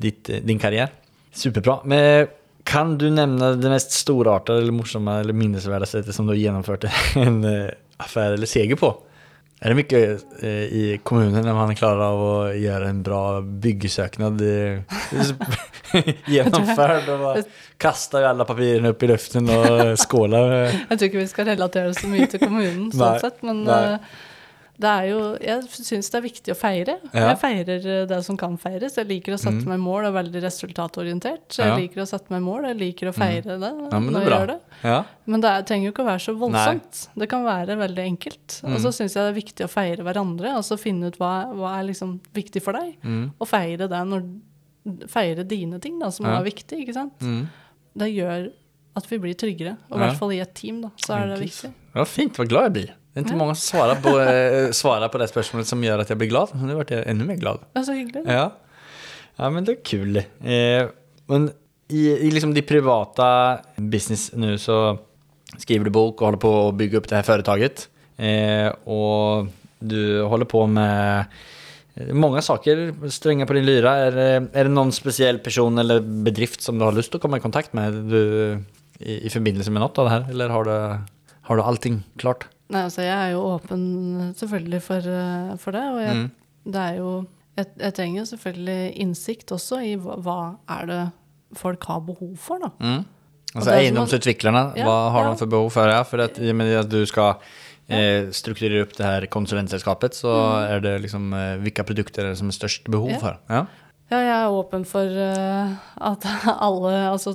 ditt, 0.00 0.30
eh, 0.32 0.40
din 0.40 0.58
karriere. 0.62 0.88
Superbra. 1.36 1.82
Men 1.88 2.26
kan 2.64 2.96
du 2.96 3.08
nevne 3.10 3.54
det 3.58 3.70
mest 3.72 3.92
storartede 3.96 4.62
eller 4.62 4.72
morsomme 4.76 5.20
eller 5.20 5.34
minnesverdige 5.36 6.12
som 6.14 6.28
du 6.28 6.32
har 6.36 6.40
gjennomført 6.46 6.88
en 7.20 7.42
eh, 7.44 7.70
affære 8.02 8.36
eller 8.40 8.48
seger 8.50 8.78
på? 8.80 8.92
Är 9.64 9.68
det 9.68 9.74
mycket 9.74 10.24
eh, 10.42 10.50
i 10.50 11.00
kommunen 11.02 11.44
när 11.44 11.54
man 11.54 11.74
klarar 11.74 12.00
av 12.00 12.46
att 12.46 12.58
göra 12.58 12.88
en 12.88 13.02
bra 13.02 13.40
byggsöknad 13.40 14.40
eh, 14.40 14.80
genomförd 16.26 17.08
och 17.08 17.18
bara 17.18 17.42
kastar 17.76 18.22
alla 18.22 18.44
papirene 18.44 18.88
upp 18.88 19.02
i 19.02 19.06
luften 19.06 19.48
och 19.50 19.98
skålar? 19.98 20.52
eh. 20.64 20.70
Tror 20.88 21.02
ikke 21.02 21.18
vi 21.18 21.28
skal 21.30 21.46
relatere 21.46 21.94
så 21.94 22.10
mye 22.10 22.26
til 22.26 22.42
kommunen, 22.42 22.90
sånn 22.90 23.22
sett, 23.22 23.38
men 23.46 23.62
nei. 23.68 24.00
Det 24.80 24.88
er 24.88 25.04
jo 25.10 25.18
Jeg 25.38 25.62
syns 25.68 26.08
det 26.10 26.14
er 26.18 26.22
viktig 26.24 26.52
å 26.54 26.56
feire. 26.58 26.94
Ja. 27.12 27.28
Jeg 27.34 27.38
feirer 27.38 27.86
eh, 27.86 28.06
det 28.06 28.24
som 28.24 28.36
kan 28.36 28.56
feires. 28.58 28.96
Jeg 28.96 29.06
liker 29.06 29.34
å 29.34 29.38
sette 29.38 29.62
Mm. 29.62 29.68
meg 29.68 29.78
mål, 29.80 30.06
er 30.08 30.12
veldig 30.16 30.42
resultatorientert. 30.42 31.44
Så 31.50 31.62
jeg 31.62 31.68
Ja. 31.68 31.76
liker 31.76 32.02
å 32.02 32.06
sette 32.08 32.30
meg 32.30 32.42
mål, 32.42 32.64
jeg 32.66 32.78
liker 32.78 33.08
å 33.10 33.14
feire 33.14 33.58
det 33.60 33.60
Ja, 33.92 33.98
men 34.00 34.12
det 34.12 34.12
når 34.12 34.20
är 34.22 34.28
jeg 34.30 34.40
gjør 34.40 34.46
det. 34.46 34.60
Ja. 34.82 35.04
Men 35.26 35.40
det 35.40 35.50
er, 35.50 35.62
trenger 35.62 35.84
jo 35.86 35.92
ikke 35.92 36.04
å 36.04 36.10
være 36.10 36.24
så 36.26 36.38
voldsomt. 36.38 37.08
Det 37.16 37.28
kan 37.28 37.44
være 37.44 37.76
veldig 37.78 38.04
enkelt. 38.10 38.60
Og 38.64 38.78
så 38.80 38.88
Mm. 38.88 38.96
syns 38.98 39.14
jeg 39.14 39.22
det 39.22 39.30
er 39.36 39.40
viktig 39.42 39.64
å 39.66 39.70
feire 39.70 40.02
hverandre, 40.02 40.54
altså 40.56 40.78
finne 40.78 41.06
ut 41.06 41.18
hva, 41.18 41.52
hva 41.54 41.78
er 41.78 41.84
liksom 41.92 42.20
viktig 42.34 42.62
for 42.62 42.72
deg. 42.72 42.96
Mm. 43.04 43.32
Og 43.40 43.46
feire 43.48 43.78
det 43.88 43.90
når 44.08 44.24
Feire 45.06 45.44
dine 45.46 45.78
ting, 45.80 45.96
da, 46.00 46.08
som 46.10 46.26
er 46.26 46.42
viktig, 46.42 46.80
ikke 46.84 46.92
sant. 46.94 47.16
Mm. 47.20 47.48
Det 47.96 48.08
gjør 48.16 48.50
at 48.96 49.06
vi 49.06 49.18
blir 49.18 49.34
tryggere. 49.38 49.76
Og 49.92 49.96
i 49.96 50.00
hvert 50.02 50.18
fall 50.18 50.32
i 50.32 50.40
et 50.40 50.52
team, 50.56 50.80
da, 50.82 50.88
så 50.96 51.14
er 51.22 51.28
det 51.36 51.38
viktig. 51.38 51.72
Ja, 51.94 52.02
fint, 52.04 52.34
Hva 52.34 52.48
glad 52.48 52.64
jeg 52.64 52.72
blir. 52.72 52.90
Det 53.14 53.18
är 53.18 53.22
inte 53.22 53.32
mange 53.32 53.44
många 53.44 53.54
som 53.54 53.78
svarar 53.78 53.94
på, 54.00 54.20
eh, 54.20 54.70
svarar 54.72 55.08
på 55.08 55.18
det 55.18 55.28
spørsmålet 55.28 55.66
som 55.68 55.82
gjør 55.84 56.00
at 56.00 56.08
jeg 56.08 56.18
blir 56.18 56.28
glad. 56.30 56.48
Men 56.54 56.66
Nu 56.66 56.74
vart 56.74 56.90
jag 56.90 57.06
ännu 57.06 57.24
mer 57.24 57.36
glad. 57.36 57.58
Er 57.74 57.82
så 57.82 57.92
hyggelig. 57.92 58.22
Ja, 58.26 58.50
ja 59.36 59.50
men 59.50 59.64
det 59.64 59.72
er 59.72 59.82
kul. 59.84 60.16
Eh, 60.16 60.88
men 61.28 61.50
i, 61.88 62.08
i 62.26 62.30
liksom 62.30 62.54
de 62.54 62.62
privata 62.62 63.58
business 63.76 64.30
nu 64.32 64.56
så 64.58 64.98
skriver 65.58 65.84
du 65.84 65.90
bok 65.90 66.22
og 66.22 66.26
holder 66.30 66.40
på 66.40 66.52
å 66.68 66.72
bygge 66.72 66.96
opp 67.02 67.08
det 67.08 67.16
her 67.20 67.22
företaget. 67.28 67.88
Eh, 68.16 68.72
og 68.88 69.48
du 69.78 70.22
holder 70.24 70.46
på 70.48 70.66
med 70.66 71.24
mange 72.16 72.40
saker, 72.40 72.94
Strenger 73.12 73.44
på 73.46 73.52
din 73.58 73.66
lyra. 73.66 73.96
Er, 74.06 74.10
det- 74.10 74.48
är 74.56 74.64
det 74.64 74.70
noen 74.72 74.92
spesiell 74.92 75.38
person 75.38 75.78
eller 75.78 76.00
bedrift 76.00 76.62
som 76.62 76.78
du 76.78 76.84
har 76.84 76.92
lyst 76.92 77.10
til 77.12 77.20
å 77.20 77.22
komme 77.22 77.36
i 77.36 77.40
kontakt 77.44 77.74
med 77.74 77.92
du, 78.08 78.58
i, 79.00 79.26
i 79.26 79.28
forbindelse 79.28 79.68
med 79.70 79.82
noe 79.82 79.92
av 79.98 80.04
det 80.08 80.12
her, 80.14 80.30
Eller 80.30 80.48
har 80.48 80.64
du, 80.64 80.98
har 81.42 81.56
du 81.56 81.62
allting 81.62 82.02
klart? 82.16 82.46
Nei, 82.72 82.82
altså, 82.88 83.02
jeg 83.04 83.16
er 83.28 83.32
jo 83.34 83.40
åpen 83.54 83.82
selvfølgelig 84.38 84.82
for, 84.82 85.08
eh, 85.14 85.56
for 85.60 85.76
det, 85.76 85.82
og 85.92 86.00
jeg, 86.00 86.14
Mm. 86.16 86.30
det 86.72 86.82
er 86.88 86.94
jo 86.98 87.10
jeg, 87.58 87.66
jeg 87.78 87.94
trenger 87.94 88.20
jo 88.22 88.24
selvfølgelig 88.30 88.92
innsikt 89.04 89.52
også 89.52 89.80
i 89.84 89.90
hva, 90.00 90.14
hva 90.24 90.36
er 90.80 90.86
det 90.88 91.00
folk 91.60 91.84
har 91.84 92.00
behov 92.00 92.30
for, 92.40 92.62
da. 92.64 92.70
Mm. 92.80 93.02
Altså 93.54 93.74
eiendomsutviklerne, 93.76 94.62
Ja, 94.78 94.86
vad 94.88 95.12
har 95.12 95.24
ja. 95.26 95.30
de 95.34 95.36
for 95.42 95.46
behov 95.52 95.70
for? 95.74 95.88
Ja, 95.92 96.02
for 96.08 96.22
at, 96.24 96.38
och 96.38 96.56
med 96.56 96.72
at 96.78 96.88
du 96.88 97.04
skal 97.06 97.34
eh, 97.92 98.30
strukturere 98.32 98.86
opp 98.86 98.96
det 98.96 99.04
her 99.04 99.26
konsulentselskapet, 99.26 100.14
så 100.16 100.32
er 100.64 100.80
det 100.80 100.94
liksom 101.02 101.32
eh, 101.36 101.58
vilka 101.60 101.84
produkter 101.84 102.24
er 102.24 102.30
det 102.32 102.38
som 102.40 102.48
er 102.48 102.56
størst 102.56 102.88
behov 102.88 103.12
for? 103.20 103.36
Ja. 103.50 103.54
Ja. 103.60 103.66
Jeg 104.12 104.28
er 104.28 104.52
åpen 104.52 104.82
for 104.84 105.08
uh, 105.08 105.72
at 106.00 106.24
alle 106.66 106.90
Altså 107.08 107.32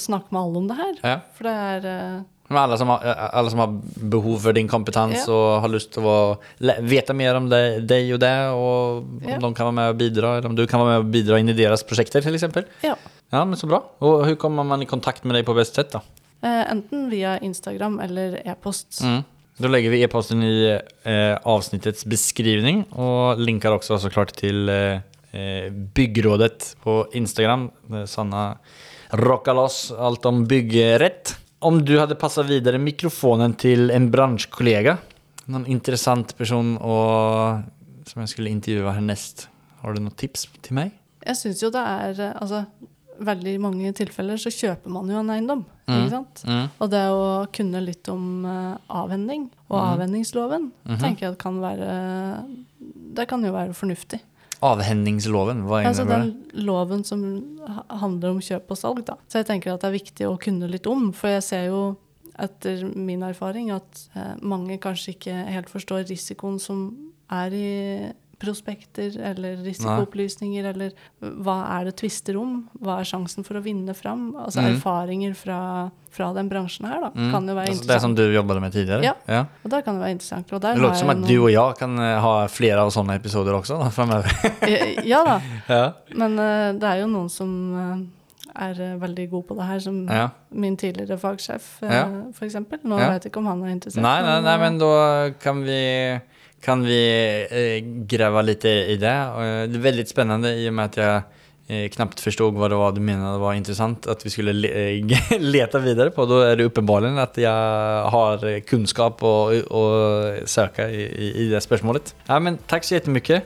snakke 0.00 0.32
med 0.32 0.40
alle 0.40 0.56
om 0.62 0.68
det 0.68 0.76
her. 0.78 0.94
ja. 1.04 1.16
For 1.36 1.44
det 1.48 1.52
er 1.52 1.88
eh, 1.90 2.22
Alla 2.48 2.76
som, 2.78 2.88
har, 2.88 3.02
alle 3.34 3.50
som 3.50 3.58
har 3.58 3.72
behov 4.10 4.38
for 4.44 4.52
din 4.54 4.68
kompetens 4.70 5.24
Ja. 5.26 5.32
og 5.34 5.60
har 5.64 5.68
lyst 5.72 5.90
til 5.96 6.04
å 6.06 6.38
vite 6.86 7.14
mer 7.14 7.34
om 7.40 7.48
deg, 7.50 7.80
deg 7.90 8.12
og 8.14 8.20
det 8.22 8.34
og 8.54 8.98
om 9.02 9.28
Ja. 9.28 9.38
de 9.38 9.50
kan 9.54 9.66
være 9.66 9.74
med 9.74 9.90
og 9.90 9.98
bidra 9.98 10.36
eller 10.38 10.48
om 10.48 10.54
du 10.54 10.64
kan 10.66 10.80
være 10.80 10.92
med 10.92 11.06
og 11.06 11.10
bidra 11.12 11.38
inn 11.40 11.48
i 11.50 11.56
deres 11.58 11.82
prosjekter, 11.82 12.20
f.eks. 12.22 12.34
exempel. 12.38 12.64
Ja. 12.84 12.94
Ja, 13.32 13.44
men 13.44 13.56
så 13.58 13.66
bra. 13.66 13.80
Og 14.00 14.20
hvordan 14.22 14.36
kommer 14.38 14.64
man 14.64 14.82
i 14.82 14.86
kontakt 14.86 15.24
med 15.24 15.34
deg 15.34 15.44
på 15.48 15.56
best 15.56 15.74
sett, 15.74 15.90
da? 15.90 16.00
eh, 16.42 16.70
enten 16.70 17.08
via 17.10 17.38
Instagram 17.42 17.98
eller 18.00 18.40
e-post. 18.46 19.00
Mm. 19.02 19.24
Da 19.58 19.68
legger 19.68 19.90
vi 19.90 20.02
e-posten 20.04 20.42
i 20.44 20.56
eh, 20.70 21.38
avsnittets 21.48 22.04
beskrivning 22.04 22.84
og 22.92 23.38
linker 23.40 23.72
også 23.74 23.98
så 23.98 24.10
klart 24.12 24.34
til 24.36 24.68
eh, 24.68 25.00
Byggrådet 25.96 26.76
på 26.84 27.06
Instagram. 27.18 27.70
Sanna 28.06 28.56
rockar 29.12 29.54
loss 29.54 29.90
alt 29.92 30.24
om 30.26 30.46
byggrätt. 30.46 31.36
Om 31.64 31.80
du 31.84 31.94
hadde 31.98 32.18
passet 32.20 32.48
videre 32.48 32.80
mikrofonen 32.82 33.54
til 33.56 33.90
en 33.94 34.10
bransjekollega, 34.12 34.98
noen 35.48 35.64
interessant 35.70 36.34
person 36.36 36.74
og, 36.76 37.62
som 38.08 38.22
jeg 38.22 38.34
skulle 38.34 38.52
intervjue 38.52 38.92
hernest, 38.92 39.46
har 39.80 39.94
du 39.96 40.02
noen 40.02 40.16
tips 40.18 40.48
til 40.60 40.76
meg? 40.76 40.92
Jeg 41.26 41.38
syns 41.40 41.62
jo 41.64 41.72
det 41.74 41.82
er 41.82 42.20
eh, 42.22 42.36
Altså, 42.38 42.64
veldig 43.16 43.54
mange 43.64 43.90
tilfeller 43.96 44.38
så 44.40 44.52
kjøper 44.52 44.92
man 44.92 45.08
jo 45.10 45.22
en 45.22 45.32
eiendom, 45.32 45.64
Mm. 45.86 46.00
ikke 46.00 46.10
sant? 46.10 46.40
Mm. 46.50 46.64
Og 46.82 46.88
det 46.90 47.00
å 47.14 47.26
kunne 47.54 47.80
litt 47.84 48.08
om 48.10 48.44
eh, 48.44 48.72
avhending 48.90 49.44
og 49.68 49.76
mm. 49.76 49.84
avhendingsloven, 49.92 50.72
-hmm. 50.82 50.98
tenker 50.98 51.28
jeg 51.28 51.38
kan 51.38 51.60
være 51.62 52.44
Det 53.16 53.28
kan 53.28 53.44
jo 53.44 53.52
være 53.52 53.72
fornuftig. 53.72 54.20
Avhändningsloven, 54.64 55.62
hva 55.68 55.82
Altså 55.84 56.02
innebär 56.02 56.18
det? 56.18 56.32
den 56.54 56.66
loven 56.66 57.04
som 57.04 57.22
handler 57.88 58.30
om 58.30 58.40
kjøp 58.40 58.70
og 58.70 58.78
salg, 58.80 59.04
da. 59.06 59.16
Så 59.28 59.38
jeg 59.42 59.46
tenker 59.50 59.74
at 59.74 59.80
det 59.84 59.88
er 59.90 59.98
viktig 59.98 60.28
å 60.28 60.38
kunne 60.40 60.68
litt 60.70 60.86
om, 60.86 61.10
for 61.12 61.28
jeg 61.28 61.42
ser 61.44 61.66
jo 61.68 61.80
etter 62.38 62.84
min 62.96 63.22
erfaring 63.24 63.70
at 63.72 64.02
eh, 64.14 64.34
mange 64.42 64.78
kanskje 64.78 65.14
ikke 65.16 65.34
helt 65.54 65.70
forstår 65.72 66.04
risikoen 66.08 66.58
som 66.60 66.86
er 67.32 67.54
i 67.56 67.68
prospekter 68.38 69.14
eller 69.30 69.56
risikoopplysninger, 69.64 70.64
eller 70.74 70.90
hva 71.20 71.54
er 71.78 71.86
det 71.88 71.94
tvister 72.00 72.36
om? 72.40 72.68
Hva 72.82 72.98
er 73.00 73.08
sjansen 73.08 73.44
for 73.46 73.56
å 73.56 73.62
vinne 73.64 73.94
fram? 73.96 74.34
Altså 74.36 74.60
Mm. 74.60 74.74
erfaringer 74.76 75.34
fra, 75.34 75.90
fra 76.10 76.32
den 76.34 76.48
bransjen 76.48 76.86
her, 76.86 77.00
da, 77.00 77.10
Mm. 77.14 77.30
kan 77.32 77.46
jo 77.48 77.54
være 77.54 77.68
Altså 77.68 77.86
det 77.86 78.00
som 78.00 78.14
du 78.14 78.22
jobbet 78.32 78.60
med 78.60 78.72
tidligere? 78.72 79.14
Ja. 79.28 79.46
Og 79.64 79.70
der 79.70 79.80
kan 79.82 79.94
det 79.94 80.02
være 80.02 80.16
interessant. 80.18 80.46
Det 80.48 80.76
låter 80.78 80.94
som 80.96 81.10
at 81.10 81.16
noen- 81.16 81.26
du 81.28 81.42
og 81.44 81.50
jeg 81.50 81.76
kan 81.78 81.98
eh, 81.98 82.20
ha 82.20 82.46
flere 82.46 82.78
av 82.78 82.90
sånne 82.90 83.14
episoder 83.18 83.52
også 83.54 83.78
da, 83.80 83.88
fremover. 83.90 84.30
Ja 85.06 85.24
da, 85.24 85.40
ja. 85.68 85.92
men 86.14 86.38
uh, 86.38 86.72
det 86.78 86.82
er 86.84 87.00
jo 87.00 87.06
noen 87.08 87.30
som 87.30 87.50
uh, 87.74 87.98
er 88.54 88.74
veldig 88.98 89.30
god 89.30 89.46
på 89.48 89.56
det 89.56 89.64
her, 89.66 89.78
som 89.80 90.06
ja. 90.08 90.28
min 90.50 90.76
tidligere 90.76 91.18
fagsjef, 91.18 91.82
uh, 91.82 91.88
Ja. 91.90 92.06
eksempel. 92.40 92.78
Nå 92.84 92.98
Ja. 92.98 93.10
vet 93.12 93.24
jeg 93.24 93.32
ikke 93.32 93.38
om 93.38 93.46
han 93.46 93.62
er 93.64 93.68
interessert. 93.74 94.02
Nei, 94.02 94.20
nei, 94.22 94.40
nej, 94.40 94.54
eh, 94.54 94.58
men 94.60 94.78
da 94.78 95.30
kan 95.40 95.62
vi, 95.64 96.20
kan 96.66 96.84
vi 96.84 97.46
eh, 97.50 98.06
gräva 98.06 98.42
lite 98.42 98.68
i 98.68 98.96
det. 98.96 99.08
Eh, 99.08 99.68
Det 99.70 99.76
är 99.76 99.78
väldigt 99.78 100.08
spännande 100.08 100.54
i 100.54 100.68
och 100.68 100.74
med 100.74 100.84
att 100.84 100.96
jag 100.96 101.22
eh, 101.66 101.88
knappt 101.88 102.20
förstod 102.20 102.54
vad 102.54 102.70
det 102.70 102.74
var 102.74 102.92
du 102.92 103.00
menade 103.00 103.38
var 103.38 103.54
intressant 103.54 104.06
att 104.06 104.26
vi 104.26 104.30
skulle 104.30 104.52
le 104.52 104.68
videre 104.68 105.38
leta 105.38 105.78
vidare 105.78 106.10
på. 106.10 106.26
Då 106.26 106.40
är 106.40 106.56
det 106.56 106.64
uppenbarligen 106.64 107.18
att 107.18 107.36
jag 107.36 108.04
har 108.04 108.60
kunskap 108.60 109.22
och 109.22 109.50
söka 110.44 110.90
i, 110.90 111.32
i, 111.44 111.48
det 111.48 111.60
spörsmålet. 111.60 112.14
Ja, 112.26 112.40
men 112.40 112.58
tack 112.66 112.84
så 112.84 112.94
jättemycket. 112.94 113.42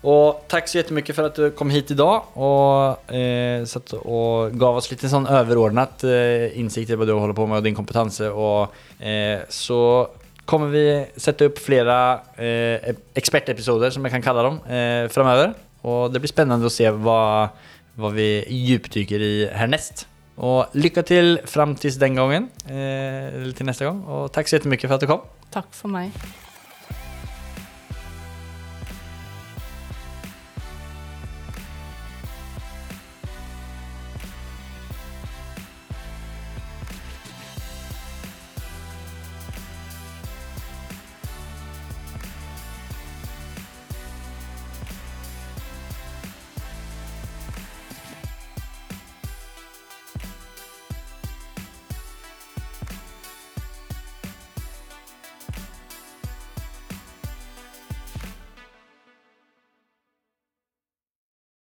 Och 0.00 0.44
tack 0.48 0.68
så 0.68 0.78
jättemycket 0.78 1.16
för 1.16 1.22
att 1.22 1.34
du 1.34 1.50
kom 1.50 1.70
hit 1.70 1.90
idag 1.90 2.22
och, 2.32 3.14
eh, 3.14 3.64
satt 3.64 3.92
och 3.92 4.52
gav 4.52 4.76
oss 4.76 4.90
lite 4.90 5.08
sån 5.08 5.26
överordnat 5.26 6.04
eh, 6.04 6.58
insikt 6.58 6.90
i 6.90 6.94
vad 6.94 7.06
du 7.06 7.12
håller 7.12 7.34
på 7.34 7.46
med 7.46 7.56
och 7.56 7.62
din 7.62 7.74
kompetens. 7.74 8.20
Och, 8.20 8.62
eh, 9.06 9.40
så 9.48 10.08
kommer 10.48 10.72
vi 10.72 10.84
sette 11.20 11.48
opp 11.48 11.60
flere 11.62 11.96
eh, 12.36 12.92
ekspertepisoder, 13.16 13.94
som 13.94 14.04
jeg 14.04 14.14
kan 14.14 14.24
kalle 14.24 14.44
dem 14.48 14.58
eh, 14.68 15.06
framover. 15.12 15.54
Og 15.84 16.12
det 16.12 16.22
blir 16.22 16.32
spennende 16.32 16.68
å 16.68 16.72
se 16.72 16.88
hva, 16.88 17.20
hva 18.00 18.12
vi 18.14 18.28
djupdyker 18.48 19.24
i 19.24 19.34
hernest. 19.52 20.06
Og 20.34 20.72
lykke 20.74 21.04
til 21.06 21.36
fram 21.46 21.76
til 21.78 21.94
den 22.00 22.16
gangen. 22.18 22.48
eh, 22.68 23.34
eller 23.34 23.52
til 23.52 23.66
neste 23.68 23.86
gang. 23.86 24.00
Takk 24.04 24.32
tack 24.32 24.48
så 24.48 24.64
mye 24.68 24.86
for 24.86 24.96
at 24.96 25.04
du 25.04 25.10
kom. 25.10 25.28
Takk 25.54 25.70
for 25.72 25.92
meg. 25.92 26.10